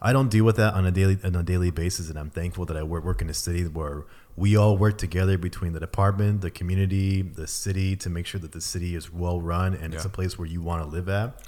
[0.00, 2.64] I don't deal with that on a daily on a daily basis, and I'm thankful
[2.66, 4.04] that I work, work in a city where
[4.36, 8.52] we all work together between the department, the community, the city to make sure that
[8.52, 11.42] the city is well run and it's a place where you want to live at.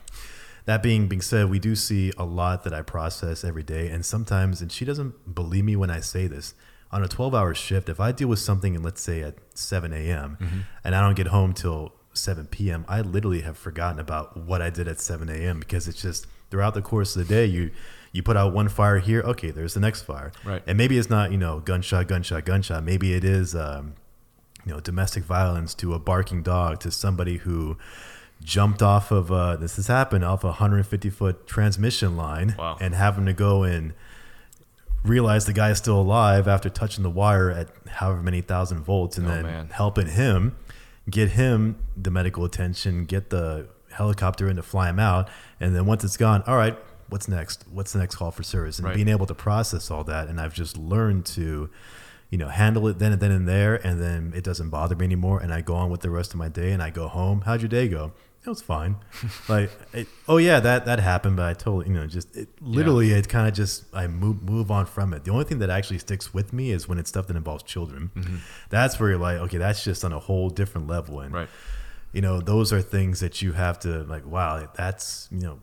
[0.70, 4.06] That being being said, we do see a lot that I process every day, and
[4.06, 6.54] sometimes, and she doesn't believe me when I say this.
[6.92, 10.38] On a 12-hour shift, if I deal with something, and let's say at 7 a.m.,
[10.84, 14.70] and I don't get home till 7 p.m., I literally have forgotten about what I
[14.70, 15.58] did at 7 a.m.
[15.58, 17.72] because it's just throughout the course of the day, you
[18.12, 20.62] you put out one fire here, okay, there's the next fire, Right.
[20.68, 22.84] And maybe it's not you know gunshot, gunshot, gunshot.
[22.84, 23.56] Maybe it is.
[23.56, 23.94] Um,
[24.66, 27.78] you know, domestic violence to a barking dog to somebody who
[28.42, 32.78] jumped off of uh, this has happened off a 150 foot transmission line Wow.
[32.80, 33.92] and having to go and
[35.04, 39.16] realize the guy is still alive after touching the wire at however many thousand volts
[39.16, 39.68] and Oh, then man.
[39.72, 40.56] helping him
[41.08, 45.28] get him the medical attention get the helicopter in to fly him out.
[45.58, 47.64] And then once it's gone all right what's next?
[47.72, 48.78] What's the next call for service?
[48.78, 48.94] And Right.
[48.94, 50.28] being able to process all that.
[50.28, 51.68] And i've just learned to
[52.30, 53.74] you know handle it then and then and there.
[53.84, 55.40] And then it doesn't bother me anymore.
[55.40, 57.40] And i go on with the rest of my day and i go home.
[57.42, 58.12] How'd your day go
[58.42, 58.96] it was fine.
[59.48, 63.10] Like it, oh yeah that that happened but i totally you know just it literally
[63.12, 65.24] it kind of just i move move on from it.
[65.24, 68.10] The only thing that actually sticks with me is when it's stuff that involves children.
[68.70, 71.20] That's where you're like okay that's just on a whole different level.
[71.20, 71.48] And Right.
[72.12, 75.58] you know those are things that you have to like wow that's you know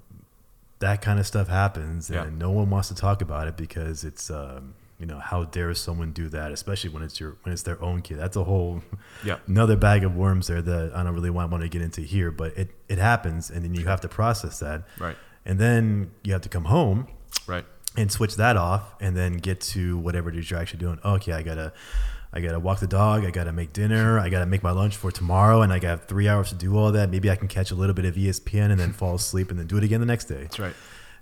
[0.80, 2.24] that kind of stuff happens Yeah.
[2.26, 5.74] and no one wants to talk about it because it's um you know how dare
[5.76, 8.82] someone do that especially when it's your when it's their own kid that's a whole
[9.24, 9.38] Yeah.
[9.48, 12.32] another bag of worms there that i don't really want, want to get into here
[12.32, 15.16] but it it happens and then you have to process that Right.
[15.46, 17.08] and then you have to come home
[17.46, 17.66] Right.
[17.96, 21.00] and switch that off and then get to whatever it is you're actually doing.
[21.06, 21.74] Okay, I gotta
[22.34, 25.12] I gotta walk the dog, I gotta make dinner, I gotta make my lunch for
[25.12, 27.10] tomorrow, and I got three hours to do all that.
[27.10, 29.66] Maybe I can catch a little bit of ESPN and then fall asleep and then
[29.68, 30.42] do it again the next day.
[30.44, 30.76] That's right.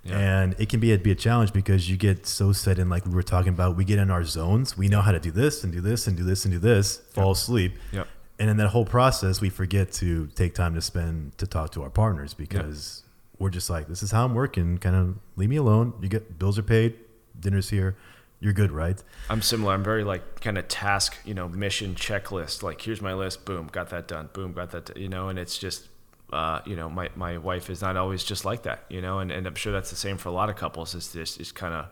[0.06, 0.18] Yeah.
[0.18, 3.04] And it can be a, be a challenge because you get so set in, like
[3.04, 4.76] we were talking about, we get in our zones.
[4.76, 6.98] We know how to do this and do this and do this and do this,
[7.12, 7.74] fall asleep.
[7.92, 8.06] Yep.
[8.38, 11.82] And in that whole process, we forget to take time to spend to talk to
[11.82, 13.02] our partners because
[13.38, 14.78] we're just like, this is how I'm working.
[14.78, 15.94] Kind of leave me alone.
[16.00, 16.96] You get bills are paid,
[17.40, 17.96] dinner's here,
[18.40, 19.02] you're good, right?
[19.30, 19.72] I'm similar.
[19.72, 22.62] I'm very like kind of task, you know, mission checklist.
[22.62, 23.44] Like here's my list.
[23.44, 24.28] Boom, got that done.
[24.32, 24.86] Boom, got that.
[24.86, 25.88] done, You know, and it's just,
[26.32, 28.84] uh, you know, my, my wife is not always just like that.
[28.88, 30.94] You know, and, and I'm sure that's the same for a lot of couples.
[30.94, 31.86] Is this is kind of,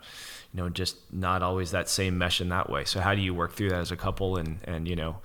[0.53, 2.85] you know, just not always that same mesh in that way.
[2.85, 5.19] So how do you work through that as a couple and and you know,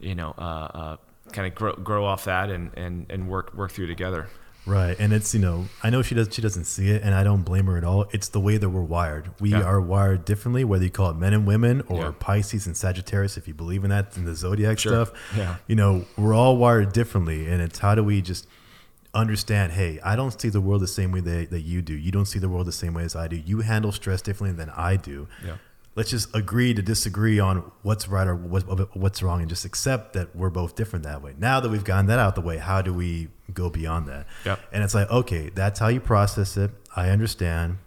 [0.00, 0.96] you know, uh, uh,
[1.32, 4.28] kind of grow grow off that and and and work work through together.
[4.66, 7.22] Right, and it's you know I know she does she doesn't see it, and I
[7.22, 8.06] don't blame her at all.
[8.12, 9.30] It's the way that we're wired.
[9.38, 9.62] We Yeah.
[9.62, 12.12] are wired differently, whether you call it men and women or Yeah.
[12.18, 15.04] Pisces and Sagittarius, if you believe in that in the zodiac Sure.
[15.06, 15.12] stuff.
[15.36, 15.56] Yeah.
[15.66, 18.46] you know we're all wired differently, and it's how do we just
[19.12, 19.72] understand?
[19.72, 21.94] Hey, I don't see the world the same way that, that you do.
[21.94, 23.36] You don't see the world the same way as I do.
[23.36, 25.28] You handle stress differently than I do.
[25.44, 25.56] Yeah.
[25.96, 30.34] Let's just agree to disagree on what's right or what's wrong, and just accept that
[30.34, 31.34] we're both different that way.
[31.38, 34.26] Now that we've gotten that out the way, how do we go beyond that?
[34.44, 34.60] Yep.
[34.72, 36.72] And it's like, okay, that's how you process it.
[36.96, 37.78] I understand.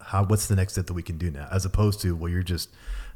[0.00, 0.24] How?
[0.24, 1.48] What's the next step that we can do now?
[1.50, 2.70] As opposed to, well, you're just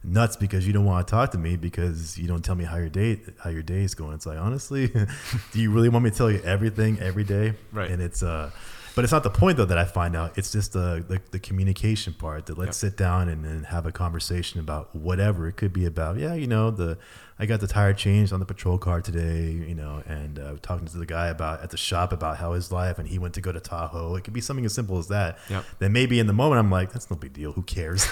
[0.05, 2.77] nuts because you don't want to talk to me because you don't tell me how
[2.77, 4.15] your day how your day is going.
[4.15, 4.89] It's like, honestly,
[5.53, 7.55] do you really want me to tell you everything every day?
[7.73, 7.91] Right.
[7.91, 8.51] And it's uh,
[8.95, 10.37] but it's not the point though that I find out.
[10.39, 12.91] It's just the the, the communication part that let's Yep.
[12.93, 16.19] sit down and, and have a conversation about whatever it could be about.
[16.19, 16.99] Yeah, you know the.
[17.39, 20.87] I got the tire changed on the patrol car today, you know, and uh, talking
[20.87, 23.41] to the guy about at the shop about how his life and he went to
[23.41, 24.15] go to Tahoe.
[24.15, 25.39] It could be something as simple as that.
[25.51, 25.65] Yep.
[25.81, 27.51] Then maybe in the moment I'm like, that's no big deal.
[27.53, 28.07] Who cares?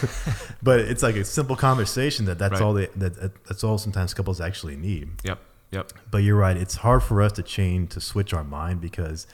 [0.65, 2.63] but it's like a simple conversation that that's Right.
[2.63, 5.11] all they, that, that that's all sometimes couples actually need.
[5.23, 5.39] Yep.
[5.71, 5.93] Yep.
[6.11, 6.57] But you're right.
[6.57, 9.29] It's hard for us to change to switch our mind because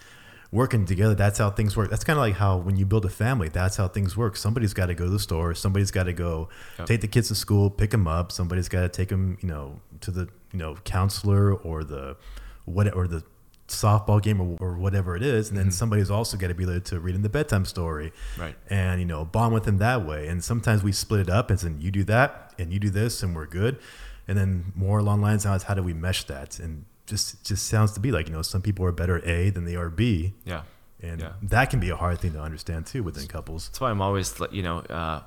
[0.53, 1.91] working together, that's how things work.
[1.91, 4.37] That's kind of like how when you build a family, that's how things work.
[4.37, 5.55] Somebody's got to go to the store.
[5.55, 6.49] Somebody's got to go
[6.79, 6.87] Yep.
[6.89, 8.31] take the kids to school, pick them up.
[8.33, 12.17] Somebody's got to take them, you know, to the you know counselor or the
[12.65, 13.23] what or the
[13.69, 15.49] softball game or, or whatever it is.
[15.49, 15.73] And then mm-hmm.
[15.73, 18.55] somebody's also got to be there to read him the bedtime story Right.
[18.71, 21.59] and you know bond with them that way and sometimes we split it up and
[21.59, 23.79] say you do that and you do this and we're good
[24.29, 27.67] and then more along lines now is how do we mesh that and just just
[27.67, 29.91] sounds to be like you know some people are better at a than they are
[29.91, 30.63] b Yeah.
[31.01, 31.33] and Yeah.
[31.43, 34.35] that can be a hard thing to understand too within couples That's why I'm always,
[34.51, 35.21] you know, uh,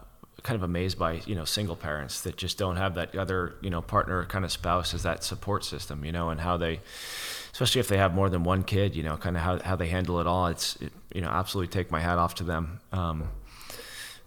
[0.44, 3.70] kind of amazed by you know single parents that just don't have that other you
[3.70, 6.80] know partner kind of spouse as that support system you know and how they
[7.52, 9.88] especially if they have more than one kid you know kind of how, how they
[9.88, 13.28] handle it all it's it, you know absolutely take my hat off to them um,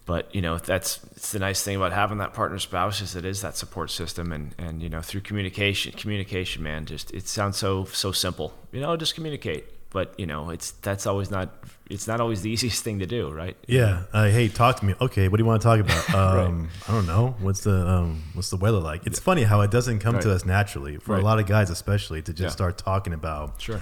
[0.06, 3.24] but you know that's it's the nice thing about having that partner spouse is it
[3.24, 7.56] is that support system and and you know through communication communication man just it sounds
[7.56, 11.48] so so simple you know just communicate but you know it's that's always not
[11.90, 14.04] it's not always the easiest thing to do right Yeah.
[14.12, 14.94] Uh, hey, talk to me.
[15.00, 16.02] Okay, what do you want to talk about?
[16.22, 17.36] Um, I don't know.
[17.40, 19.06] What's the um, what's the weather like?
[19.06, 21.22] It's funny how it doesn't come to us naturally for Right.
[21.22, 22.48] a lot of guys, especially to just Yeah.
[22.60, 23.80] start talking about sure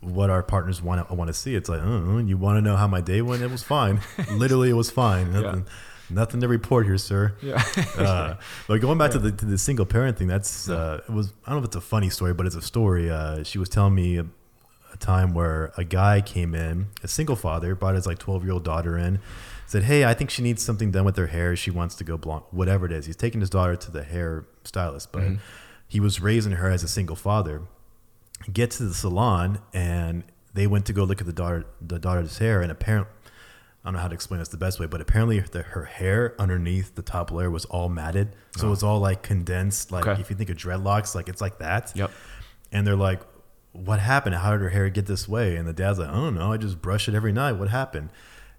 [0.00, 1.54] what our partners want to want to see.
[1.54, 3.42] It's like, uh, you want to know how my day went?
[3.42, 4.00] It was fine.
[4.32, 5.32] Literally, it was fine.
[5.32, 5.66] Nothing,
[6.10, 7.34] nothing to report here, sir.
[7.42, 7.62] yeah
[7.96, 8.36] Uh,
[8.68, 11.32] but going back to the to the single parent thing, that's uh, it was.
[11.44, 13.10] I don't know if it's a funny story, but it's a story.
[13.10, 14.26] Uh, she was telling me a,
[14.92, 18.52] a time where a guy came in, a single father, brought his like twelve year
[18.52, 19.18] old daughter in,
[19.66, 21.56] said, "Hey, I think she needs something done with her hair.
[21.56, 24.44] She wants to go blonde, whatever it is." He's taking his daughter to the hair
[24.64, 25.24] stylist, but
[25.88, 27.62] he was raising her as a single father.
[28.52, 32.38] Get to the salon and they went to go look at the daughter the daughter's
[32.38, 33.12] hair and apparently
[33.84, 36.34] I don't know how to explain this the best way, but apparently the, her hair
[36.38, 39.92] underneath the top layer was all matted, so it was all like condensed.
[39.92, 40.20] Like Okay.
[40.20, 41.92] if you think of dreadlocks, like it's like that.
[41.94, 42.10] Yep.
[42.72, 43.20] And they're like,
[43.72, 44.34] "What happened?
[44.34, 46.52] How did her hair get this way?" And the dad's like, "I don't know.
[46.52, 47.52] I just brush it every night.
[47.52, 48.10] What happened?"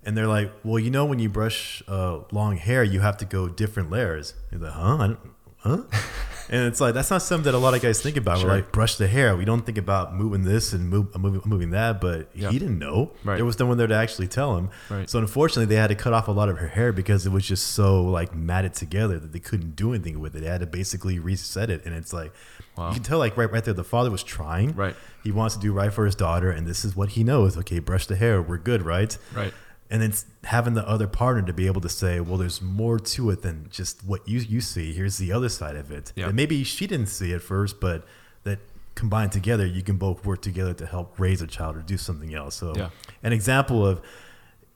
[0.03, 3.25] And they're like, "Well, you know, when you brush uh, long hair, you have to
[3.25, 4.95] go different layers." He's like, "Huh?
[4.95, 5.19] I don't,
[5.57, 5.83] huh?"
[6.49, 8.39] and it's like that's not something that a lot of guys think about.
[8.39, 8.47] Sure.
[8.49, 9.35] We're like, brush the hair.
[9.35, 12.01] We don't think about moving this and move, uh, moving, moving that.
[12.01, 12.49] But Yeah.
[12.51, 13.11] he didn't know.
[13.23, 13.35] Right.
[13.37, 14.69] There was no one there to actually tell him.
[14.89, 15.09] Right.
[15.09, 17.45] So unfortunately, they had to cut off a lot of her hair because it was
[17.47, 20.41] just so like matted together that they couldn't do anything with it.
[20.41, 22.33] They had to basically reset it, and it's like
[22.77, 22.89] Wow.
[22.89, 24.75] you can tell like right right there, the father was trying.
[24.75, 24.95] Right.
[25.23, 27.57] He wants to do right for his daughter, and this is what he knows.
[27.57, 28.41] Okay, brush the hair.
[28.41, 29.17] We're good, right?
[29.35, 29.53] Right.
[29.91, 30.13] And then
[30.43, 33.67] having the other partner to be able to say, well, there's more to it than
[33.71, 34.93] just what you you see.
[34.93, 36.13] Here's the other side of it.
[36.27, 38.05] And maybe she didn't see it first, but
[38.43, 38.59] that
[38.93, 42.35] combined together, you can both work together to help raise a child or do something
[42.35, 42.55] else.
[42.55, 42.89] So, Yeah.
[43.23, 44.01] an example of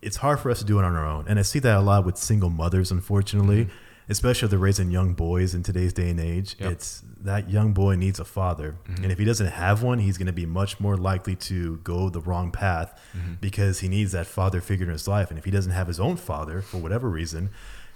[0.01, 1.81] it's hard for us to do it on our own, and I see that a
[1.81, 3.65] lot with single mothers, unfortunately.
[3.65, 3.75] Mm-hmm.
[4.13, 6.71] Especially if they're raising young boys in today's day and age, Yep.
[6.71, 9.03] it's that young boy needs a father, mm-hmm.
[9.03, 12.09] and if he doesn't have one, he's going to be much more likely to go
[12.09, 13.33] the wrong path mm-hmm.
[13.41, 15.29] because he needs that father figure in his life.
[15.29, 17.49] And if he doesn't have his own father for whatever reason,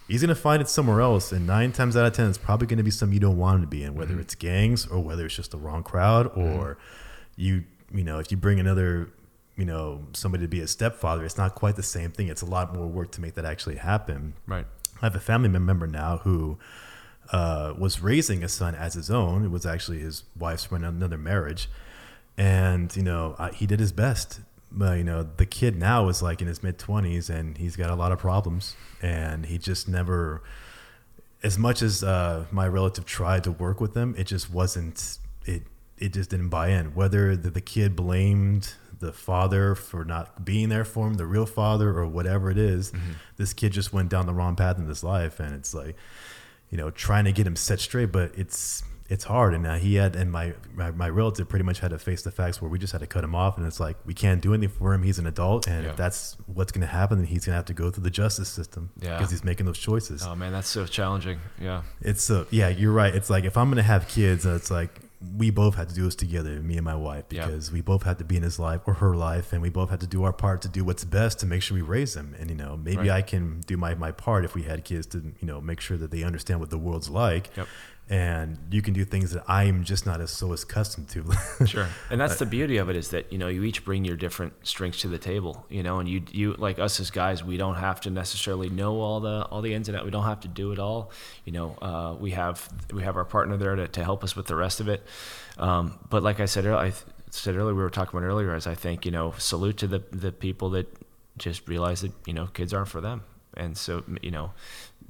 [0.07, 1.31] he's going to find it somewhere else.
[1.31, 3.55] And nine times out of ten, it's probably going to be something you don't want
[3.57, 4.21] him to be in, whether mm-hmm.
[4.21, 6.77] it's gangs or whether it's just the wrong crowd or
[7.35, 7.63] you,
[7.93, 9.09] you know, if you bring another,
[9.55, 12.27] you know, somebody to be a stepfather, it's not quite the same thing.
[12.27, 14.33] It's a lot more work to make that actually happen.
[14.45, 14.65] Right.
[15.01, 16.57] I have a family member now who
[17.31, 19.43] uh, was raising a son as his own.
[19.45, 21.69] It was actually his wife's from another marriage,
[22.37, 24.41] and you know I, he did his best.
[24.71, 27.89] But you know the kid now is like in his mid twenties, and he's got
[27.89, 30.41] a lot of problems, and he just never.
[31.43, 35.19] As much as uh, my relative tried to work with him, it just wasn't.
[35.45, 35.63] It
[35.97, 36.95] it just didn't buy in.
[36.95, 41.45] Whether the, the kid blamed the father for not being there for him, the real
[41.45, 42.91] father, or whatever it is,
[43.37, 45.95] this kid just went down the wrong path in his life, and it's like,
[46.69, 49.53] you know, trying to get him set straight, but it's it's hard.
[49.53, 52.31] And uh, he had, and my, my my relative pretty much had to face the
[52.31, 54.53] facts where we just had to cut him off, and it's like we can't do
[54.53, 55.01] anything for him.
[55.03, 55.91] He's an adult, and Yeah.
[55.91, 58.09] if that's what's going to happen, then he's going to have to go through the
[58.09, 59.15] justice system Yeah.
[59.17, 60.23] because he's making those choices.
[60.25, 61.39] Oh man, that's so challenging.
[61.61, 61.83] Yeah.
[62.01, 63.15] It's uh, yeah, you're right.
[63.15, 64.89] It's like if I'm gonna have kids, uh, it's like
[65.35, 68.19] we both had to do this together, me and my wife, because we both had
[68.19, 70.33] to be in his life or her life, and we both had to do our
[70.33, 72.35] part to do what's best to make sure we raise them.
[72.39, 73.09] And you know, maybe Right.
[73.09, 75.97] I can do my my part if we had kids to you know make sure
[75.97, 77.49] that they understand what the world's like.
[77.57, 77.67] Yep.
[78.09, 81.25] And you can do things that I'm just not as so accustomed to.
[81.65, 81.87] Sure.
[82.09, 84.53] And that's the beauty of it is that, you know, you each bring your different
[84.65, 87.75] strengths to the table, you know, and you you like us as guys, we don't
[87.75, 90.05] have to necessarily know all the all the ins and outs.
[90.05, 91.11] We don't have to do it all.
[91.43, 94.45] You know, uh, we have we have our partner there to, to help us with
[94.45, 95.03] the rest of it.
[95.57, 96.93] Um, but like I said earlier, I
[97.31, 100.03] said earlier, we were talking about earlier, as I think, you know, salute to the
[100.11, 100.87] the people that
[101.37, 103.23] just realize that, you know, kids aren't for them.
[103.55, 104.51] And so, you know,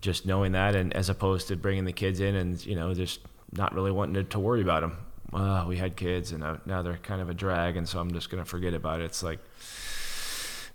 [0.02, 3.20] just knowing that and as opposed to bringing the kids in and, you know, just
[3.52, 4.98] not really wanting to, to worry about them.
[5.32, 7.76] Well, we had kids and now- now they're kind of a drag.
[7.78, 9.06] And so I'm just going to forget about it.
[9.06, 9.40] It's like,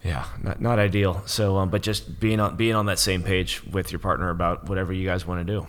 [0.05, 1.23] yeah, not, not ideal.
[1.27, 4.69] So, um, but just being on, being on that same page with your partner about
[4.69, 5.67] whatever you guys want to do.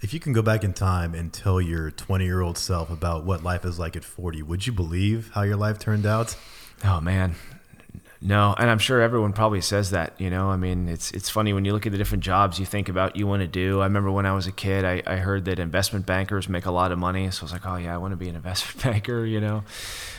[0.00, 3.24] if you can go back in time and tell your 20 year old self about
[3.24, 6.36] what life is like at 40, would you believe how your life turned out?
[6.84, 7.34] Oh man.
[8.20, 10.48] No, and I'm sure everyone probably says that, you know.
[10.48, 13.14] I mean, it's it's funny when you look at the different jobs you think about
[13.16, 13.80] you want to do.
[13.80, 16.70] I remember when I was a kid, I, I heard that investment bankers make a
[16.70, 18.82] lot of money, so I was like, oh yeah, I want to be an investment
[18.82, 19.64] banker, you know.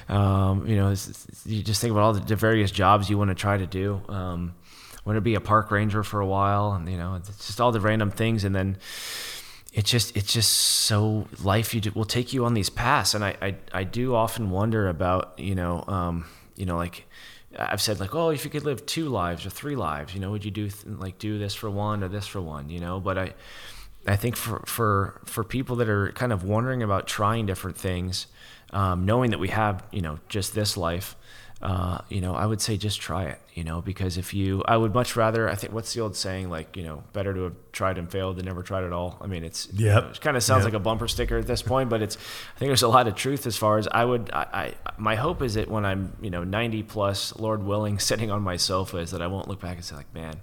[0.09, 3.29] Um, you know, it's, it's- you just think about all the various jobs you want
[3.29, 3.99] to try to do.
[4.09, 4.53] Um,
[5.03, 7.71] wanted to be a park ranger for a while, and you know, it's just all
[7.71, 8.77] the random things, and then
[9.73, 13.23] it's just it's just so life you do, will take you on these paths, and
[13.25, 16.25] I, I I do often wonder about you know um,
[16.55, 17.05] you know like.
[17.57, 20.31] I've said like, oh, if you could live two lives or three lives, you know,
[20.31, 22.99] would you do th- like do this for one or this for one, you know?
[22.99, 23.33] But I,
[24.05, 28.27] I think for for for people that are kind of wondering about trying different things,
[28.71, 31.15] um, knowing that we have you know just this life,
[31.59, 34.77] uh, you know, I would say just try it, you know, because if you, I
[34.77, 37.55] would much rather, I think, what's the old saying, like, you know, better to have
[37.71, 39.17] tried and failed than never tried at all.
[39.21, 39.79] I mean, it's, yep.
[39.79, 40.73] You know, it kind of sounds yep.
[40.73, 43.15] like a bumper sticker at this point, but it's, I think there's a lot of
[43.15, 46.29] truth as far as I would, I, I, my hope is that when I'm, you
[46.29, 49.77] know, 90 plus, Lord willing, sitting on my sofa is that I won't look back
[49.77, 50.35] and say like, man,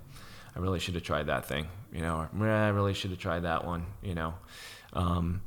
[0.57, 3.41] I really should have tried that thing, you know, or I really should have tried
[3.41, 4.35] that one, you know.
[4.93, 5.43] Um,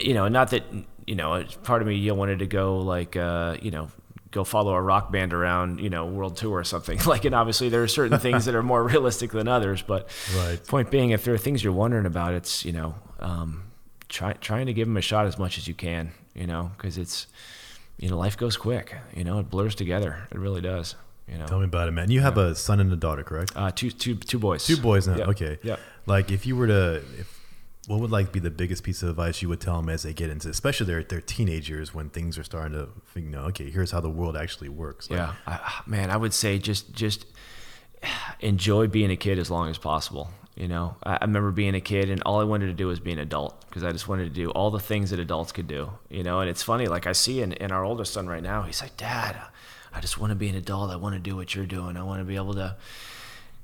[0.00, 0.64] you know, not that,
[1.06, 3.88] you know, part of me, you wanted to go like, uh, you know,
[4.36, 7.00] go follow a rock band around, you know, world tour or something.
[7.06, 10.64] Like, and obviously there are certain things that are more realistic than others, but right.
[10.66, 13.70] point being, if there are things you're wondering about, it's, you know, um,
[14.08, 16.98] try, trying to give them a shot as much as you can, you know, cause
[16.98, 17.28] it's,
[17.96, 20.26] you know, life goes quick, you know, it blurs together.
[20.30, 20.96] It really does.
[21.28, 21.46] You know.
[21.46, 22.10] Tell me about it, man.
[22.10, 22.48] You have yeah.
[22.48, 23.52] a son and a daughter, correct?
[23.56, 24.66] Uh, two, two, two boys.
[24.66, 25.16] Two boys now.
[25.16, 25.28] Yep.
[25.28, 25.58] Okay.
[25.62, 25.76] Yeah.
[26.06, 27.35] Like, if you were to, if
[27.86, 30.12] what would like be the biggest piece of advice you would tell them as they
[30.12, 32.88] get into, especially their their teenagers when things are starting to,
[33.20, 35.08] you know, okay, here's how the world actually works.
[35.08, 37.26] Like, yeah, I, ah, man, I would say just just
[38.40, 40.30] enjoy being a kid as long as possible.
[40.56, 42.98] You know, I, I remember being a kid and all I wanted to do was
[42.98, 45.68] be an adult because I just wanted to do all the things that adults could
[45.68, 45.90] do.
[46.08, 48.62] You know, and it's funny, like I see in, in our oldest son right now,
[48.62, 49.36] he's like, Dad,
[49.92, 50.90] I just want to be an adult.
[50.90, 51.96] I want to do what you're doing.
[51.96, 52.76] I want to be able to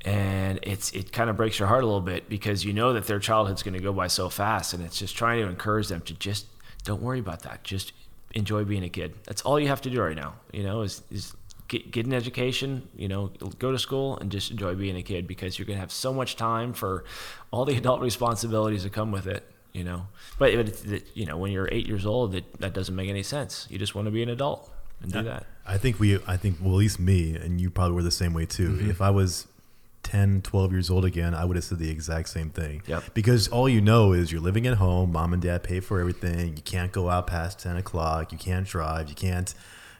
[0.04, 3.06] and it's it kind of breaks your heart a little bit because you know that
[3.06, 6.00] their childhood's going to go by so fast and it's just trying to encourage them
[6.02, 6.46] to just
[6.84, 7.62] don't worry about that.
[7.62, 7.92] Just
[8.32, 9.14] enjoy being a kid.
[9.24, 11.34] That's all you have to do right now you know is, is
[11.68, 15.26] get, get an education you know go to school and just enjoy being a kid
[15.26, 17.04] because you're going to have so much time for
[17.50, 20.06] all the adult responsibilities that come with it you know.
[20.38, 20.54] But,
[20.86, 23.66] but you know when you're eight years old that, that doesn't make any sense.
[23.70, 24.70] You just want to be an adult
[25.00, 25.46] and do that.
[25.66, 28.34] I think we i think well at least me and you probably were the same
[28.34, 28.70] way too.
[28.70, 28.90] Mm-hmm.
[28.90, 29.46] if i was
[30.02, 32.82] 10, 12 years old again, I would have said the exact same thing.
[32.86, 33.14] Yep.
[33.14, 36.56] Because all you know is you're living at home, mom and dad pay for everything.
[36.56, 38.32] You can't go out past 10 o'clock.
[38.32, 39.08] You can't drive.
[39.08, 39.54] You can't,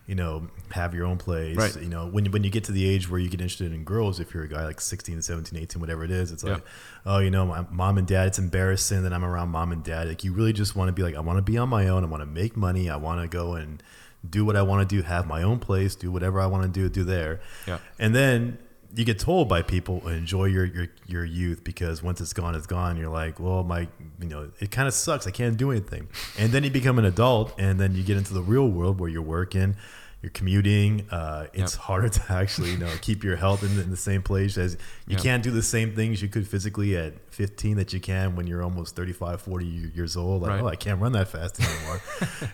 [0.07, 1.57] you know, have your own place.
[1.57, 1.81] Right.
[1.81, 4.19] You know, when, when you get to the age where you get interested in girls,
[4.19, 6.67] if you're a guy like 16, 17, 18, whatever it is, it's like, yep.
[7.07, 10.09] oh, you know, my mom and dad, it's embarrassing that I'm around mom and dad.
[10.09, 12.03] Like, you really just want to be like, I want to be on my own.
[12.05, 12.91] I want to make money.
[12.91, 13.83] I want to go and
[14.29, 16.69] do what I want to do, have my own place, do whatever I want to
[16.69, 17.41] do, do there.
[17.67, 17.79] Yeah.
[17.99, 18.59] And then,
[18.95, 22.67] you get told by people enjoy your, your your youth because once it's gone it's
[22.67, 22.97] gone.
[22.97, 23.89] You're like well my
[24.21, 25.27] you know it kind of sucks.
[25.27, 26.09] I can't do anything.
[26.39, 29.09] And then you become an adult and then you get into the real world where
[29.09, 29.77] you're working
[30.23, 31.07] you're commuting.
[31.11, 31.83] Uh, it's yep.
[31.83, 34.75] harder to actually, you know, keep your health in the, in the same place as
[35.07, 35.23] you yep.
[35.23, 38.63] can't do the same things you could physically at 15 that you can when you're
[38.63, 40.43] almost 35, 40 years old.
[40.43, 40.63] Like, right.
[40.63, 42.01] oh, I can't run that fast anymore.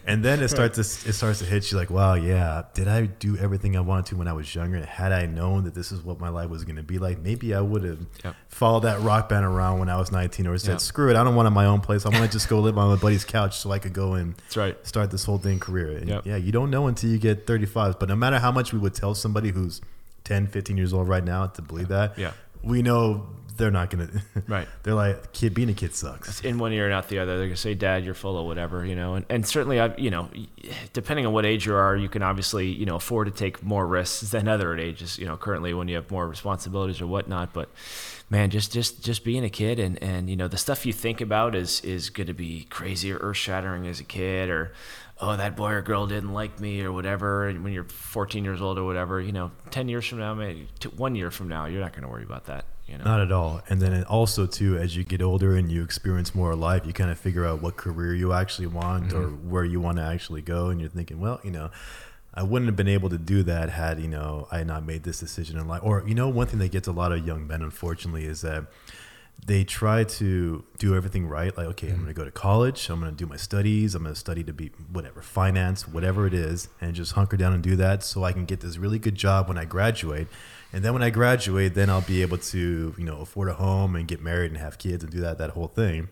[0.07, 3.07] and then it starts to it starts to hit you like, wow, yeah, did I
[3.07, 4.77] do everything I wanted to when I was younger?
[4.77, 7.19] And Had I known that this is what my life was going to be like,
[7.19, 8.35] maybe I would have yep.
[8.49, 11.35] followed that rock band around when I was 19 or said, screw it, I don't
[11.35, 12.07] want my own place.
[12.07, 14.35] I want to just go live on my buddy's couch so I could go and
[14.57, 14.86] right.
[14.86, 15.99] start this whole thing career.
[15.99, 17.99] And yeah, you don't know until you get 30 35.
[17.99, 19.81] But no matter how much we would tell somebody who's
[20.25, 22.33] 10, 15 years old right now to believe that, yeah.
[22.63, 23.27] we know
[23.57, 24.09] they're not gonna.
[24.47, 24.69] Right.
[24.85, 26.29] they're like, kid, being a kid sucks.
[26.29, 27.37] It's in one ear and out the other.
[27.39, 29.17] They're gonna say, "Dad, you're full of whatever," you know.
[29.17, 30.31] And, and certainly, I, you know,
[30.93, 33.87] depending on what age you are, you can obviously, you know, afford to take more
[33.87, 35.19] risks than other ages.
[35.19, 37.53] You know, currently when you have more responsibilities or whatnot.
[37.53, 37.69] But
[38.31, 41.21] man, just just just being a kid and and you know the stuff you think
[41.21, 44.73] about is is going to be crazy or earth shattering as a kid or
[45.20, 47.49] oh, that boy or girl didn't like me or whatever.
[47.49, 50.69] And when you're 14 years old or whatever, you know, 10 years from now, maybe
[50.97, 52.65] one year from now, you're not going to worry about that.
[52.86, 53.05] You know?
[53.05, 53.61] Not at all.
[53.69, 57.11] And then also too, as you get older and you experience more life, you kind
[57.11, 59.19] of figure out what career you actually want mm-hmm.
[59.19, 60.69] or where you want to actually go.
[60.69, 61.70] And you're thinking, well, you know,
[62.32, 65.19] I wouldn't have been able to do that had, you know, I not made this
[65.19, 65.81] decision in life.
[65.82, 68.66] Or, you know, one thing that gets a lot of young men, unfortunately, is that
[69.44, 71.56] they try to do everything right.
[71.56, 71.97] Like, okay, mm-hmm.
[71.97, 72.89] I'm going to go to college.
[72.90, 73.94] I'm going to do my studies.
[73.94, 77.52] I'm going to study to be whatever, finance, whatever it is, and just hunker down
[77.52, 80.28] and do that so I can get this really good job when I graduate.
[80.73, 83.97] And then when I graduate, then I'll be able to, you know, afford a home
[83.97, 86.09] and get married and have kids and do that, that whole thing.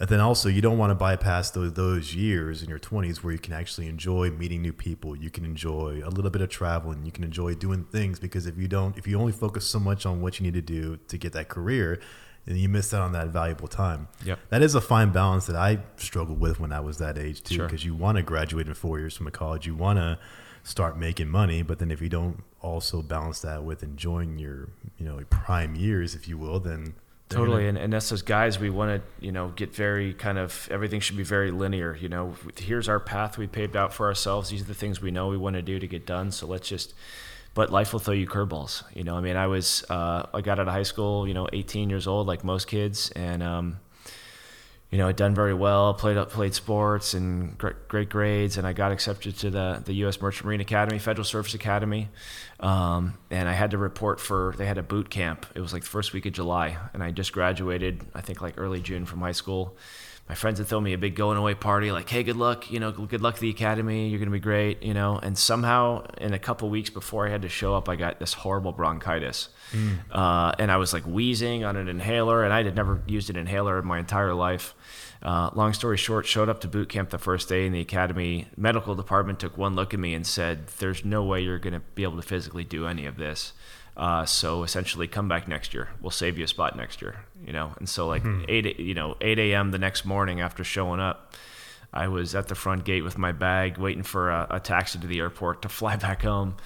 [0.00, 3.32] And then also, you don't want to bypass those those years in your 20s where
[3.32, 5.16] you can actually enjoy meeting new people.
[5.16, 7.04] You can enjoy a little bit of traveling.
[7.04, 10.06] You can enjoy doing things because if you don't, if you only focus so much
[10.06, 12.00] on what you need to do to get that career,
[12.48, 14.08] and you miss out on that valuable time.
[14.24, 14.38] Yep.
[14.48, 17.58] That is a fine balance that I struggled with when I was that age too,
[17.58, 17.88] because sure.
[17.88, 20.18] you want to graduate in four years from a college, you want to
[20.62, 25.04] start making money, but then if you don't also balance that with enjoying your you
[25.04, 26.94] know prime years, if you will, then
[27.28, 27.68] totally gonna...
[27.68, 30.98] and, and that's those guys we want to you know get very kind of everything
[31.00, 34.62] should be very linear you know here's our path we paved out for ourselves these
[34.62, 36.94] are the things we know we want to do to get done so let's just
[37.54, 40.58] but life will throw you curveballs you know i mean i was uh, i got
[40.58, 43.78] out of high school you know 18 years old like most kids and um,
[44.90, 48.66] you know, I'd done very well, played up, played sports and great, great, grades, and
[48.66, 50.18] I got accepted to the the U.S.
[50.20, 52.08] Merchant Marine Academy, Federal Service Academy,
[52.60, 54.54] um, and I had to report for.
[54.56, 55.44] They had a boot camp.
[55.54, 58.54] It was like the first week of July, and I just graduated, I think like
[58.56, 59.76] early June from high school.
[60.28, 62.80] My friends had thrown me a big going away party, like, "Hey, good luck, you
[62.80, 64.08] know, good luck to the academy.
[64.08, 67.42] You're gonna be great, you know." And somehow, in a couple weeks before I had
[67.42, 69.98] to show up, I got this horrible bronchitis, mm.
[70.10, 73.36] uh, and I was like wheezing on an inhaler, and I had never used an
[73.36, 74.74] inhaler in my entire life
[75.22, 78.46] uh, long story short, showed up to boot camp the first day, and the academy
[78.56, 81.80] medical department took one look at me and said, "There's no way you're going to
[81.94, 83.52] be able to physically do any of this."
[83.98, 85.88] Uh, so essentially, come back next year.
[86.00, 87.16] We'll save you a spot next year.
[87.44, 88.44] You know, and so like hmm.
[88.48, 89.72] eight, you know, eight a.m.
[89.72, 91.34] the next morning after showing up,
[91.92, 95.06] I was at the front gate with my bag, waiting for a, a taxi to
[95.06, 96.56] the airport to fly back home.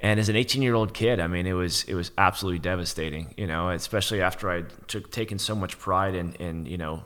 [0.00, 3.34] And as an 18 year old kid, I mean, it was it was absolutely devastating.
[3.36, 7.02] You know, especially after I'd took, taken so much pride in in you know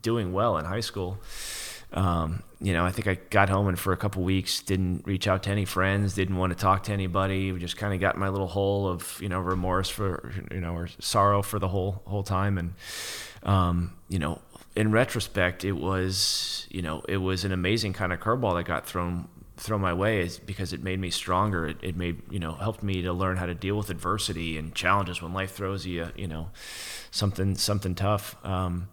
[0.00, 1.18] doing well in high school.
[1.92, 5.26] Um, you know, I think I got home and for a couple weeks didn't reach
[5.26, 7.52] out to any friends, didn't want to talk to anybody.
[7.52, 10.74] We Just kind of got my little hole of you know remorse for you know
[10.74, 12.58] or sorrow for the whole whole time.
[12.58, 12.74] And
[13.42, 14.40] um, you know,
[14.76, 18.86] in retrospect, it was you know it was an amazing kind of curveball that got
[18.86, 21.66] thrown thrown my way is because it made me stronger.
[21.66, 24.74] It, it made you know helped me to learn how to deal with adversity and
[24.74, 26.50] challenges when life throws you you know
[27.10, 28.36] something something tough.
[28.44, 28.88] Um,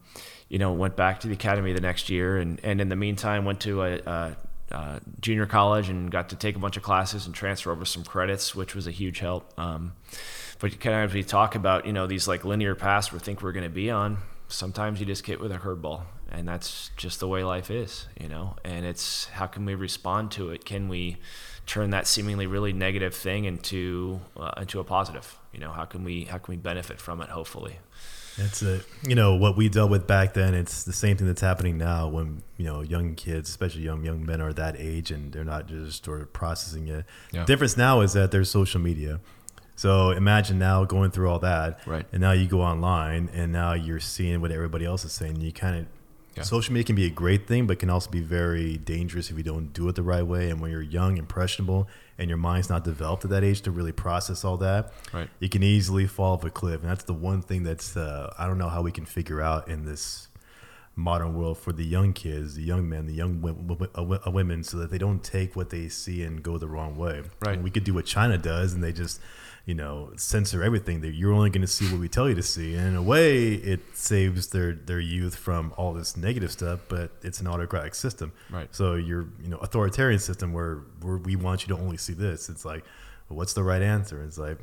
[0.50, 3.46] you know, went back to the academy the next year, and, and in the meantime
[3.46, 4.38] went to a, a,
[4.72, 8.04] a junior college and got to take a bunch of classes and transfer over some
[8.04, 9.58] credits, which was a huge help.
[9.60, 9.94] Um,
[10.60, 13.42] but kind of as we talk about, you know, these like linear paths we think
[13.42, 14.18] we're going to be on,
[14.48, 16.02] sometimes you just get with a curveball,
[16.32, 18.56] and that's just the way life is, you know.
[18.66, 20.66] And it's how can we respond to it?
[20.66, 21.18] Can we
[21.66, 25.38] turn that seemingly really negative thing into uh, into a positive?
[25.54, 27.30] You know, how can we how can we benefit from it?
[27.30, 27.78] Hopefully.
[28.40, 30.54] It's a you know what we dealt with back then.
[30.54, 34.26] It's the same thing that's happening now when you know young kids, especially young young
[34.26, 37.06] men, are that age and they're not just sort of processing it.
[37.32, 37.46] Yeah.
[37.46, 39.20] difference now is that there's social media.
[39.76, 42.06] So imagine now going through all that, right?
[42.12, 45.40] And now you go online, and now you're seeing what everybody else is saying.
[45.40, 45.86] You kind of
[46.40, 46.44] yeah.
[46.44, 49.44] social media can be a great thing, but can also be very dangerous if you
[49.44, 50.50] don't do it the right way.
[50.50, 51.88] And when you're young, impressionable,
[52.18, 55.30] and your mind's not developed at that age to really process all that, right.
[55.40, 56.82] you can easily fall off a cliff.
[56.82, 59.68] And that's the one thing that's uh, I don't know how we can figure out
[59.68, 60.28] in this
[60.96, 64.98] modern world for the young kids, the young men, the young women, so that they
[64.98, 67.24] don't take what they see and go the wrong way.
[67.40, 67.56] Right.
[67.56, 69.22] And we could do what China does, and they just
[69.70, 72.42] you know censor everything that you're only going to see what we tell you to
[72.42, 76.80] see and in a way it saves their their youth from all this negative stuff
[76.88, 81.36] but it's an autocratic system right so you're you know authoritarian system where, where we
[81.36, 82.84] want you to only see this it's like
[83.30, 84.58] well, what's the right answer it's like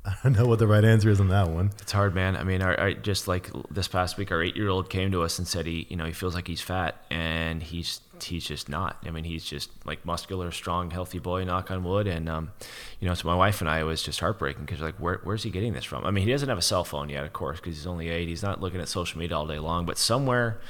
[0.04, 1.72] I don't know what the right answer is on that one.
[1.82, 2.34] It's hard, man.
[2.36, 5.46] I mean, our, our, just like this past week, our eight-year-old came to us and
[5.46, 8.98] said he, you know, he feels like he's fat, and he's he's just not.
[9.06, 11.44] I mean, he's just like muscular, strong, healthy boy.
[11.44, 12.06] Knock on wood.
[12.06, 12.52] And um,
[13.00, 15.50] you know, so my wife and I was just heartbreaking because like, where, where's he
[15.50, 16.04] getting this from?
[16.04, 18.28] I mean, he doesn't have a cell phone yet, of course, because he's only eight.
[18.28, 20.60] He's not looking at social media all day long, but somewhere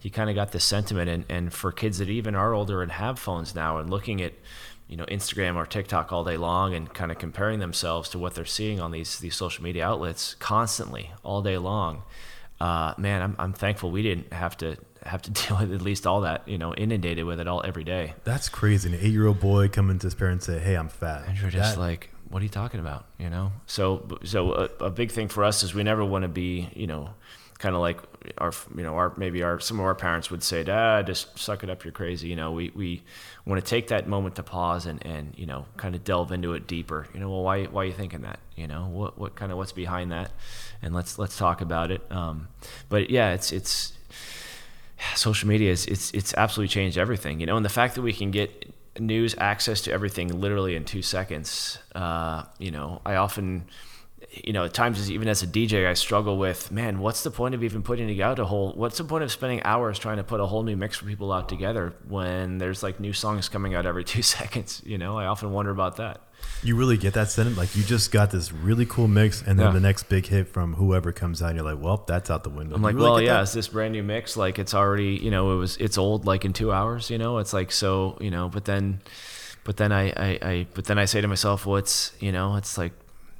[0.00, 1.08] he kind of got this sentiment.
[1.08, 4.34] And, and for kids that even are older and have phones now and looking at
[4.88, 8.34] you know Instagram or TikTok all day long and kind of comparing themselves to what
[8.34, 12.02] they're seeing on these these social media outlets constantly all day long.
[12.60, 16.06] Uh, man, I'm I'm thankful we didn't have to have to deal with at least
[16.06, 18.14] all that you know inundated with it all every day.
[18.24, 18.88] That's crazy.
[18.88, 21.38] An eight year old boy coming to his parents and say, "Hey, I'm fat," and
[21.38, 23.52] you're just that, like, "What are you talking about?" You know.
[23.66, 26.86] So so a, a big thing for us is we never want to be you
[26.86, 27.10] know
[27.58, 27.98] kind of like
[28.38, 31.62] our you know our maybe our some of our parents would say dad just suck
[31.62, 33.02] it up you're crazy you know we we
[33.46, 36.52] want to take that moment to pause and and you know kind of delve into
[36.52, 39.34] it deeper you know well why why are you thinking that you know what what
[39.36, 40.32] kind of what's behind that
[40.82, 42.48] and let's let's talk about it um,
[42.88, 43.92] but yeah it's it's
[45.14, 48.12] social media is it's it's absolutely changed everything you know and the fact that we
[48.12, 53.64] can get news access to everything literally in two seconds uh, you know i often
[54.42, 57.54] you know, at times even as a DJ, I struggle with, man, what's the point
[57.54, 58.72] of even putting out a whole?
[58.72, 61.32] What's the point of spending hours trying to put a whole new mix for people
[61.32, 64.82] out together when there's like new songs coming out every two seconds?
[64.84, 66.20] You know, I often wonder about that.
[66.62, 69.68] You really get that sentiment, like you just got this really cool mix, and then
[69.68, 69.72] yeah.
[69.72, 72.50] the next big hit from whoever comes out, and you're like, well, that's out the
[72.50, 72.74] window.
[72.74, 74.36] I'm like, really well, yeah, it's this brand new mix.
[74.36, 77.10] Like it's already, you know, it was it's old like in two hours.
[77.10, 79.00] You know, it's like so, you know, but then,
[79.62, 82.56] but then I, I, I but then I say to myself, well, it's you know,
[82.56, 82.92] it's like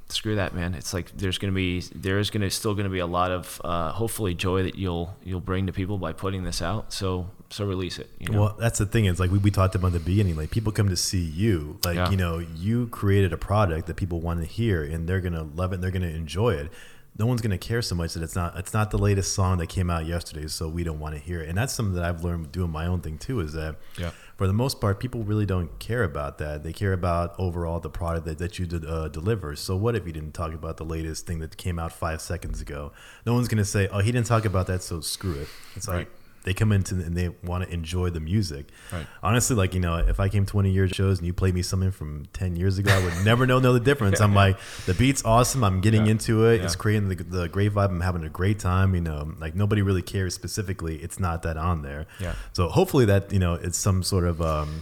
[0.09, 0.73] screw that, man.
[0.75, 3.91] It's like there's gonna be there is gonna still gonna be a lot of uh,
[3.91, 6.93] hopefully joy that you'll you'll bring to people by putting this out.
[6.93, 8.09] So so release it.
[8.19, 8.41] You know?
[8.41, 9.05] Well, that's the thing.
[9.05, 10.35] Is like we, we talked about in the beginning.
[10.35, 11.79] Like people come to see you.
[11.83, 12.09] Like Yeah.
[12.11, 15.71] you know, you created a product that people want to hear, and they're gonna love
[15.71, 15.75] it.
[15.75, 16.71] and They're gonna enjoy it.
[17.17, 18.57] No one's gonna care so much that it's not.
[18.57, 21.41] It's not the latest song that came out yesterday, so we don't want to hear
[21.41, 21.47] it.
[21.49, 23.39] And that's something that I've learned doing my own thing too.
[23.39, 24.11] Is that Yeah.
[24.35, 26.63] For the most part, people really don't care about that.
[26.63, 29.55] They care about overall the product that, that you did, uh, deliver.
[29.55, 32.59] So what if you didn't talk about the latest thing that came out five seconds
[32.61, 32.91] ago?
[33.25, 35.47] No one's gonna say, "Oh, he didn't talk about that," so screw it.
[35.75, 36.07] It's like Right.
[36.45, 38.69] They come into and they want to enjoy the music.
[38.93, 39.05] Right.
[39.21, 41.91] Honestly, like you know, if I came 20 years shows and you played me something
[41.91, 44.21] from 10 years ago, I would never know know the difference.
[44.21, 45.63] I'm like, the beat's awesome.
[45.63, 46.11] I'm getting Yeah.
[46.11, 46.59] into it.
[46.59, 46.65] Yeah.
[46.65, 47.89] It's creating the, the great vibe.
[47.89, 48.95] I'm having a great time.
[48.95, 50.97] You know, like nobody really cares specifically.
[50.97, 52.05] It's not that on there.
[52.19, 52.35] Yeah.
[52.53, 54.81] So hopefully that you know it's some sort of um, um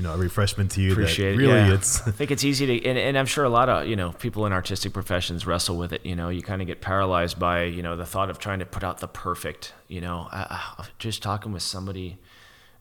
[0.00, 0.92] you know a refreshment to you.
[0.92, 1.46] appreciate that it.
[1.46, 1.74] really yeah.
[1.74, 4.12] it's I think it's easy to, and, and I'm sure a lot of you know
[4.12, 6.06] people in artistic professions wrestle with it.
[6.06, 8.66] You know, you kind of get paralyzed by you know the thought of trying to
[8.66, 9.74] put out the perfect.
[9.88, 12.18] You know, I, I, just talking with somebody,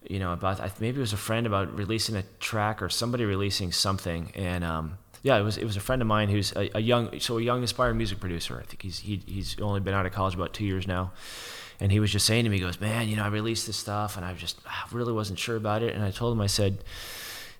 [0.07, 3.25] you know, about I- maybe it was a friend about releasing a track or somebody
[3.25, 6.69] releasing something, and um, yeah, it was it was a friend of mine who's a,
[6.77, 8.61] a young so a young aspiring music producer.
[8.63, 11.11] I think he's he, he's only been out of college about two years now.
[11.79, 13.77] And he was just saying to me, he goes, man, you know, I released this
[13.77, 15.95] stuff and I just I really wasn't sure about it.
[15.95, 16.83] And I told him, I said,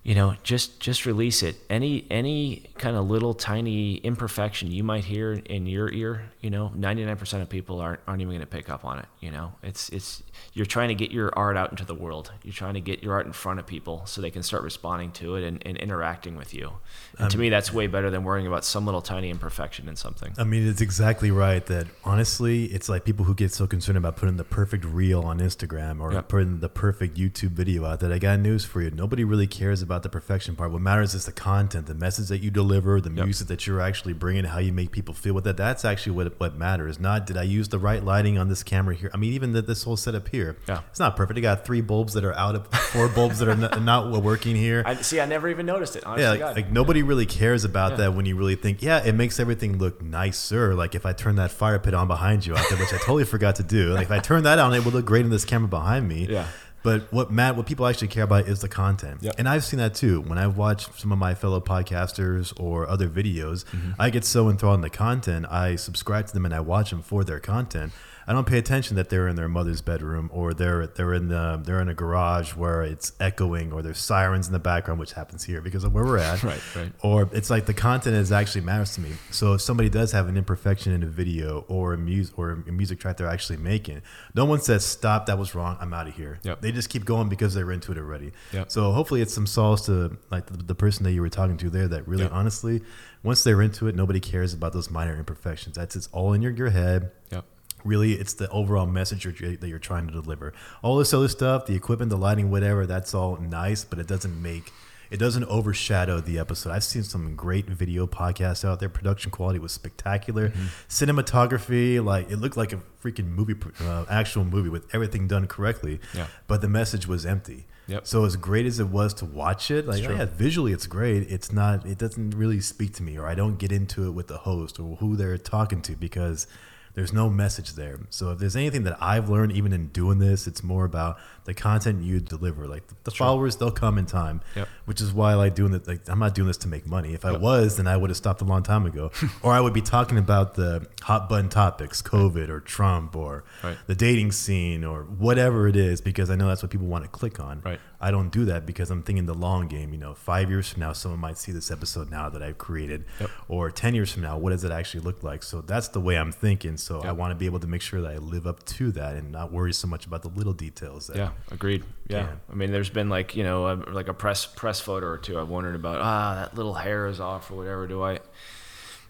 [0.02, 5.04] you know just just release it any any kind of little tiny imperfection you might
[5.04, 8.70] hear in your ear you know 99% of people aren't aren't even going to pick
[8.70, 10.22] up on it you know it's it's
[10.54, 13.12] you're trying to get your art out into the world you're trying to get your
[13.12, 16.34] art in front of people so they can start responding to it and, and interacting
[16.34, 16.72] with you
[17.18, 19.96] and to um, me that's way better than worrying about some little tiny imperfection in
[19.96, 21.64] something I mean, it's exactly right.
[21.66, 25.38] That honestly, it's like people who get so concerned about putting the perfect reel on
[25.38, 26.28] Instagram or Yep.
[26.28, 28.00] putting the perfect YouTube video out.
[28.00, 28.90] That I got news for you.
[28.90, 30.70] Nobody really cares about the perfection part.
[30.70, 33.24] What matters is the content, the message that you deliver, the Yep.
[33.24, 35.56] music that you're actually bringing, how you make people feel with that.
[35.56, 36.98] That's actually what what matters.
[37.00, 39.10] Not did I use the right lighting on this camera here?
[39.12, 40.56] I mean, even the, this whole setup here.
[40.68, 40.80] Yeah.
[40.90, 41.38] it's not perfect.
[41.38, 44.54] I got three bulbs that are out of four bulbs that are not, not working
[44.56, 44.82] here.
[44.86, 47.92] I see I never even noticed it honestly Yeah, like, like nobody really cares about
[47.92, 47.96] Yeah.
[47.98, 50.74] that when you really think, yeah, it makes everything look nicer.
[50.74, 53.24] Like if I turn that fire pit on behind you out there, which I totally
[53.24, 53.92] forgot to do.
[53.94, 56.26] Like if I turn that on, it would look great in this camera behind me.
[56.30, 56.46] Yeah.
[56.82, 59.18] But what Matt, what people actually care about is the content.
[59.22, 59.34] Yep.
[59.38, 60.20] And I've seen that too.
[60.22, 63.92] When I've watched some of my fellow podcasters or other videos, Mm-hmm.
[63.98, 65.46] I get so enthralled in the content.
[65.50, 67.92] I subscribe to them and I watch them for their content.
[68.26, 71.60] I don't pay attention that they're in their mother's bedroom or they're they're in the
[71.64, 75.44] they're in a garage where it's echoing or there's sirens in the background, which happens
[75.44, 76.42] here because of where we're at.
[76.50, 76.92] Right, right.
[77.02, 79.10] Or it's like the content is actually matters to me.
[79.30, 82.72] So if somebody does have an imperfection in a video or a music or a
[82.72, 84.02] music track they're actually making,
[84.34, 85.26] no one says stop.
[85.26, 85.76] That was wrong.
[85.80, 86.38] I'm out of here.
[86.42, 86.60] Yep.
[86.60, 88.32] They just keep going because they're into it already.
[88.52, 88.70] Yep.
[88.70, 91.70] So hopefully it's some solace to like the, the person that you were talking to
[91.70, 91.88] there.
[91.88, 92.32] That really Yep.
[92.32, 92.82] honestly,
[93.22, 95.76] once they're into it, nobody cares about those minor imperfections.
[95.76, 97.44] That's it's all in your your head yep
[97.84, 100.52] really it's the overall message you're, that you're trying to deliver.
[100.82, 104.40] All this other stuff the equipment the lighting whatever that's all nice but it doesn't
[104.42, 104.72] make
[105.10, 106.70] it doesn't overshadow the episode.
[106.70, 108.88] I've seen some great video podcasts out there.
[108.88, 110.52] Production quality was spectacular.
[110.88, 115.98] Cinematography like it looked like a freaking movie uh, actual movie with everything done correctly
[116.14, 116.26] Yeah.
[116.46, 117.66] but the message was empty.
[117.88, 118.06] Yep.
[118.06, 121.28] so as great as it was to watch it like yeah visually it's great.
[121.28, 124.28] It's not it doesn't really speak to me or i don't get into it with
[124.28, 126.46] the host or who they're talking to because
[126.94, 128.00] there's no message there.
[128.10, 131.54] So if there's anything that i've learned even in doing this it's more about the
[131.54, 132.66] content you deliver.
[132.66, 134.68] Like the, the followers they'll come in time Yep.
[134.86, 137.14] which is why i like doing it like i'm not doing this to make money.
[137.14, 139.10] If i was then i would have stopped a long time ago.
[139.42, 143.76] Or i would be talking about the hot button topics covid or trump or Right.
[143.86, 147.10] the dating scene or whatever it is because i know that's what people want to
[147.10, 147.62] click on.
[147.64, 147.80] Right.
[148.00, 149.92] I don't do that because I'm thinking the long game.
[149.92, 153.04] You know, five years from now, someone might see this episode now that I've created,
[153.20, 153.30] Yep.
[153.48, 155.42] or ten years from now, what does it actually look like?
[155.42, 156.76] So that's the way I'm thinking.
[156.78, 159.16] So I want to be able to make sure that I live up to that
[159.16, 161.08] and not worry so much about the little details.
[161.08, 161.84] That, Yeah, agreed.
[162.08, 162.18] Yeah.
[162.20, 162.28] Yeah.
[162.50, 165.38] I mean, there's been like you know, a, like a press press photo or two.
[165.38, 165.98] I've wondered about.
[166.00, 167.86] Ah, that little hair is off or whatever.
[167.86, 168.20] Do I,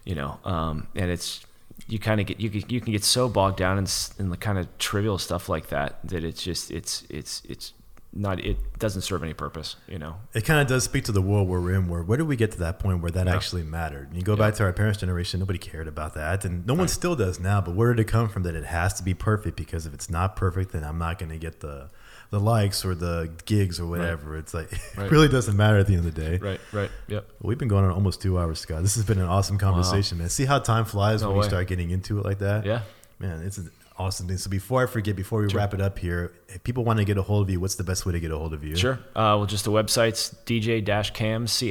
[0.03, 0.37] you know?
[0.43, 1.45] Um, and it's
[1.87, 3.87] you kind of get you can, you can get so bogged down in,
[4.19, 7.73] in the kind of trivial stuff like that that it's just it's it's it's
[8.13, 9.75] not it doesn't serve any purpose.
[9.87, 10.15] You know.
[10.33, 11.87] It kind of does speak to the world where we're in.
[11.87, 13.35] Where where do we get to that point where that Yeah.
[13.35, 14.07] actually mattered?
[14.09, 16.87] And you go back to our parents' generation, nobody cared about that, and no one
[16.87, 17.61] still does now.
[17.61, 19.55] But where did it come from that it has to be perfect?
[19.55, 21.89] Because if it's not perfect, then I'm not going to get the
[22.31, 24.37] the likes or the gigs or whatever.
[24.37, 25.11] It's like it Right.
[25.11, 26.37] really doesn't matter at the end of the day.
[26.37, 26.61] Right.
[26.71, 26.91] Right.
[27.07, 27.27] Yep.
[27.41, 28.81] We've been going on almost two hours, Scott.
[28.83, 30.29] This has been an awesome conversation, man.
[30.29, 31.43] See how time flies No when way.
[31.45, 32.65] you start getting into it like that.
[32.65, 32.81] Yeah.
[33.19, 33.59] man, it's
[34.01, 34.27] Awesome.
[34.27, 34.37] thing.
[34.37, 35.59] So before I forget, before we sure.
[35.59, 37.83] wrap it up here, if people want to get a hold of you, what's the
[37.83, 38.75] best way to get a hold of you?
[38.75, 38.93] Sure.
[39.15, 41.61] Uh, well, just the website's dj-cams,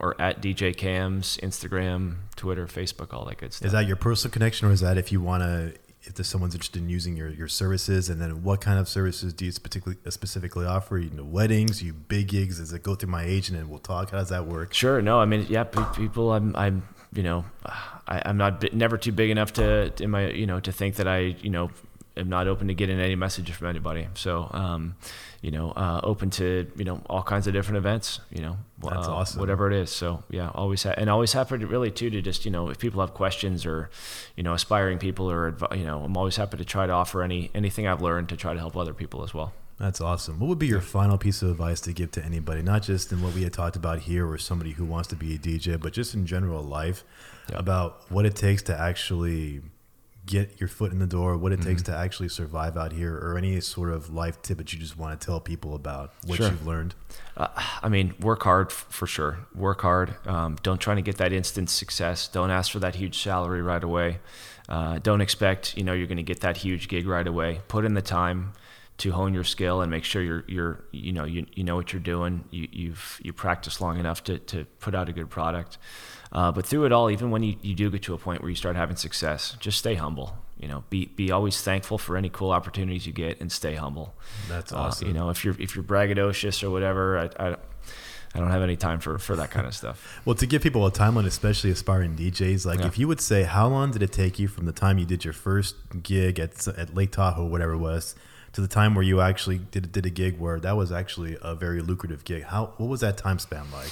[0.00, 3.66] or at djcams, Instagram, Twitter, Facebook, all that good stuff.
[3.66, 6.54] Is that your personal connection or is that if you want to, if there's someone's
[6.54, 9.96] interested in using your, your services and then what kind of services do you specifically,
[10.08, 10.96] specifically offer?
[10.96, 14.12] You know, weddings, you big gigs, is it go through my agent and we'll talk?
[14.12, 14.72] How does that work?
[14.72, 15.02] Sure.
[15.02, 17.44] No, I mean, yeah, people, I'm, I'm, you know,
[18.06, 21.08] I, am not never too big enough to in my you know to think that
[21.08, 21.70] I you know
[22.16, 24.06] am not open to getting any message from anybody.
[24.14, 24.94] So um,
[25.42, 28.20] you know, uh, open to you know all kinds of different events.
[28.30, 29.40] You know, that's uh, awesome.
[29.40, 29.90] Whatever it is.
[29.90, 32.78] So yeah, always ha- and always happy to really too to just you know if
[32.78, 33.90] people have questions or
[34.36, 37.50] you know aspiring people or you know I'm always happy to try to offer any
[37.54, 39.52] anything I've learned to try to help other people as well.
[39.80, 40.38] That's awesome.
[40.38, 43.22] What would be your final piece of advice to give to anybody, not just in
[43.22, 45.94] what we had talked about here or somebody who wants to be a DJ, but
[45.94, 47.02] just in general life
[47.54, 49.62] about what it takes to actually
[50.26, 51.70] get your foot in the door, what it mm-hmm.
[51.70, 54.98] takes to actually survive out here, or any sort of life tip that you just
[54.98, 56.50] want to tell people about what sure.
[56.50, 56.94] you've learned?
[57.38, 57.48] Uh,
[57.82, 59.38] I mean, work hard f- for sure.
[59.54, 60.14] Work hard.
[60.26, 62.28] Um, don't try to get that instant success.
[62.28, 64.18] Don't ask for that huge salary right away.
[64.68, 67.62] Uh, don't expect you know you're going to get that huge gig right away.
[67.66, 68.52] Put in the time
[69.00, 71.92] to hone your skill and make sure you're you're you know you, you know what
[71.92, 72.44] you're doing.
[72.50, 75.78] You you've you practiced long enough to, to put out a good product.
[76.32, 78.50] Uh, but through it all even when you, you do get to a point where
[78.50, 80.84] you start having success just stay humble you know.
[80.90, 84.14] Be be always thankful for any cool opportunities you get and stay humble.
[84.48, 87.56] That's awesome uh, you know if you're if you're braggadocious or whatever I, I
[88.34, 90.20] I don't have any time for, for that kind of stuff.
[90.24, 92.86] well, to give people a timeline, especially aspiring DJs, like yeah.
[92.86, 95.24] if you would say, how long did it take you from the time you did
[95.24, 98.14] your first gig at, at Lake Tahoe, whatever it was,
[98.52, 101.54] to the time where you actually did did a gig where that was actually a
[101.54, 102.44] very lucrative gig.
[102.44, 103.90] How what was that time span like?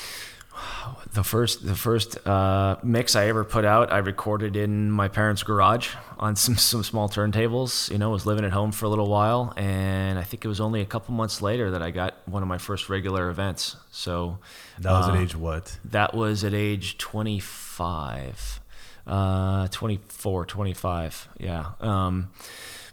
[1.12, 5.42] The first the first uh, mix I ever put out, I recorded in my parents'
[5.42, 7.90] garage on some some small turntables.
[7.90, 10.60] You know, was living at home for a little while, and I think it was
[10.60, 13.76] only a couple months later that I got one of my first regular events.
[13.90, 14.38] So
[14.80, 15.78] that was uh, at age what?
[15.84, 18.60] That was at age twenty five.
[19.06, 21.70] Uh, 24, 25, yeah.
[21.80, 22.28] Um,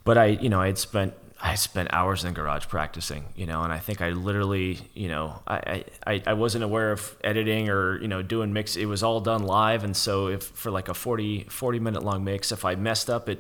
[0.06, 3.45] but I, you know, I had spent I spent hours in the garage practicing, you
[3.45, 7.70] know, and I think I literally, you know, I, I, I wasn't aware of editing
[7.70, 8.78] or, you know, doing mix.
[8.78, 9.84] It was all done live.
[9.84, 13.28] And so if for like a 40, 40 minute long mix, if I messed up
[13.28, 13.40] at,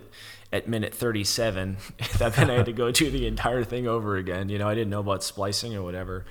[0.51, 1.77] at minute 37,
[2.17, 4.49] that meant I had to go do the entire thing over again.
[4.49, 6.25] You know, I didn't know about splicing or whatever.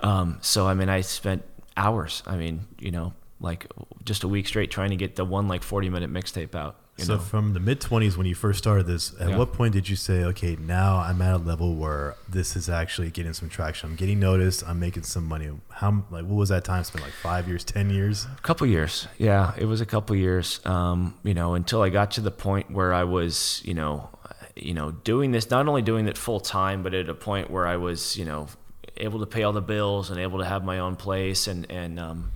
[0.00, 1.44] Um, so, I mean, I spent
[1.76, 3.66] hours, I mean, you know, like
[4.04, 7.14] just a week straight trying to get the one like 40 minute mixtape out so
[7.14, 7.20] know?
[7.20, 9.36] from the mid 20s when you first started this at yeah.
[9.36, 13.10] what point did you say okay now i'm at a level where this is actually
[13.10, 13.90] getting some traction.
[13.90, 14.66] I'm getting noticed.
[14.66, 15.50] I'm making some money.
[15.70, 18.26] How like what was that time spent like five years ten years?
[18.36, 19.08] A couple years.
[19.18, 20.60] Yeah it was a couple years.
[20.64, 24.08] Um, you know until i got to the point where i was you know
[24.54, 27.66] you know doing this not only doing it full time but at a point where
[27.66, 28.48] i was you know
[28.96, 32.00] able to pay all the bills and able to have my own place and and
[32.00, 32.32] um,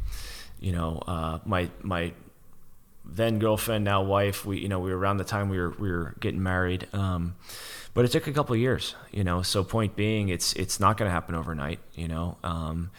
[0.60, 2.12] you know uh, my my
[3.14, 4.44] then girlfriend, now wife.
[4.44, 6.86] We, you know, we were around the time we were we were getting married.
[6.92, 7.36] Um,
[7.92, 9.42] but it took a couple years, you know.
[9.42, 12.38] So point being, it's it's not going to happen overnight, you know.
[12.44, 12.90] Um,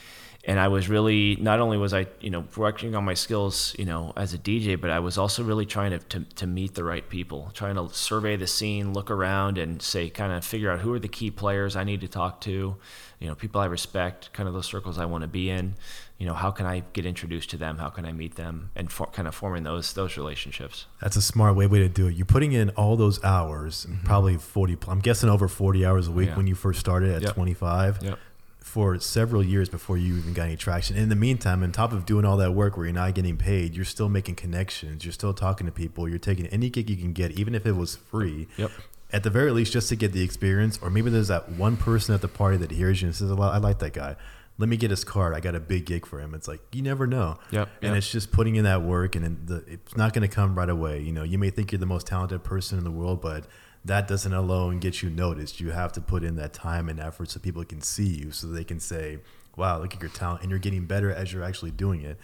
[0.43, 3.85] and I was really not only was I you know working on my skills you
[3.85, 6.83] know as a DJ, but I was also really trying to, to, to meet the
[6.83, 10.79] right people, trying to survey the scene, look around, and say kind of figure out
[10.79, 12.75] who are the key players I need to talk to,
[13.19, 15.75] you know, people I respect, kind of those circles I want to be in.
[16.21, 17.79] You know, how can I get introduced to them?
[17.79, 18.69] How can I meet them?
[18.75, 20.85] And for, kind of forming those those relationships.
[21.01, 22.13] That's a smart way way to do it.
[22.13, 24.05] You're putting in all those hours, mm-hmm.
[24.05, 24.77] probably forty.
[24.87, 26.37] I'm guessing over forty hours a week yeah.
[26.37, 27.33] when you first started at yep.
[27.33, 28.03] 25.
[28.03, 28.19] Yep
[28.59, 30.95] for several years before you even got any traction.
[30.95, 33.75] In the meantime, on top of doing all that work where you're not getting paid,
[33.75, 35.03] you're still making connections.
[35.03, 36.07] You're still talking to people.
[36.07, 38.47] You're taking any gig you can get, even if it was free.
[38.57, 38.71] Yep.
[39.11, 42.15] At the very least, just to get the experience, or maybe there's that one person
[42.15, 44.15] at the party that hears you and says, "I like that guy.
[44.57, 45.33] Let me get his card.
[45.33, 47.37] I got a big gig for him." It's like you never know.
[47.51, 47.69] Yep.
[47.81, 47.97] And yep.
[47.97, 51.01] it's just putting in that work, and the, it's not going to come right away.
[51.01, 53.45] You know, you may think you're the most talented person in the world, but
[53.83, 55.59] that doesn't alone get you noticed.
[55.59, 58.47] You have to put in that time and effort so people can see you, so
[58.47, 59.19] they can say,
[59.55, 62.19] "Wow, look at your talent," and you're getting better as you're actually doing it.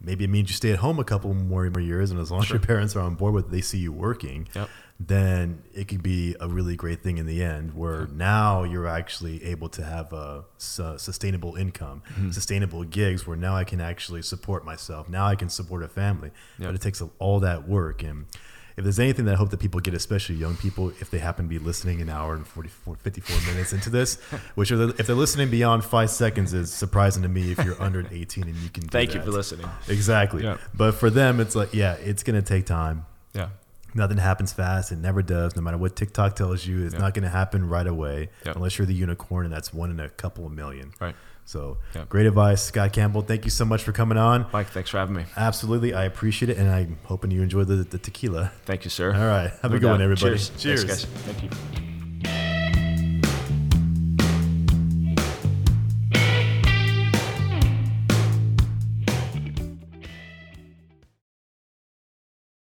[0.00, 2.56] Maybe it means you stay at home a couple more years, and as long sure.
[2.56, 4.48] as your parents are on board with, it, they see you working.
[4.54, 4.68] Yep.
[5.00, 8.10] Then it could be a really great thing in the end, where yep.
[8.10, 12.30] now you're actually able to have a, sustainable income, mm-hmm.
[12.32, 15.08] sustainable gigs, where now I can actually support myself.
[15.08, 16.68] Now I can support a family, yep.
[16.68, 18.26] but it takes all that work and
[18.78, 21.46] if there's anything that I hope that people get, especially young people, if they happen
[21.46, 24.20] to be listening an hour and 44, 54 minutes into this,
[24.54, 28.06] which the, if they're listening beyond five seconds is surprising to me if you're under
[28.08, 28.84] 18 and you can.
[28.84, 29.16] Thank that.
[29.16, 29.68] you for listening.
[29.88, 30.44] Exactly.
[30.44, 30.58] Yeah.
[30.74, 33.04] But for them, it's like, yeah, it's going to take time.
[33.94, 34.92] Nothing happens fast.
[34.92, 35.56] It never does.
[35.56, 37.00] No matter what TikTok tells you, it's Yeah.
[37.00, 38.52] not going to happen right away Yeah.
[38.54, 40.92] unless you're the unicorn, and that's one in a couple of million.
[41.00, 41.14] Right.
[41.46, 42.04] So, Yeah.
[42.10, 43.22] great advice, Scott Campbell.
[43.22, 44.44] Thank you so much for coming on.
[44.52, 45.24] Mike, thanks for having me.
[45.36, 48.52] Absolutely, I appreciate it, and I'm hoping you enjoy the, the tequila.
[48.66, 49.14] Thank you, sir.
[49.14, 50.04] All right, have No a good one, doubt.
[50.04, 50.36] everybody.
[50.36, 50.50] Cheers.
[50.84, 51.04] Thanks, guys.
[51.24, 51.87] Thank you.